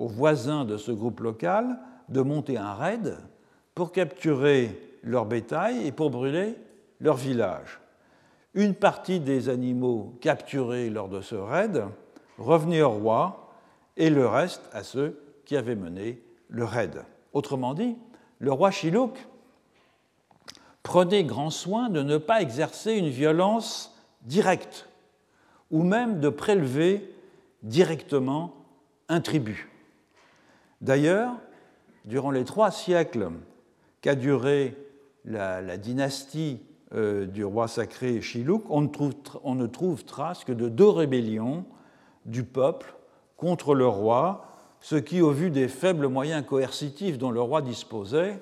aux 0.00 0.08
voisins 0.08 0.64
de 0.64 0.78
ce 0.78 0.90
groupe 0.90 1.20
local 1.20 1.78
de 2.08 2.22
monter 2.22 2.56
un 2.56 2.72
raid 2.72 3.18
pour 3.74 3.92
capturer 3.92 4.96
leur 5.04 5.26
bétail 5.26 5.86
et 5.86 5.92
pour 5.92 6.10
brûler 6.10 6.56
leur 7.00 7.16
village. 7.16 7.80
Une 8.54 8.74
partie 8.74 9.20
des 9.20 9.50
animaux 9.50 10.14
capturés 10.20 10.88
lors 10.88 11.08
de 11.08 11.20
ce 11.20 11.34
raid 11.34 11.84
revenait 12.38 12.82
au 12.82 12.90
roi 12.90 13.52
et 13.98 14.08
le 14.08 14.26
reste 14.26 14.62
à 14.72 14.82
ceux 14.82 15.20
qui 15.44 15.56
avaient 15.56 15.76
mené 15.76 16.22
le 16.48 16.64
raid. 16.64 17.04
Autrement 17.34 17.74
dit, 17.74 17.96
le 18.38 18.52
roi 18.52 18.70
Chilouk 18.70 19.28
prenait 20.82 21.24
grand 21.24 21.50
soin 21.50 21.90
de 21.90 22.02
ne 22.02 22.16
pas 22.16 22.40
exercer 22.40 22.94
une 22.94 23.10
violence 23.10 23.94
directe 24.22 24.88
ou 25.70 25.82
même 25.82 26.20
de 26.20 26.30
prélever 26.30 27.14
directement 27.62 28.54
un 29.08 29.20
tribut. 29.20 29.69
D'ailleurs, 30.80 31.34
durant 32.04 32.30
les 32.30 32.44
trois 32.44 32.70
siècles 32.70 33.30
qu'a 34.00 34.14
duré 34.14 34.76
la, 35.24 35.76
dynastie 35.76 36.60
euh, 36.94 37.26
du 37.26 37.44
roi 37.44 37.68
sacré 37.68 38.20
Chilouk, 38.22 38.64
on 38.70 38.82
ne, 38.82 38.88
trouve, 38.88 39.12
on 39.44 39.54
ne 39.54 39.66
trouve 39.66 40.04
trace 40.04 40.44
que 40.44 40.52
de 40.52 40.68
deux 40.68 40.88
rébellions 40.88 41.64
du 42.24 42.44
peuple 42.44 42.94
contre 43.36 43.74
le 43.74 43.86
roi, 43.86 44.46
ce 44.80 44.96
qui, 44.96 45.20
au 45.20 45.30
vu 45.30 45.50
des 45.50 45.68
faibles 45.68 46.08
moyens 46.08 46.44
coercitifs 46.46 47.18
dont 47.18 47.30
le 47.30 47.40
roi 47.40 47.60
disposait 47.60 48.40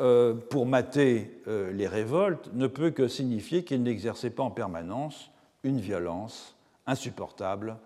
euh, 0.00 0.34
pour 0.34 0.66
mater 0.66 1.40
euh, 1.46 1.72
les 1.72 1.86
révoltes, 1.86 2.50
ne 2.54 2.66
peut 2.66 2.90
que 2.90 3.08
signifier 3.08 3.64
qu'il 3.64 3.82
n'exerçait 3.82 4.30
pas 4.30 4.42
en 4.42 4.50
permanence 4.50 5.30
une 5.62 5.80
violence 5.80 6.56
insupportable 6.86 7.76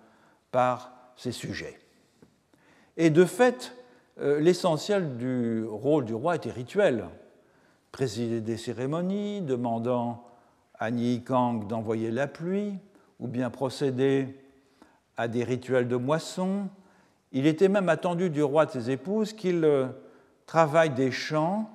par 0.50 0.92
ses 1.16 1.32
sujets. 1.32 1.78
Et 2.96 3.10
de 3.10 3.24
fait, 3.24 3.74
l'essentiel 4.18 5.16
du 5.16 5.64
rôle 5.64 6.04
du 6.04 6.14
roi 6.14 6.36
était 6.36 6.50
rituel. 6.50 7.06
Présider 7.90 8.40
des 8.40 8.56
cérémonies, 8.56 9.40
demandant 9.40 10.24
à 10.78 10.90
Ni 10.90 11.22
Kang 11.22 11.66
d'envoyer 11.66 12.10
la 12.10 12.26
pluie, 12.26 12.74
ou 13.20 13.28
bien 13.28 13.50
procéder 13.50 14.36
à 15.16 15.28
des 15.28 15.44
rituels 15.44 15.88
de 15.88 15.96
moisson. 15.96 16.68
Il 17.30 17.46
était 17.46 17.68
même 17.68 17.88
attendu 17.88 18.30
du 18.30 18.42
roi 18.42 18.66
de 18.66 18.72
ses 18.72 18.90
épouses 18.90 19.32
qu'il 19.32 19.64
euh, 19.64 19.86
travaille 20.46 20.90
des 20.90 21.10
champs 21.10 21.70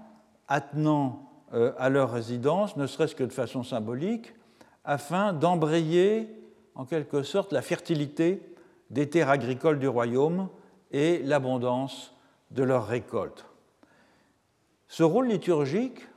attenant 0.47 1.23
euh, 1.53 1.71
à 1.77 1.89
leur 1.89 2.11
résidence, 2.11 2.75
ne 2.75 2.85
serait-ce 2.85 3.15
que 3.15 3.23
de 3.23 3.31
façon 3.31 3.63
symbolique, 3.63 4.33
afin 4.83 5.33
d'embrayer 5.33 6.29
en 6.75 6.85
quelque 6.85 7.23
sorte 7.23 7.53
la 7.53 7.61
fertilité 7.61 8.41
des 8.89 9.09
terres 9.09 9.29
agricoles 9.29 9.79
du 9.79 9.87
royaume 9.87 10.49
et 10.91 11.19
l'abondance 11.23 12.13
de 12.51 12.63
leur 12.63 12.87
récolte. 12.87 13.45
Ce 14.87 15.03
rôle 15.03 15.27
liturgique 15.27 16.07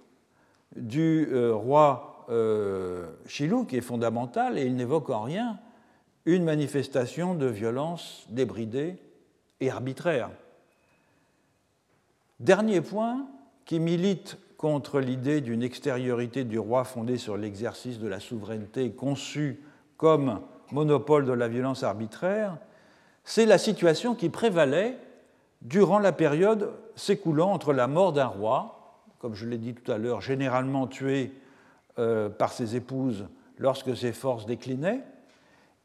du 0.76 1.28
euh, 1.33 1.55
roi 1.55 2.26
euh, 2.31 3.09
Chilouk 3.26 3.74
est 3.74 3.81
fondamental 3.81 4.59
et 4.59 4.64
il 4.64 4.76
n'évoque 4.76 5.11
en 5.11 5.22
rien 5.22 5.59
une 6.26 6.45
manifestation 6.45 7.35
de 7.35 7.47
violence 7.47 8.26
débridée 8.28 8.97
et 9.61 9.70
arbitraire. 9.70 10.31
Dernier 12.39 12.81
point 12.81 13.26
qui 13.64 13.81
milite 13.81 14.39
contre 14.57 15.01
l'idée 15.01 15.41
d'une 15.41 15.62
extériorité 15.62 16.45
du 16.45 16.59
roi 16.59 16.85
fondée 16.85 17.16
sur 17.16 17.37
l'exercice 17.37 17.99
de 17.99 18.07
la 18.07 18.20
souveraineté 18.20 18.93
conçue 18.93 19.62
comme 19.97 20.41
monopole 20.70 21.24
de 21.24 21.33
la 21.33 21.49
violence 21.49 21.83
arbitraire, 21.83 22.57
c'est 23.24 23.47
la 23.47 23.59
situation 23.59 24.14
qui 24.14 24.28
prévalait 24.28 24.99
durant 25.62 25.98
la 25.98 26.12
période 26.12 26.72
s'écoulant 26.96 27.52
entre 27.52 27.72
la 27.72 27.86
mort 27.86 28.12
d'un 28.12 28.26
roi, 28.26 28.98
comme 29.18 29.34
je 29.34 29.46
l'ai 29.46 29.58
dit 29.58 29.74
tout 29.74 29.90
à 29.90 29.98
l'heure, 29.98 30.20
généralement 30.20 30.86
tué 30.86 31.32
euh, 31.98 32.28
par 32.28 32.52
ses 32.52 32.76
épouses 32.76 33.26
lorsque 33.58 33.96
ses 33.96 34.12
forces 34.12 34.46
déclinaient, 34.46 35.04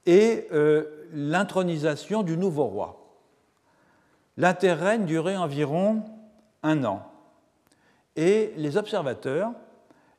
et 0.06 0.48
euh, 0.54 1.08
l'intronisation 1.12 2.24
du 2.24 2.38
nouveau 2.38 2.66
roi. 2.66 3.02
L'interrègne 4.38 5.06
durait 5.06 5.38
environ 5.38 6.04
un 6.64 6.84
an. 6.84 7.04
Et 8.16 8.54
les 8.58 8.78
observateurs 8.78 9.52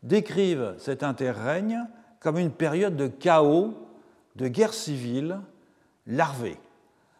décrivent 0.02 0.74
cet 0.78 1.02
interrègne 1.02 1.86
comme 2.20 2.38
une 2.38 2.50
période 2.50 2.96
de 2.96 3.07
chaos, 3.07 3.74
de 4.36 4.48
guerre 4.48 4.74
civile 4.74 5.40
larvée. 6.07 6.59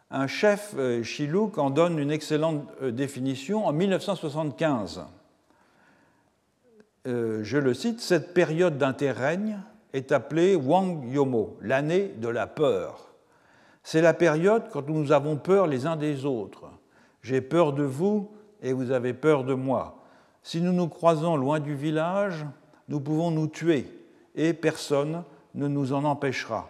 Un 0.09 0.27
chef 0.27 0.73
euh, 0.77 1.03
Chilouk 1.03 1.57
en 1.57 1.69
donne 1.69 1.99
une 1.99 2.11
excellente 2.11 2.63
euh, 2.81 2.91
définition 2.91 3.65
en 3.65 3.73
1975. 3.73 5.03
Euh, 7.07 7.43
je 7.43 7.57
le 7.57 7.73
cite, 7.73 7.99
cette 7.99 8.33
période 8.33 8.77
d'interrègne 8.77 9.59
est 9.91 10.13
appelée 10.13 10.55
Wang 10.55 11.03
Yomo, 11.11 11.57
l'année 11.61 12.13
de 12.17 12.29
la 12.29 12.47
peur. 12.47 13.09
C'est 13.83 14.01
la 14.01 14.13
période 14.13 14.69
quand 14.71 14.87
nous 14.87 15.11
avons 15.11 15.35
peur 15.35 15.67
les 15.67 15.85
uns 15.85 15.97
des 15.97 16.25
autres. 16.25 16.69
J'ai 17.21 17.41
peur 17.41 17.73
de 17.73 17.83
vous 17.83 18.31
et 18.61 18.71
vous 18.71 18.91
avez 18.91 19.13
peur 19.13 19.43
de 19.43 19.53
moi. 19.53 20.05
Si 20.41 20.61
nous 20.61 20.73
nous 20.73 20.87
croisons 20.87 21.35
loin 21.35 21.59
du 21.59 21.75
village, 21.75 22.45
nous 22.87 23.01
pouvons 23.01 23.31
nous 23.31 23.47
tuer 23.47 23.91
et 24.35 24.53
personne 24.53 25.23
ne 25.53 25.67
nous 25.67 25.91
en 25.91 26.05
empêchera. 26.05 26.69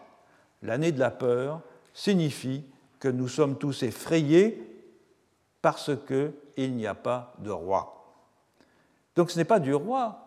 L'année 0.64 0.92
de 0.92 1.00
la 1.00 1.12
peur 1.12 1.62
signifie 1.94 2.64
que 3.00 3.08
nous 3.08 3.28
sommes 3.28 3.58
tous 3.58 3.84
effrayés 3.84 4.64
parce 5.62 5.92
qu'il 6.08 6.76
n'y 6.76 6.88
a 6.88 6.96
pas 6.96 7.34
de 7.40 7.52
roi. 7.52 7.94
Donc 9.16 9.32
ce 9.32 9.38
n'est 9.38 9.46
pas 9.46 9.60
du 9.60 9.74
roi 9.74 10.24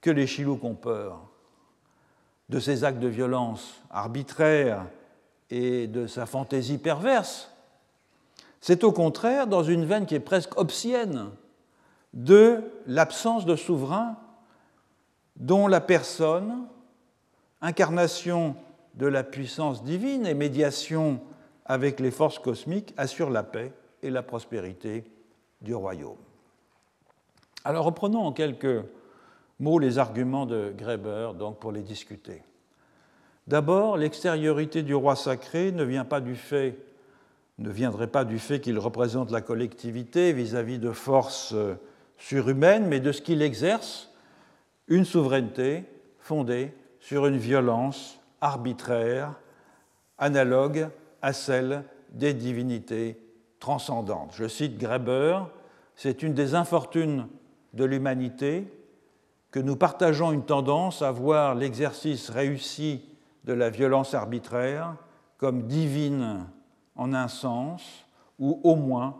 que 0.00 0.10
les 0.10 0.26
Chilouks 0.26 0.64
ont 0.64 0.74
peur, 0.74 1.20
de 2.48 2.58
ses 2.58 2.84
actes 2.84 2.98
de 2.98 3.08
violence 3.08 3.80
arbitraires 3.90 4.86
et 5.50 5.86
de 5.86 6.06
sa 6.06 6.26
fantaisie 6.26 6.78
perverse. 6.78 7.50
C'est 8.60 8.84
au 8.84 8.92
contraire 8.92 9.46
dans 9.46 9.62
une 9.62 9.84
veine 9.84 10.06
qui 10.06 10.14
est 10.14 10.20
presque 10.20 10.58
obscienne 10.58 11.30
de 12.12 12.62
l'absence 12.86 13.46
de 13.46 13.56
souverain 13.56 14.16
dont 15.36 15.68
la 15.68 15.80
personne, 15.80 16.66
incarnation 17.60 18.56
de 18.94 19.06
la 19.06 19.22
puissance 19.22 19.84
divine 19.84 20.26
et 20.26 20.34
médiation 20.34 21.20
avec 21.70 22.00
les 22.00 22.10
forces 22.10 22.40
cosmiques 22.40 22.92
assure 22.96 23.30
la 23.30 23.44
paix 23.44 23.72
et 24.02 24.10
la 24.10 24.24
prospérité 24.24 25.04
du 25.60 25.72
royaume. 25.72 26.16
Alors 27.64 27.84
reprenons 27.84 28.22
en 28.22 28.32
quelques 28.32 28.84
mots 29.60 29.78
les 29.78 29.98
arguments 29.98 30.46
de 30.46 30.74
Greber 30.76 31.34
donc 31.34 31.60
pour 31.60 31.70
les 31.70 31.82
discuter. 31.82 32.42
D'abord, 33.46 33.96
l'extériorité 33.96 34.82
du 34.82 34.96
roi 34.96 35.14
sacré 35.14 35.70
ne 35.70 35.84
vient 35.84 36.04
pas 36.04 36.20
du 36.20 36.34
fait 36.34 36.76
ne 37.58 37.70
viendrait 37.70 38.08
pas 38.08 38.24
du 38.24 38.40
fait 38.40 38.58
qu'il 38.58 38.78
représente 38.78 39.30
la 39.30 39.40
collectivité 39.40 40.32
vis-à-vis 40.32 40.78
-vis 40.78 40.80
de 40.80 40.90
forces 40.90 41.52
euh, 41.52 41.74
surhumaines, 42.16 42.88
mais 42.88 42.98
de 42.98 43.12
ce 43.12 43.22
qu'il 43.22 43.42
exerce 43.42 44.10
une 44.88 45.04
souveraineté 45.04 45.84
fondée 46.18 46.74
sur 46.98 47.26
une 47.26 47.36
violence 47.36 48.18
arbitraire, 48.40 49.34
analogue 50.18 50.88
à 51.22 51.32
celle 51.32 51.84
des 52.12 52.34
divinités 52.34 53.20
transcendantes. 53.58 54.32
Je 54.34 54.48
cite 54.48 54.78
Greber, 54.78 55.42
c'est 55.94 56.22
une 56.22 56.34
des 56.34 56.54
infortunes 56.54 57.28
de 57.74 57.84
l'humanité 57.84 58.66
que 59.50 59.60
nous 59.60 59.76
partageons 59.76 60.32
une 60.32 60.44
tendance 60.44 61.02
à 61.02 61.10
voir 61.10 61.54
l'exercice 61.54 62.30
réussi 62.30 63.02
de 63.44 63.52
la 63.52 63.70
violence 63.70 64.14
arbitraire 64.14 64.96
comme 65.38 65.66
divine 65.66 66.46
en 66.96 67.14
un 67.14 67.28
sens, 67.28 67.82
ou 68.38 68.60
au 68.62 68.76
moins 68.76 69.16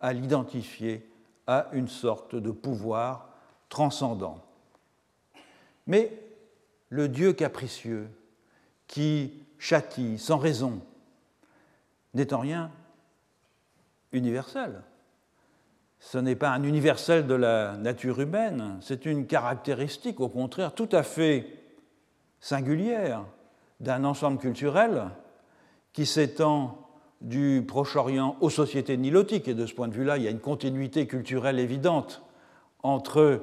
à 0.00 0.12
l'identifier 0.12 1.08
à 1.46 1.66
une 1.72 1.88
sorte 1.88 2.34
de 2.34 2.50
pouvoir 2.50 3.28
transcendant. 3.68 4.38
Mais 5.86 6.12
le 6.88 7.08
Dieu 7.08 7.32
capricieux 7.32 8.08
qui 8.86 9.32
châtie 9.58 10.18
sans 10.18 10.38
raison 10.38 10.80
n'est 12.14 12.32
en 12.32 12.38
rien 12.40 12.70
universel. 14.12 14.82
Ce 15.98 16.18
n'est 16.18 16.36
pas 16.36 16.50
un 16.50 16.62
universel 16.62 17.26
de 17.26 17.34
la 17.34 17.76
nature 17.76 18.20
humaine, 18.20 18.78
c'est 18.80 19.04
une 19.04 19.26
caractéristique, 19.26 20.20
au 20.20 20.28
contraire, 20.28 20.74
tout 20.74 20.88
à 20.92 21.02
fait 21.02 21.46
singulière 22.40 23.24
d'un 23.80 24.04
ensemble 24.04 24.38
culturel 24.38 25.10
qui 25.92 26.06
s'étend 26.06 26.88
du 27.20 27.64
Proche-Orient 27.66 28.36
aux 28.40 28.50
sociétés 28.50 28.96
nilotiques. 28.96 29.48
Et 29.48 29.54
de 29.54 29.66
ce 29.66 29.74
point 29.74 29.88
de 29.88 29.94
vue-là, 29.94 30.16
il 30.16 30.22
y 30.22 30.28
a 30.28 30.30
une 30.30 30.40
continuité 30.40 31.06
culturelle 31.06 31.58
évidente 31.58 32.22
entre 32.82 33.42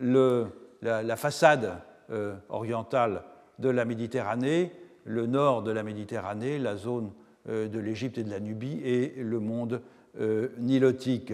la, 0.00 1.16
façade 1.16 1.80
euh, 2.10 2.36
orientale 2.48 3.22
de 3.58 3.68
la 3.68 3.84
Méditerranée, 3.84 4.72
le 5.04 5.26
nord 5.26 5.62
de 5.62 5.72
la 5.72 5.82
Méditerranée, 5.82 6.58
la 6.58 6.76
zone 6.76 7.10
de 7.48 7.78
l'Égypte 7.78 8.18
et 8.18 8.24
de 8.24 8.30
la 8.30 8.40
Nubie 8.40 8.80
et 8.84 9.14
le 9.18 9.40
monde 9.40 9.80
euh, 10.20 10.48
nilotique. 10.58 11.32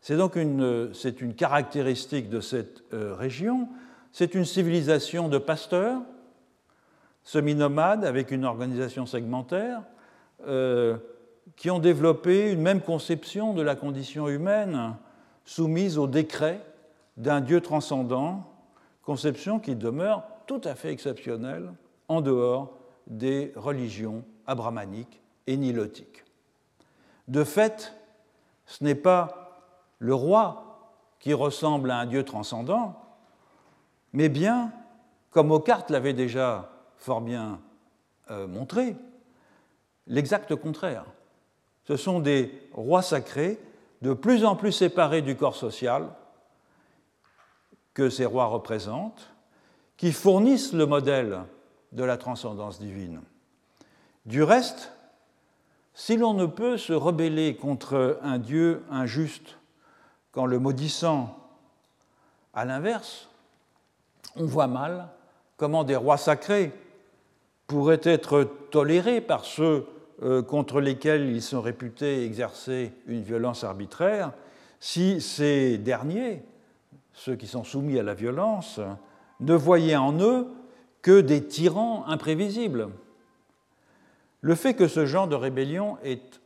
C'est 0.00 0.16
donc 0.16 0.36
une, 0.36 0.92
une, 1.20 1.34
caractéristique 1.34 2.28
de 2.28 2.40
cette 2.40 2.82
région. 2.90 3.68
C'est 4.10 4.34
une 4.34 4.44
civilisation 4.44 5.28
de 5.28 5.38
pasteurs, 5.38 6.00
semi-nomades, 7.22 8.04
avec 8.04 8.32
une 8.32 8.44
organisation 8.44 9.06
segmentaire, 9.06 9.82
qui 11.56 11.70
ont 11.70 11.78
développé 11.78 12.50
une 12.50 12.60
même 12.60 12.80
conception 12.80 13.54
de 13.54 13.62
la 13.62 13.76
condition 13.76 14.28
humaine 14.28 14.96
soumise 15.44 15.98
au 15.98 16.06
décret 16.08 16.60
d'un 17.16 17.40
Dieu 17.40 17.60
transcendant, 17.60 18.44
conception 19.02 19.58
qui 19.58 19.76
demeure 19.76 20.24
tout 20.46 20.60
à 20.64 20.74
fait 20.74 20.90
exceptionnelle 20.90 21.72
en 22.08 22.20
dehors 22.20 22.78
des 23.06 23.52
religions 23.56 24.24
abrahmaniques 24.46 25.21
et 25.46 25.56
nilotiques. 25.56 26.24
De 27.28 27.44
fait, 27.44 27.94
ce 28.66 28.84
n'est 28.84 28.94
pas 28.94 29.60
le 29.98 30.14
roi 30.14 30.72
qui 31.20 31.34
ressemble 31.34 31.90
à 31.90 31.98
un 31.98 32.06
Dieu 32.06 32.24
transcendant, 32.24 33.00
mais 34.12 34.28
bien, 34.28 34.72
comme 35.30 35.50
Ockart 35.50 35.86
l'avait 35.88 36.12
déjà 36.12 36.70
fort 36.96 37.20
bien 37.20 37.60
euh, 38.30 38.46
montré, 38.46 38.96
l'exact 40.06 40.54
contraire. 40.56 41.04
Ce 41.84 41.96
sont 41.96 42.20
des 42.20 42.68
rois 42.72 43.02
sacrés 43.02 43.58
de 44.02 44.12
plus 44.12 44.44
en 44.44 44.56
plus 44.56 44.72
séparés 44.72 45.22
du 45.22 45.36
corps 45.36 45.56
social 45.56 46.08
que 47.94 48.10
ces 48.10 48.24
rois 48.24 48.46
représentent, 48.46 49.32
qui 49.96 50.12
fournissent 50.12 50.72
le 50.72 50.86
modèle 50.86 51.42
de 51.92 52.02
la 52.02 52.16
transcendance 52.16 52.80
divine. 52.80 53.20
Du 54.26 54.42
reste, 54.42 54.92
si 55.94 56.16
l'on 56.16 56.34
ne 56.34 56.46
peut 56.46 56.78
se 56.78 56.92
rebeller 56.92 57.56
contre 57.56 58.18
un 58.22 58.38
Dieu 58.38 58.82
injuste 58.90 59.58
qu'en 60.32 60.46
le 60.46 60.58
maudissant 60.58 61.36
à 62.54 62.64
l'inverse, 62.64 63.28
on 64.36 64.46
voit 64.46 64.66
mal 64.66 65.08
comment 65.56 65.84
des 65.84 65.96
rois 65.96 66.16
sacrés 66.16 66.72
pourraient 67.66 68.00
être 68.02 68.48
tolérés 68.70 69.20
par 69.20 69.44
ceux 69.44 69.86
euh, 70.22 70.42
contre 70.42 70.80
lesquels 70.80 71.28
ils 71.28 71.42
sont 71.42 71.60
réputés 71.60 72.24
exercer 72.24 72.92
une 73.06 73.22
violence 73.22 73.64
arbitraire 73.64 74.32
si 74.80 75.20
ces 75.20 75.78
derniers 75.78 76.42
ceux 77.14 77.36
qui 77.36 77.46
sont 77.46 77.64
soumis 77.64 77.98
à 77.98 78.02
la 78.02 78.14
violence, 78.14 78.80
ne 79.40 79.54
voyaient 79.54 79.96
en 79.96 80.18
eux 80.20 80.46
que 81.02 81.20
des 81.20 81.44
tyrans 81.44 82.04
imprévisibles. 82.06 82.88
Le 84.42 84.56
fait 84.56 84.74
que 84.74 84.88
ce 84.88 85.06
genre 85.06 85.28
de 85.28 85.36
rébellion 85.36 85.98
est, 86.02 86.40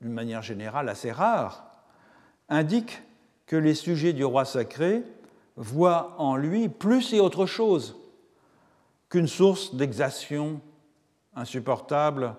d'une 0.00 0.12
manière 0.12 0.42
générale, 0.42 0.88
assez 0.88 1.12
rare, 1.12 1.70
indique 2.48 3.02
que 3.46 3.56
les 3.56 3.74
sujets 3.74 4.14
du 4.14 4.24
roi 4.24 4.46
sacré 4.46 5.02
voient 5.56 6.14
en 6.18 6.36
lui 6.36 6.70
plus 6.70 7.12
et 7.12 7.20
autre 7.20 7.44
chose 7.44 7.96
qu'une 9.10 9.26
source 9.26 9.74
d'exation 9.74 10.62
insupportable 11.34 12.36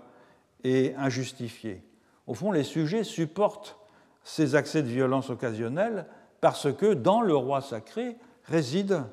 et 0.64 0.96
injustifiée. 0.96 1.84
Au 2.26 2.34
fond, 2.34 2.52
les 2.52 2.64
sujets 2.64 3.04
supportent 3.04 3.78
ces 4.24 4.56
accès 4.56 4.82
de 4.82 4.88
violence 4.88 5.30
occasionnels 5.30 6.08
parce 6.40 6.74
que 6.74 6.94
dans 6.94 7.22
le 7.22 7.36
roi 7.36 7.62
sacré 7.62 8.18
réside 8.46 9.04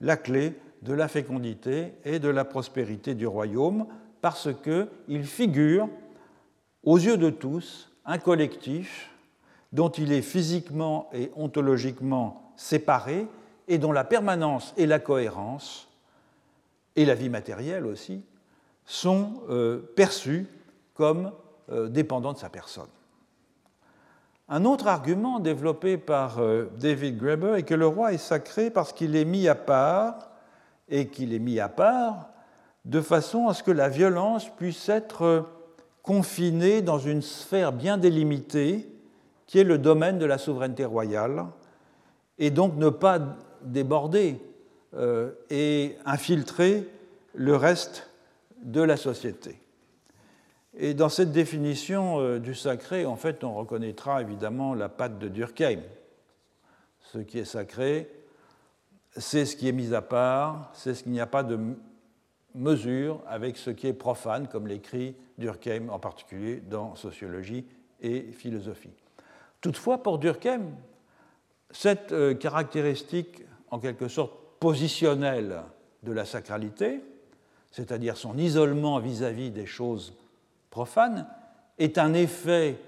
la 0.00 0.16
clé 0.16 0.58
de 0.82 0.94
la 0.94 1.08
fécondité 1.08 1.92
et 2.04 2.18
de 2.18 2.28
la 2.28 2.44
prospérité 2.44 3.14
du 3.14 3.26
royaume, 3.26 3.86
parce 4.20 4.48
qu'il 4.62 5.24
figure, 5.24 5.88
aux 6.82 6.98
yeux 6.98 7.16
de 7.16 7.30
tous, 7.30 7.90
un 8.04 8.18
collectif 8.18 9.10
dont 9.72 9.90
il 9.90 10.12
est 10.12 10.22
physiquement 10.22 11.10
et 11.12 11.30
ontologiquement 11.36 12.52
séparé 12.56 13.26
et 13.68 13.78
dont 13.78 13.92
la 13.92 14.04
permanence 14.04 14.72
et 14.76 14.86
la 14.86 14.98
cohérence, 14.98 15.88
et 16.96 17.04
la 17.04 17.14
vie 17.14 17.28
matérielle 17.28 17.86
aussi, 17.86 18.22
sont 18.84 19.42
euh, 19.50 19.78
perçues 19.94 20.46
comme 20.94 21.32
euh, 21.70 21.88
dépendant 21.88 22.32
de 22.32 22.38
sa 22.38 22.48
personne. 22.48 22.88
Un 24.48 24.64
autre 24.64 24.88
argument 24.88 25.40
développé 25.40 25.98
par 25.98 26.38
euh, 26.38 26.70
David 26.78 27.18
Graeber 27.18 27.58
est 27.58 27.64
que 27.64 27.74
le 27.74 27.86
roi 27.86 28.14
est 28.14 28.18
sacré 28.18 28.70
parce 28.70 28.94
qu'il 28.94 29.14
est 29.14 29.26
mis 29.26 29.46
à 29.46 29.54
part 29.54 30.30
et 30.88 31.08
qu'il 31.08 31.34
est 31.34 31.38
mis 31.38 31.60
à 31.60 31.68
part 31.68 32.27
de 32.88 33.02
façon 33.02 33.48
à 33.48 33.54
ce 33.54 33.62
que 33.62 33.70
la 33.70 33.90
violence 33.90 34.48
puisse 34.56 34.88
être 34.88 35.46
confinée 36.02 36.80
dans 36.80 36.98
une 36.98 37.20
sphère 37.20 37.72
bien 37.72 37.98
délimitée 37.98 38.88
qui 39.46 39.58
est 39.58 39.64
le 39.64 39.76
domaine 39.76 40.18
de 40.18 40.24
la 40.24 40.38
souveraineté 40.38 40.86
royale 40.86 41.44
et 42.38 42.50
donc 42.50 42.76
ne 42.76 42.88
pas 42.88 43.20
déborder 43.62 44.40
euh, 44.94 45.32
et 45.50 45.96
infiltrer 46.06 46.88
le 47.34 47.56
reste 47.56 48.08
de 48.62 48.80
la 48.80 48.96
société. 48.96 49.60
Et 50.74 50.94
dans 50.94 51.10
cette 51.10 51.32
définition 51.32 52.20
euh, 52.20 52.38
du 52.38 52.54
sacré, 52.54 53.04
en 53.04 53.16
fait, 53.16 53.44
on 53.44 53.54
reconnaîtra 53.54 54.22
évidemment 54.22 54.74
la 54.74 54.88
patte 54.88 55.18
de 55.18 55.28
Durkheim. 55.28 55.80
Ce 57.12 57.18
qui 57.18 57.38
est 57.38 57.44
sacré, 57.44 58.10
c'est 59.16 59.44
ce 59.44 59.56
qui 59.56 59.68
est 59.68 59.72
mis 59.72 59.92
à 59.92 60.00
part, 60.00 60.70
c'est 60.72 60.94
ce 60.94 61.02
qu'il 61.02 61.12
n'y 61.12 61.20
a 61.20 61.26
pas 61.26 61.42
de 61.42 61.58
mesure 62.58 63.22
avec 63.26 63.56
ce 63.56 63.70
qui 63.70 63.86
est 63.86 63.92
profane, 63.92 64.48
comme 64.48 64.66
l'écrit 64.66 65.14
Durkheim 65.38 65.88
en 65.88 65.98
particulier 65.98 66.56
dans 66.56 66.94
Sociologie 66.94 67.64
et 68.00 68.32
Philosophie. 68.32 68.92
Toutefois, 69.60 70.02
pour 70.02 70.18
Durkheim, 70.18 70.62
cette 71.70 72.12
euh, 72.12 72.34
caractéristique 72.34 73.42
en 73.70 73.78
quelque 73.78 74.08
sorte 74.08 74.32
positionnelle 74.60 75.62
de 76.02 76.12
la 76.12 76.24
sacralité, 76.24 77.00
c'est-à-dire 77.70 78.16
son 78.16 78.36
isolement 78.38 78.98
vis-à-vis 78.98 79.50
des 79.50 79.66
choses 79.66 80.14
profane 80.70 81.26
est 81.78 81.98
un 81.98 82.14
effet 82.14 82.78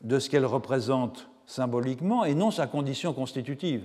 de 0.00 0.18
ce 0.18 0.30
qu'elle 0.30 0.46
représente 0.46 1.28
symboliquement 1.46 2.24
et 2.24 2.34
non 2.34 2.50
sa 2.50 2.66
condition 2.66 3.12
constitutive. 3.12 3.84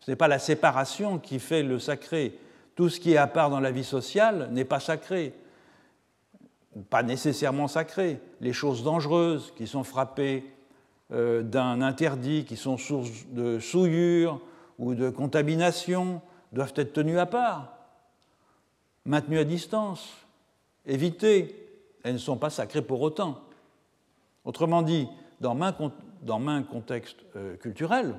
Ce 0.00 0.10
n'est 0.10 0.16
pas 0.16 0.28
la 0.28 0.38
séparation 0.38 1.18
qui 1.18 1.38
fait 1.38 1.62
le 1.62 1.78
sacré. 1.78 2.38
Tout 2.74 2.88
ce 2.88 3.00
qui 3.00 3.12
est 3.12 3.16
à 3.16 3.26
part 3.26 3.50
dans 3.50 3.60
la 3.60 3.70
vie 3.70 3.84
sociale 3.84 4.48
n'est 4.52 4.64
pas 4.64 4.80
sacré, 4.80 5.34
pas 6.90 7.02
nécessairement 7.02 7.68
sacré. 7.68 8.20
Les 8.40 8.52
choses 8.52 8.82
dangereuses 8.82 9.52
qui 9.56 9.66
sont 9.66 9.84
frappées 9.84 10.44
euh, 11.12 11.42
d'un 11.42 11.82
interdit, 11.82 12.44
qui 12.44 12.56
sont 12.56 12.76
source 12.76 13.26
de 13.28 13.58
souillure 13.58 14.40
ou 14.78 14.94
de 14.94 15.10
contamination, 15.10 16.20
doivent 16.52 16.72
être 16.76 16.92
tenues 16.92 17.18
à 17.18 17.26
part, 17.26 17.76
maintenues 19.04 19.38
à 19.38 19.44
distance, 19.44 20.08
évitées 20.86 21.64
elles 22.04 22.12
ne 22.12 22.18
sont 22.18 22.36
pas 22.36 22.50
sacrées 22.50 22.82
pour 22.82 23.00
autant. 23.00 23.40
Autrement 24.44 24.82
dit, 24.82 25.08
dans 25.40 25.54
main, 25.54 26.62
contexte 26.62 27.16
euh, 27.34 27.56
culturel, 27.56 28.14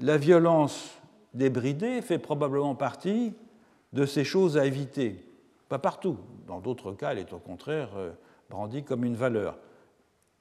la 0.00 0.16
violence 0.16 0.92
débridée 1.34 2.00
fait 2.00 2.18
probablement 2.18 2.74
partie 2.76 3.34
de 3.92 4.06
ces 4.06 4.24
choses 4.24 4.58
à 4.58 4.66
éviter. 4.66 5.24
Pas 5.68 5.78
partout. 5.78 6.18
Dans 6.46 6.60
d'autres 6.60 6.92
cas, 6.92 7.12
elle 7.12 7.18
est 7.18 7.32
au 7.32 7.38
contraire 7.38 7.90
euh, 7.96 8.10
brandie 8.50 8.84
comme 8.84 9.04
une 9.04 9.16
valeur. 9.16 9.58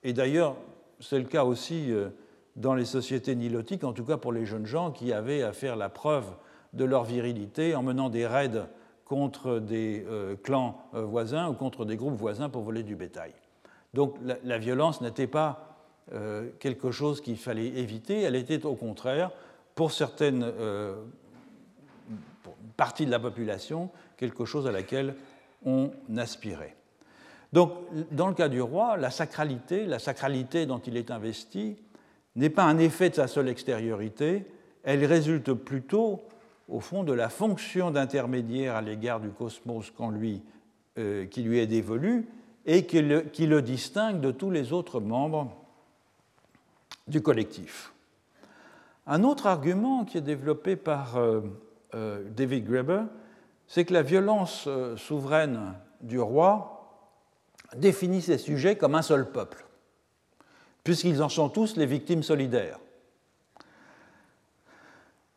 Et 0.03 0.13
d'ailleurs, 0.13 0.55
c'est 0.99 1.17
le 1.17 1.25
cas 1.25 1.43
aussi 1.43 1.91
euh, 1.91 2.09
dans 2.55 2.75
les 2.75 2.85
sociétés 2.85 3.35
nilotiques, 3.35 3.83
en 3.83 3.93
tout 3.93 4.05
cas 4.05 4.17
pour 4.17 4.31
les 4.31 4.45
jeunes 4.45 4.65
gens 4.65 4.91
qui 4.91 5.11
avaient 5.11 5.41
à 5.41 5.51
faire 5.51 5.75
la 5.75 5.89
preuve 5.89 6.25
de 6.73 6.85
leur 6.85 7.03
virilité 7.03 7.75
en 7.75 7.83
menant 7.83 8.09
des 8.09 8.27
raids 8.27 8.67
contre 9.05 9.59
des 9.59 10.05
euh, 10.07 10.35
clans 10.35 10.89
voisins 10.93 11.49
ou 11.49 11.53
contre 11.53 11.85
des 11.85 11.95
groupes 11.95 12.15
voisins 12.15 12.49
pour 12.49 12.63
voler 12.63 12.83
du 12.83 12.95
bétail. 12.95 13.33
Donc 13.93 14.17
la, 14.43 14.57
violence 14.57 14.99
n'était 14.99 15.27
pas 15.27 15.71
quelque 16.59 16.91
chose 16.91 17.21
qu'il 17.21 17.37
fallait 17.37 17.67
éviter, 17.67 18.21
elle 18.21 18.35
était 18.35 18.65
au 18.65 18.75
contraire, 18.75 19.31
pour 19.73 19.93
certaines 19.93 20.43
parties 22.77 23.05
de 23.05 23.11
la 23.11 23.19
population, 23.19 23.89
quelque 24.17 24.45
chose 24.45 24.67
à 24.67 24.71
laquelle 24.71 25.15
on 25.65 25.91
aspirait. 26.17 26.75
Donc, 27.53 27.71
dans 28.11 28.27
le 28.27 28.33
cas 28.33 28.49
du 28.49 28.61
roi, 28.61 28.97
la 28.97 29.11
sacralité, 29.11 29.85
la 29.85 29.99
sacralité 29.99 30.65
dont 30.65 30.79
il 30.79 30.97
est 30.97 31.11
investi, 31.11 31.77
n'est 32.35 32.49
pas 32.49 32.63
un 32.63 32.77
effet 32.77 33.09
de 33.09 33.15
sa 33.15 33.27
seule 33.27 33.47
extériorité, 33.47 34.45
elle 34.83 35.05
résulte 35.05 35.53
plutôt 35.53 36.21
au 36.67 36.79
fond, 36.79 37.03
de 37.03 37.13
la 37.13 37.29
fonction 37.29 37.91
d'intermédiaire 37.91 38.75
à 38.75 38.81
l'égard 38.81 39.19
du 39.19 39.29
cosmos 39.29 39.91
lui, 40.11 40.41
euh, 40.97 41.25
qui 41.25 41.43
lui 41.43 41.59
est 41.59 41.67
dévolue 41.67 42.27
et 42.65 42.85
qui 42.85 43.01
le, 43.01 43.61
distingue 43.61 44.19
de 44.19 44.31
tous 44.31 44.49
les 44.49 44.73
autres 44.73 44.99
membres 44.99 45.51
du 47.07 47.21
collectif. 47.21 47.93
Un 49.05 49.23
autre 49.23 49.45
argument 49.45 50.03
qui 50.03 50.17
est 50.17 50.21
développé 50.21 50.75
par 50.75 51.17
euh, 51.17 51.41
David 51.93 52.65
Graeber, 52.65 53.03
c'est 53.67 53.85
que 53.85 53.93
la 53.93 54.01
violence 54.01 54.67
souveraine 54.97 55.73
du 56.01 56.19
roi 56.19 56.71
définit 57.75 58.21
ses 58.21 58.37
sujets 58.37 58.75
comme 58.75 58.95
un 58.95 59.01
seul 59.01 59.31
peuple, 59.31 59.65
puisqu'ils 60.83 61.21
en 61.23 61.29
sont 61.29 61.49
tous 61.49 61.75
les 61.77 61.85
victimes 61.85 62.23
solidaires. 62.23 62.79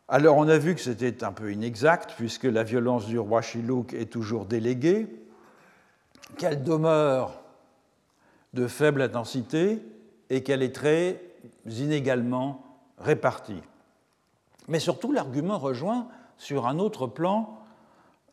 Alors 0.08 0.36
on 0.36 0.48
a 0.48 0.58
vu 0.58 0.74
que 0.74 0.80
c'était 0.80 1.22
un 1.22 1.32
peu 1.32 1.52
inexact, 1.52 2.14
puisque 2.16 2.44
la 2.44 2.62
violence 2.64 3.06
du 3.06 3.18
roi 3.18 3.42
Chilouk 3.42 3.92
est 3.92 4.10
toujours 4.10 4.46
déléguée, 4.46 5.06
qu'elle 6.36 6.62
demeure 6.62 7.42
de 8.54 8.66
faible 8.66 9.02
intensité 9.02 9.82
et 10.30 10.42
qu'elle 10.42 10.62
est 10.62 10.74
très 10.74 11.20
inégalement 11.66 12.64
répartie. 12.98 13.62
Mais 14.66 14.78
surtout, 14.78 15.12
l'argument 15.12 15.58
rejoint 15.58 16.08
sur 16.38 16.66
un 16.66 16.78
autre 16.78 17.06
plan 17.06 17.58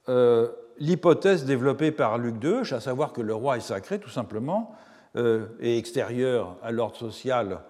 euh, 0.07 0.49
l'hypothèse 0.77 1.45
développée 1.45 1.91
par 1.91 2.17
Luc 2.17 2.35
II, 2.43 2.61
à 2.71 2.79
savoir 2.79 3.13
que 3.13 3.21
le 3.21 3.33
roi 3.33 3.57
est 3.57 3.61
sacré 3.61 3.99
tout 3.99 4.09
simplement 4.09 4.75
euh, 5.15 5.47
et 5.59 5.77
extérieur 5.77 6.57
à 6.61 6.71
l'ordre 6.71 6.97
social 6.97 7.61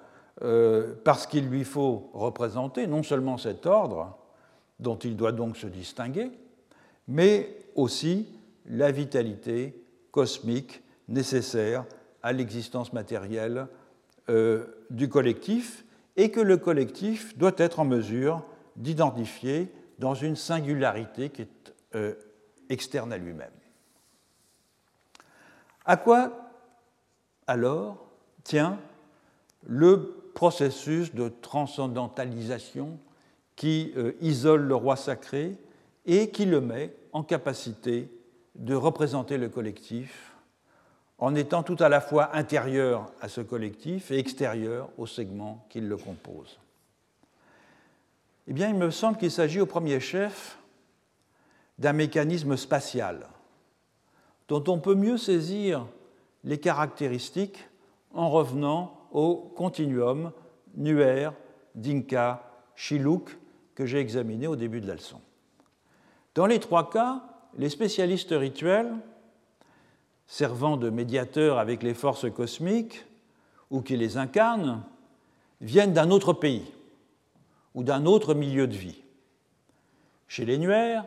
euh, 0.41 0.95
parce 1.03 1.27
qu'il 1.27 1.47
lui 1.47 1.63
faut 1.63 2.09
représenter 2.13 2.87
non 2.87 3.03
seulement 3.03 3.37
cet 3.37 3.65
ordre 3.65 4.17
dont 4.79 4.97
il 4.97 5.15
doit 5.15 5.31
donc 5.31 5.55
se 5.55 5.67
distinguer, 5.67 6.31
mais 7.07 7.55
aussi 7.75 8.27
la 8.65 8.91
vitalité 8.91 9.81
cosmique 10.11 10.83
nécessaire 11.07 11.85
à 12.23 12.33
l'existence 12.33 12.91
matérielle 12.91 13.67
euh, 14.29 14.65
du 14.89 15.07
collectif 15.07 15.85
et 16.17 16.31
que 16.31 16.41
le 16.41 16.57
collectif 16.57 17.37
doit 17.37 17.53
être 17.57 17.79
en 17.79 17.85
mesure 17.85 18.43
d'identifier 18.75 19.71
dans 19.99 20.13
une 20.13 20.35
singularité 20.35 21.29
qui 21.29 21.43
est 21.43 21.73
euh, 21.95 22.13
externe 22.69 23.13
à 23.13 23.17
lui-même. 23.17 23.51
À 25.85 25.97
quoi 25.97 26.31
alors 27.47 28.07
tient 28.43 28.79
le 29.67 30.31
processus 30.33 31.13
de 31.13 31.29
transcendantalisation 31.29 32.97
qui 33.55 33.93
euh, 33.95 34.13
isole 34.21 34.63
le 34.63 34.75
roi 34.75 34.95
sacré 34.95 35.55
et 36.05 36.29
qui 36.29 36.45
le 36.45 36.61
met 36.61 36.93
en 37.13 37.23
capacité 37.23 38.09
de 38.55 38.75
représenter 38.75 39.37
le 39.37 39.49
collectif 39.49 40.33
en 41.17 41.33
étant 41.35 41.63
tout 41.63 41.77
à 41.79 41.89
la 41.89 42.01
fois 42.01 42.35
intérieur 42.35 43.11
à 43.21 43.29
ce 43.29 43.41
collectif 43.41 44.11
et 44.11 44.19
extérieur 44.19 44.89
au 44.97 45.05
segment 45.05 45.65
qui 45.69 45.79
le 45.81 45.97
compose? 45.97 46.59
Eh 48.47 48.53
bien, 48.53 48.69
il 48.69 48.75
me 48.75 48.91
semble 48.91 49.17
qu'il 49.17 49.31
s'agit 49.31 49.59
au 49.59 49.65
premier 49.65 49.99
chef 49.99 50.57
d'un 51.77 51.93
mécanisme 51.93 52.55
spatial 52.57 53.27
dont 54.47 54.63
on 54.67 54.79
peut 54.79 54.95
mieux 54.95 55.17
saisir 55.17 55.87
les 56.43 56.59
caractéristiques 56.59 57.67
en 58.13 58.29
revenant 58.29 59.07
au 59.11 59.35
continuum 59.55 60.31
Nuer, 60.75 61.29
Dinka, 61.73 62.51
Chiluk 62.75 63.37
que 63.73 63.85
j'ai 63.85 63.99
examiné 63.99 64.47
au 64.47 64.55
début 64.55 64.81
de 64.81 64.87
la 64.87 64.93
leçon. 64.93 65.19
Dans 66.35 66.45
les 66.45 66.59
trois 66.59 66.89
cas, 66.89 67.23
les 67.57 67.69
spécialistes 67.69 68.33
rituels 68.33 68.93
servant 70.27 70.77
de 70.77 70.89
médiateurs 70.89 71.59
avec 71.59 71.83
les 71.83 71.93
forces 71.93 72.31
cosmiques 72.31 73.05
ou 73.69 73.81
qui 73.81 73.97
les 73.97 74.17
incarnent, 74.17 74.83
viennent 75.61 75.93
d'un 75.93 76.11
autre 76.11 76.33
pays 76.33 76.65
ou 77.75 77.83
d'un 77.83 78.05
autre 78.05 78.33
milieu 78.33 78.67
de 78.67 78.75
vie. 78.75 79.03
Chez 80.27 80.45
les 80.45 80.57
Nuers, 80.57 81.03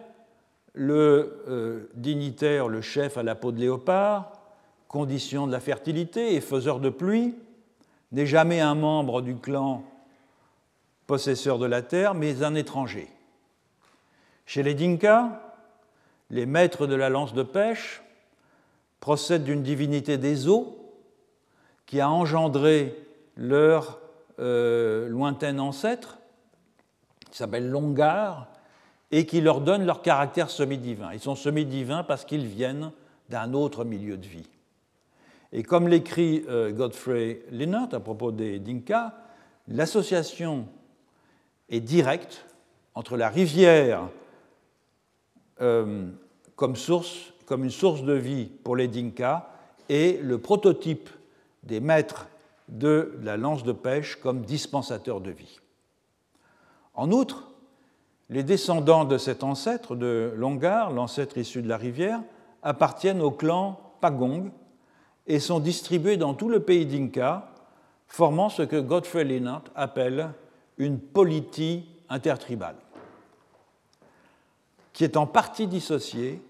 le 0.74 1.42
euh, 1.48 1.90
dignitaire, 1.94 2.68
le 2.68 2.82
chef 2.82 3.18
à 3.18 3.22
la 3.22 3.34
peau 3.34 3.50
de 3.50 3.58
léopard, 3.58 4.32
condition 4.86 5.46
de 5.46 5.52
la 5.52 5.60
fertilité 5.60 6.34
et 6.34 6.40
faiseur 6.40 6.78
de 6.78 6.90
pluie, 6.90 7.34
n'est 8.12 8.26
jamais 8.26 8.60
un 8.60 8.74
membre 8.74 9.22
du 9.22 9.36
clan 9.36 9.82
possesseur 11.06 11.58
de 11.58 11.66
la 11.66 11.82
terre, 11.82 12.14
mais 12.14 12.42
un 12.42 12.54
étranger. 12.54 13.08
Chez 14.46 14.62
les 14.62 14.74
Dinka, 14.74 15.42
les 16.30 16.46
maîtres 16.46 16.86
de 16.86 16.94
la 16.94 17.08
lance 17.08 17.34
de 17.34 17.42
pêche 17.42 18.02
procèdent 19.00 19.44
d'une 19.44 19.62
divinité 19.62 20.18
des 20.18 20.48
eaux 20.48 20.76
qui 21.86 22.00
a 22.00 22.10
engendré 22.10 22.94
leur 23.36 24.00
euh, 24.38 25.08
lointain 25.08 25.58
ancêtre, 25.58 26.17
qui 27.30 27.38
s'appelle 27.38 27.68
Longar, 27.68 28.48
et 29.10 29.26
qui 29.26 29.40
leur 29.40 29.60
donne 29.60 29.86
leur 29.86 30.02
caractère 30.02 30.50
semi-divin. 30.50 31.12
Ils 31.12 31.20
sont 31.20 31.34
semi-divins 31.34 32.04
parce 32.04 32.24
qu'ils 32.24 32.46
viennent 32.46 32.92
d'un 33.30 33.54
autre 33.54 33.84
milieu 33.84 34.16
de 34.16 34.26
vie. 34.26 34.48
Et 35.52 35.62
comme 35.62 35.88
l'écrit 35.88 36.44
euh, 36.48 36.72
Godfrey 36.72 37.40
Linnert 37.50 37.88
à 37.92 38.00
propos 38.00 38.32
des 38.32 38.58
Dinka, 38.58 39.14
l'association 39.68 40.66
est 41.70 41.80
directe 41.80 42.44
entre 42.94 43.16
la 43.16 43.30
rivière 43.30 44.08
euh, 45.60 46.06
comme 46.54 46.76
source 46.76 47.32
comme 47.48 47.64
une 47.64 47.70
source 47.70 48.02
de 48.02 48.12
vie 48.12 48.50
pour 48.62 48.76
les 48.76 48.88
Dinka 48.88 49.48
et 49.88 50.18
le 50.22 50.36
prototype 50.36 51.08
des 51.62 51.80
maîtres 51.80 52.28
de 52.68 53.18
la 53.22 53.38
lance 53.38 53.64
de 53.64 53.72
pêche 53.72 54.16
comme 54.16 54.42
dispensateur 54.42 55.22
de 55.22 55.30
vie. 55.30 55.58
En 56.98 57.12
outre, 57.12 57.44
les 58.28 58.42
descendants 58.42 59.04
de 59.04 59.18
cet 59.18 59.44
ancêtre 59.44 59.94
de 59.94 60.32
Longar, 60.36 60.90
l'ancêtre 60.90 61.38
issu 61.38 61.62
de 61.62 61.68
la 61.68 61.76
rivière, 61.76 62.20
appartiennent 62.64 63.22
au 63.22 63.30
clan 63.30 63.78
Pagong 64.00 64.50
et 65.28 65.38
sont 65.38 65.60
distribués 65.60 66.16
dans 66.16 66.34
tout 66.34 66.48
le 66.48 66.58
pays 66.58 66.86
d'Inka, 66.86 67.52
formant 68.08 68.48
ce 68.48 68.62
que 68.62 68.80
Godfrey 68.80 69.22
Linnart 69.22 69.62
appelle 69.76 70.30
une 70.76 70.98
politie 70.98 71.88
intertribale, 72.08 72.74
qui 74.92 75.04
est 75.04 75.16
en 75.16 75.28
partie 75.28 75.68
dissociée 75.68 76.42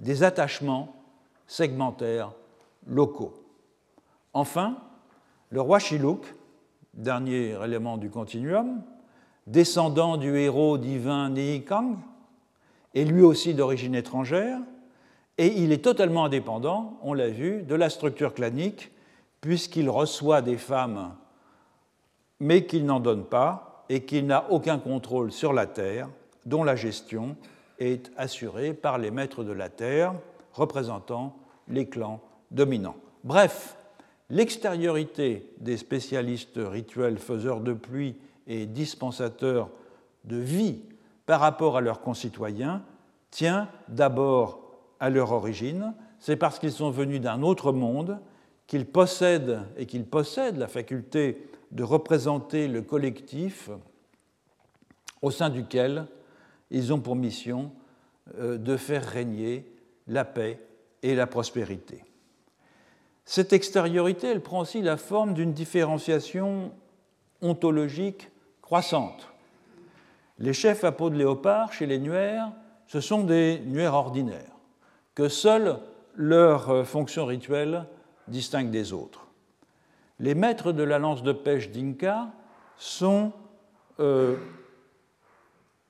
des 0.00 0.22
attachements 0.22 0.96
segmentaires 1.46 2.32
locaux. 2.86 3.32
Enfin, 4.34 4.76
le 5.48 5.62
roi 5.62 5.78
Chiluk, 5.78 6.34
dernier 6.92 7.56
élément 7.64 7.96
du 7.96 8.10
continuum, 8.10 8.82
descendant 9.48 10.18
du 10.18 10.36
héros 10.36 10.78
divin 10.78 11.32
Kang, 11.66 11.96
est 12.94 13.04
lui 13.04 13.22
aussi 13.22 13.54
d'origine 13.54 13.94
étrangère, 13.94 14.60
et 15.38 15.46
il 15.46 15.72
est 15.72 15.84
totalement 15.84 16.24
indépendant, 16.24 16.98
on 17.02 17.14
l'a 17.14 17.28
vu, 17.28 17.62
de 17.62 17.74
la 17.74 17.90
structure 17.90 18.34
clanique, 18.34 18.90
puisqu'il 19.40 19.88
reçoit 19.88 20.42
des 20.42 20.56
femmes, 20.56 21.14
mais 22.40 22.66
qu'il 22.66 22.84
n'en 22.84 23.00
donne 23.00 23.24
pas, 23.24 23.84
et 23.88 24.04
qu'il 24.04 24.26
n'a 24.26 24.50
aucun 24.50 24.78
contrôle 24.78 25.32
sur 25.32 25.52
la 25.52 25.66
terre, 25.66 26.08
dont 26.44 26.62
la 26.62 26.76
gestion 26.76 27.36
est 27.78 28.10
assurée 28.16 28.74
par 28.74 28.98
les 28.98 29.10
maîtres 29.10 29.44
de 29.44 29.52
la 29.52 29.70
terre, 29.70 30.14
représentant 30.52 31.36
les 31.68 31.86
clans 31.88 32.20
dominants. 32.50 32.96
Bref, 33.24 33.76
l'extériorité 34.28 35.50
des 35.58 35.76
spécialistes 35.76 36.58
rituels 36.58 37.18
faiseurs 37.18 37.60
de 37.60 37.72
pluie 37.72 38.16
et 38.48 38.66
dispensateurs 38.66 39.70
de 40.24 40.36
vie 40.36 40.80
par 41.26 41.40
rapport 41.40 41.76
à 41.76 41.80
leurs 41.80 42.00
concitoyens 42.00 42.82
tient 43.30 43.68
d'abord 43.88 44.60
à 44.98 45.10
leur 45.10 45.32
origine, 45.32 45.94
c'est 46.18 46.36
parce 46.36 46.58
qu'ils 46.58 46.72
sont 46.72 46.90
venus 46.90 47.20
d'un 47.20 47.42
autre 47.42 47.72
monde 47.72 48.18
qu'ils 48.66 48.86
possèdent 48.86 49.60
et 49.76 49.86
qu'ils 49.86 50.06
possèdent 50.06 50.56
la 50.56 50.66
faculté 50.68 51.46
de 51.70 51.82
représenter 51.82 52.66
le 52.66 52.82
collectif 52.82 53.70
au 55.22 55.30
sein 55.30 55.50
duquel 55.50 56.06
ils 56.70 56.92
ont 56.92 57.00
pour 57.00 57.16
mission 57.16 57.70
euh, 58.38 58.58
de 58.58 58.76
faire 58.76 59.04
régner 59.04 59.70
la 60.06 60.24
paix 60.24 60.60
et 61.02 61.14
la 61.14 61.26
prospérité. 61.26 62.04
Cette 63.24 63.52
extériorité, 63.52 64.28
elle 64.28 64.40
prend 64.40 64.60
aussi 64.60 64.80
la 64.80 64.96
forme 64.96 65.34
d'une 65.34 65.52
différenciation 65.52 66.72
ontologique 67.42 68.30
croissante. 68.68 69.26
Les 70.38 70.52
chefs 70.52 70.84
à 70.84 70.92
peau 70.92 71.08
de 71.08 71.16
léopard 71.16 71.72
chez 71.72 71.86
les 71.86 71.98
nuaires, 71.98 72.52
ce 72.86 73.00
sont 73.00 73.24
des 73.24 73.62
nuaires 73.64 73.94
ordinaires, 73.94 74.52
que 75.14 75.30
seule 75.30 75.78
leur 76.14 76.68
euh, 76.68 76.84
fonction 76.84 77.24
rituelle 77.24 77.86
distingue 78.26 78.70
des 78.70 78.92
autres. 78.92 79.26
Les 80.20 80.34
maîtres 80.34 80.72
de 80.72 80.82
la 80.82 80.98
lance 80.98 81.22
de 81.22 81.32
pêche 81.32 81.70
d'Inca 81.70 82.28
sont 82.76 83.32
euh, 84.00 84.36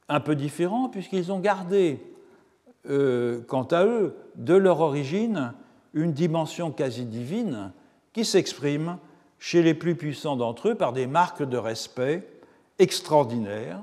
un 0.09 0.21
peu 0.21 0.37
différents 0.37 0.89
puisqu'ils 0.89 1.33
ont 1.33 1.41
gardé, 1.41 2.01
euh, 2.89 3.41
quant 3.49 3.65
à 3.65 3.85
eux, 3.87 4.15
de 4.37 4.55
leur 4.55 4.79
origine, 4.79 5.53
une 5.95 6.13
dimension 6.13 6.71
quasi 6.71 7.07
divine 7.07 7.73
qui 8.13 8.25
s'exprime 8.25 8.99
chez 9.41 9.65
les 9.65 9.75
plus 9.75 9.97
puissants 9.97 10.37
d'entre 10.37 10.69
eux 10.69 10.75
par 10.77 10.93
des 10.93 11.09
marques 11.09 11.43
de 11.43 11.57
respect 11.57 12.38
extraordinaires 12.79 13.83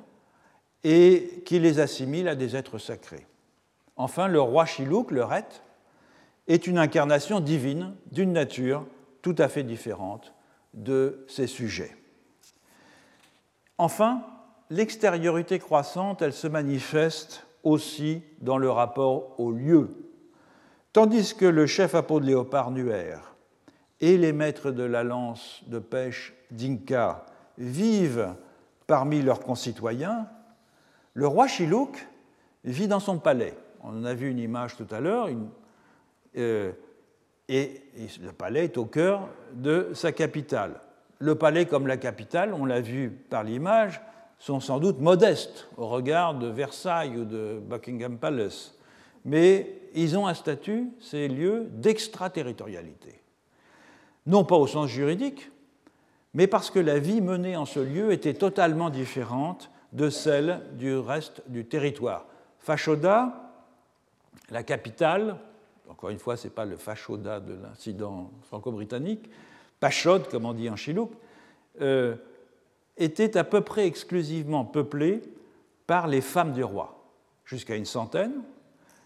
et 0.83 1.41
qui 1.45 1.59
les 1.59 1.79
assimilent 1.79 2.27
à 2.27 2.35
des 2.35 2.55
êtres 2.55 2.77
sacrés. 2.77 3.25
Enfin, 3.95 4.27
le 4.27 4.41
roi 4.41 4.65
Chiluk, 4.65 5.11
le 5.11 5.23
Ret, 5.23 5.47
est 6.47 6.67
une 6.67 6.77
incarnation 6.77 7.39
divine 7.39 7.95
d'une 8.11 8.33
nature 8.33 8.85
tout 9.21 9.35
à 9.37 9.47
fait 9.47 9.63
différente 9.63 10.33
de 10.73 11.25
ses 11.27 11.47
sujets. 11.47 11.95
Enfin, 13.77 14.23
l'extériorité 14.69 15.59
croissante, 15.59 16.21
elle 16.21 16.33
se 16.33 16.47
manifeste 16.47 17.45
aussi 17.63 18.21
dans 18.39 18.57
le 18.57 18.69
rapport 18.69 19.39
au 19.39 19.51
lieu. 19.51 19.89
Tandis 20.93 21.35
que 21.35 21.45
le 21.45 21.65
chef 21.65 21.95
à 21.95 22.01
de 22.01 22.25
léopard 22.25 22.71
Nuer 22.71 23.15
et 23.99 24.17
les 24.17 24.31
maîtres 24.31 24.71
de 24.71 24.83
la 24.83 25.03
lance 25.03 25.61
de 25.67 25.79
pêche 25.79 26.33
d'Inca 26.51 27.25
vivent 27.57 28.35
parmi 28.87 29.21
leurs 29.21 29.39
concitoyens, 29.39 30.27
le 31.13 31.27
roi 31.27 31.47
Chilouk 31.47 32.07
vit 32.63 32.87
dans 32.87 32.99
son 32.99 33.19
palais. 33.19 33.53
On 33.83 33.89
en 33.89 34.05
a 34.05 34.13
vu 34.13 34.29
une 34.29 34.39
image 34.39 34.75
tout 34.75 34.87
à 34.91 34.99
l'heure, 34.99 35.29
euh, 36.37 36.71
et, 37.47 37.81
le 38.21 38.31
palais 38.31 38.65
est 38.65 38.77
au 38.77 38.85
cœur 38.85 39.29
de 39.53 39.91
sa 39.93 40.11
capitale. 40.11 40.81
Le 41.19 41.35
palais 41.35 41.65
comme 41.65 41.87
la 41.87 41.97
capitale, 41.97 42.53
on 42.53 42.65
l'a 42.65 42.81
vu 42.81 43.09
par 43.09 43.43
l'image, 43.43 44.01
sont 44.37 44.59
sans 44.59 44.79
doute 44.79 44.99
modestes 44.99 45.69
au 45.77 45.87
regard 45.87 46.35
de 46.35 46.47
Versailles 46.47 47.17
ou 47.17 47.25
de 47.25 47.59
Buckingham 47.63 48.17
Palace, 48.17 48.75
mais 49.23 49.79
ils 49.93 50.17
ont 50.17 50.27
un 50.27 50.33
statut, 50.33 50.89
ces 50.99 51.27
lieux, 51.27 51.67
d'extraterritorialité. 51.71 53.21
Non 54.25 54.43
pas 54.43 54.55
au 54.55 54.67
sens 54.67 54.89
juridique, 54.89 55.51
mais 56.35 56.47
parce 56.47 56.69
que 56.69 56.79
la 56.79 56.99
vie 56.99 57.21
menée 57.21 57.55
en 57.55 57.65
ce 57.65 57.79
lieu 57.79 58.11
était 58.11 58.33
totalement 58.33 58.89
différente 58.89 59.71
de 59.93 60.09
celle 60.09 60.61
du 60.73 60.95
reste 60.97 61.41
du 61.47 61.65
territoire. 61.65 62.25
Fashoda, 62.59 63.53
la 64.51 64.61
capitale, 64.61 65.37
encore 65.89 66.09
une 66.09 66.19
fois, 66.19 66.35
ce 66.35 66.47
n'est 66.47 66.53
pas 66.53 66.65
le 66.65 66.75
Fashoda 66.75 67.39
de 67.39 67.53
l'incident 67.53 68.31
franco-britannique, 68.43 69.29
Pachod, 69.79 70.27
comme 70.27 70.45
on 70.45 70.53
dit 70.53 70.69
en 70.69 70.75
Chilouk, 70.75 71.11
euh, 71.81 72.15
était 72.97 73.37
à 73.37 73.45
peu 73.45 73.61
près 73.61 73.87
exclusivement 73.87 74.65
peuplée 74.65 75.21
par 75.87 76.07
les 76.07 76.21
femmes 76.21 76.51
du 76.51 76.63
roi, 76.63 77.01
jusqu'à 77.45 77.75
une 77.75 77.85
centaine, 77.85 78.41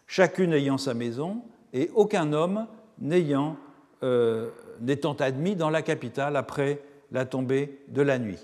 chacune 0.07 0.53
ayant 0.53 0.79
sa 0.79 0.95
maison 0.95 1.43
et 1.73 1.91
aucun 1.93 2.33
homme 2.33 2.65
n'ayant, 2.99 3.55
euh, 4.01 4.49
n'étant 4.81 5.13
admis 5.13 5.55
dans 5.55 5.69
la 5.69 5.83
capitale 5.83 6.35
après 6.35 6.81
la 7.11 7.25
tombée 7.25 7.81
de 7.87 8.01
la 8.01 8.19
nuit. 8.19 8.39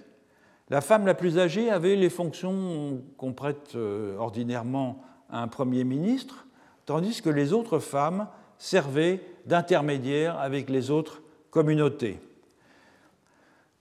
La 0.70 0.82
femme 0.82 1.06
la 1.06 1.14
plus 1.14 1.38
âgée 1.38 1.70
avait 1.70 1.96
les 1.96 2.10
fonctions 2.10 3.02
qu'on 3.18 3.34
prête 3.34 3.74
euh, 3.76 4.18
ordinairement 4.18 5.04
à 5.30 5.42
un 5.42 5.48
Premier 5.48 5.84
ministre, 5.84 6.48
tandis 6.86 7.22
que 7.22 7.30
les 7.30 7.54
autres 7.54 7.80
femmes 7.80 8.28
servaient 8.58 9.22
d'intermédiaires 9.46 10.40
avec 10.40 10.70
les 10.70 10.90
autres 10.90 11.22
communautés. 11.52 12.20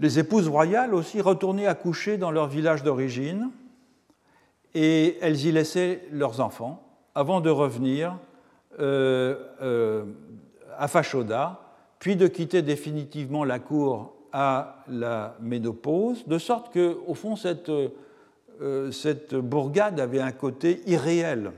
Les 0.01 0.19
épouses 0.19 0.49
royales 0.49 0.95
aussi 0.95 1.21
retournaient 1.21 1.67
accoucher 1.67 2.19
dans 2.19 2.31
leur 2.31 2.49
village 2.49 2.83
d'origine 2.83 3.51
et 4.75 5.17
elles 5.23 5.47
y 5.47 5.53
laissaient 5.53 6.07
leurs 6.11 6.41
enfants 6.41 6.83
avant 7.15 7.41
de 7.41 7.49
revenir 7.49 8.19
euh, 8.81 9.37
euh, 9.63 10.05
à 10.77 10.89
Fashoda, 10.89 11.61
puis 12.01 12.17
de 12.17 12.27
quitter 12.27 12.61
définitivement 12.61 13.45
la 13.45 13.61
cour 13.61 14.14
à 14.35 14.83
la 14.89 15.37
ménopause, 15.41 16.27
de 16.27 16.39
sorte 16.39 16.75
que, 16.75 16.99
au 17.07 17.15
fond, 17.15 17.37
cette, 17.37 17.71
euh, 18.61 18.91
cette 18.91 19.35
bourgade 19.35 20.01
avait 20.01 20.21
un 20.21 20.33
côté 20.33 20.83
irréel. 20.87 21.53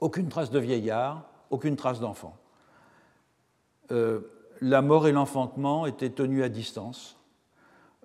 Aucune 0.00 0.28
trace 0.28 0.50
de 0.50 0.58
vieillard, 0.58 1.24
aucune 1.50 1.76
trace 1.76 1.98
d'enfant. 1.98 2.36
la 4.60 4.82
mort 4.82 5.08
et 5.08 5.12
l'enfantement 5.12 5.86
étaient 5.86 6.10
tenus 6.10 6.44
à 6.44 6.50
distance 6.50 7.18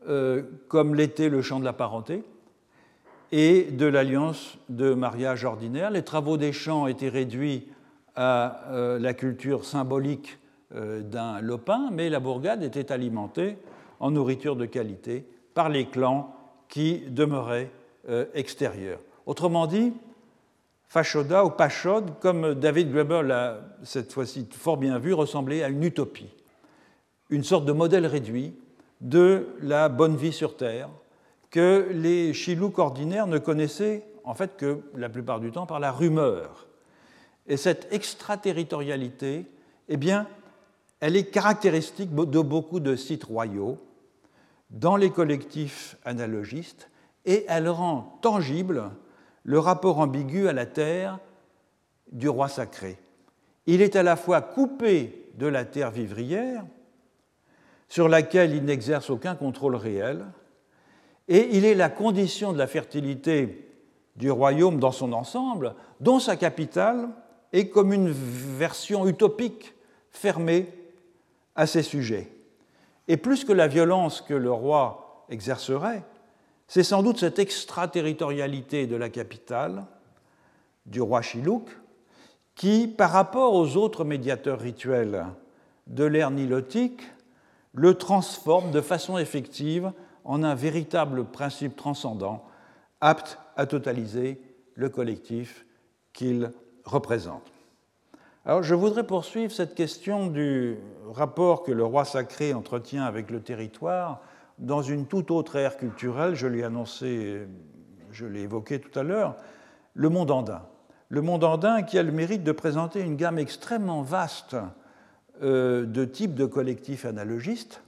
euh, 0.10 0.44
comme 0.68 0.96
l'était 0.96 1.30
le 1.30 1.42
champ 1.42 1.60
de 1.60 1.66
la 1.66 1.72
parenté, 1.72 2.24
et 3.32 3.64
de 3.64 3.86
l'alliance 3.86 4.58
de 4.68 4.94
mariage 4.94 5.46
ordinaire. 5.46 5.92
Les 5.92 6.04
travaux 6.04 6.36
des 6.36 6.52
champs 6.52 6.88
étaient 6.88 7.10
réduits 7.10 7.68
à 8.16 8.70
euh, 8.70 9.00
la 9.00 9.14
culture 9.14 9.64
symbolique 9.64 10.40
euh, 10.76 11.02
d'un 11.02 11.40
lopin, 11.40 11.90
mais 11.92 12.10
la 12.10 12.20
bourgade 12.20 12.64
était 12.64 12.92
alimentée 12.92 13.58
en 14.00 14.12
nourriture 14.12 14.56
de 14.56 14.66
qualité 14.66 15.26
par 15.54 15.70
les 15.70 15.86
clans 15.86 16.36
qui 16.68 17.00
demeuraient 17.10 17.72
extérieurs. 18.34 19.00
Autrement 19.26 19.68
dit, 19.68 19.94
Fashoda 20.88 21.46
ou 21.46 21.50
Pachod, 21.50 22.20
comme 22.20 22.54
David 22.54 22.92
Graeber 22.92 23.24
l'a 23.24 23.62
cette 23.84 24.14
fois-ci 24.14 24.48
fort 24.52 24.78
bien 24.78 25.00
vu, 25.00 25.14
ressemblait 25.14 25.64
à 25.64 25.70
une 25.70 25.84
utopie, 25.84 26.34
une 27.30 27.44
sorte 27.44 27.66
de 27.66 27.72
modèle 27.72 28.06
réduit 28.06 28.54
de 29.02 29.48
la 29.62 29.90
bonne 29.90 30.16
vie 30.16 30.34
sur 30.34 30.56
Terre, 30.56 30.90
que 31.50 31.88
les 31.92 32.34
Chilouks 32.34 32.80
ordinaires 32.80 33.28
ne 33.28 33.38
connaissaient 33.38 34.06
en 34.24 34.34
fait 34.34 34.56
que 34.58 34.82
la 34.96 35.10
plupart 35.10 35.40
du 35.40 35.52
temps 35.52 35.66
par 35.66 35.80
la 35.80 35.92
rumeur. 35.92 36.68
Et 37.48 37.58
cette 37.58 37.92
extraterritorialité, 37.92 39.46
eh 39.90 39.98
bien, 39.98 40.28
elle 41.04 41.18
est 41.18 41.26
caractéristique 41.26 42.16
de 42.16 42.40
beaucoup 42.40 42.80
de 42.80 42.96
sites 42.96 43.26
royaux 43.26 43.78
dans 44.70 44.96
les 44.96 45.10
collectifs 45.10 45.98
analogistes 46.06 46.90
et 47.26 47.44
elle 47.50 47.68
rend 47.68 48.20
tangible 48.22 48.90
le 49.44 49.60
rapport 49.60 50.00
ambigu 50.00 50.48
à 50.48 50.54
la 50.54 50.66
terre 50.66 51.20
du 52.14 52.30
roi 52.30 52.48
sacré. 52.48 52.98
Il 53.66 53.82
est 53.82 53.98
à 53.98 54.04
la 54.04 54.16
fois 54.16 54.40
coupé 54.40 55.30
de 55.36 55.46
la 55.46 55.66
terre 55.66 55.92
vivrière, 55.92 56.64
sur 57.90 58.08
laquelle 58.08 58.56
il 58.56 58.64
n'exerce 58.64 59.10
aucun 59.10 59.36
contrôle 59.36 59.76
réel, 59.76 60.26
et 61.28 61.50
il 61.58 61.66
est 61.66 61.76
la 61.76 61.90
condition 61.90 62.54
de 62.54 62.58
la 62.58 62.68
fertilité 62.68 63.70
du 64.16 64.32
royaume 64.32 64.80
dans 64.80 64.94
son 64.94 65.12
ensemble, 65.12 65.76
dont 66.00 66.20
sa 66.20 66.38
capitale 66.38 67.10
est 67.52 67.68
comme 67.68 67.92
une 67.92 68.10
version 68.10 69.06
utopique 69.06 69.74
fermée 70.10 70.70
à 71.56 71.68
ses 71.68 71.84
sujets. 71.84 72.30
Et 73.08 73.18
plus 73.18 73.44
que 73.44 73.54
la 73.54 73.68
violence 73.68 74.22
que 74.22 74.34
le 74.34 74.52
roi 74.52 75.26
exercerait, 75.30 76.04
c'est 76.68 76.84
sans 76.84 77.04
doute 77.04 77.20
cette 77.20 77.40
extraterritorialité 77.40 78.88
de 78.88 78.96
la 78.96 79.10
capitale, 79.10 79.86
du 80.86 81.02
roi 81.02 81.22
Chilouk, 81.22 81.70
qui, 82.56 82.88
par 82.88 83.12
rapport 83.12 83.54
aux 83.54 83.78
autres 83.78 84.04
médiateurs 84.04 84.60
rituels 84.60 85.26
de 85.88 86.04
l'ère 86.04 86.32
nilotique, 86.32 87.02
le 87.74 87.96
transforme 87.96 88.72
de 88.72 88.82
façon 88.82 89.18
effective 89.18 89.92
en 90.24 90.44
un 90.44 90.56
véritable 90.56 91.26
principe 91.26 91.76
transcendant, 91.76 92.46
apte 93.02 93.38
à 93.58 93.66
totaliser 93.66 94.42
le 94.76 94.90
collectif 94.90 95.66
qu'il 96.14 96.52
représente. 96.86 97.53
Alors 98.46 98.62
je 98.62 98.76
voudrais 98.76 99.08
poursuivre 99.08 99.54
cette 99.54 99.74
question 99.74 100.28
du 100.28 100.78
rapport 101.14 101.64
que 101.64 101.72
le 101.72 101.86
roi 101.86 102.04
sacré 102.04 102.54
entretient 102.54 103.06
avec 103.06 103.32
le 103.32 103.42
territoire 103.42 104.20
dans 104.60 104.82
une 104.82 105.06
toute 105.06 105.32
autre 105.32 105.56
ère 105.56 105.78
culturelle, 105.78 106.36
je 106.36 106.48
l'ai 106.48 106.64
annoncé, 106.64 107.48
je 108.12 108.26
l'ai 108.26 108.42
évoqué 108.42 108.82
tout 108.82 108.98
à 109.00 109.04
l'heure, 109.04 109.38
le 109.94 110.10
monde 110.10 110.30
andin. 110.30 110.62
Le 111.08 111.22
monde 111.22 111.46
andin 111.46 111.84
qui 111.84 111.98
a 111.98 112.04
le 112.04 112.12
mérite 112.12 112.44
de 112.44 112.52
présenter 112.52 113.00
une 113.00 113.16
gamme 113.16 113.40
extrêmement 113.40 114.02
vaste 114.02 114.58
euh, 115.42 115.86
de 115.86 116.04
types 116.04 116.36
de 116.36 116.46
collectifs 116.46 117.06
analogistes, 117.06 117.82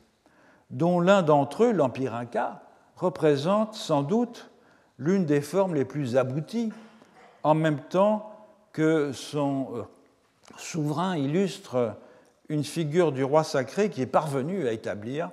dont 0.70 1.02
l'un 1.02 1.22
d'entre 1.22 1.66
eux, 1.66 1.72
l'Empire 1.74 2.16
Inca, 2.16 2.64
représente 2.96 3.74
sans 3.74 4.04
doute 4.04 4.50
l'une 4.98 5.26
des 5.26 5.42
formes 5.42 5.76
les 5.76 5.86
plus 5.86 6.16
abouties, 6.16 6.72
en 7.44 7.56
même 7.56 7.80
temps 7.80 8.32
que 8.72 9.12
son 9.12 9.68
euh, 9.76 9.82
souverain 10.58 11.18
illustre 11.18 11.98
une 12.50 12.64
figure 12.64 13.12
du 13.12 13.24
roi 13.24 13.44
sacré 13.44 13.90
qui 13.90 14.02
est 14.02 14.08
parvenu 14.08 14.68
à 14.68 14.72
établir 14.72 15.32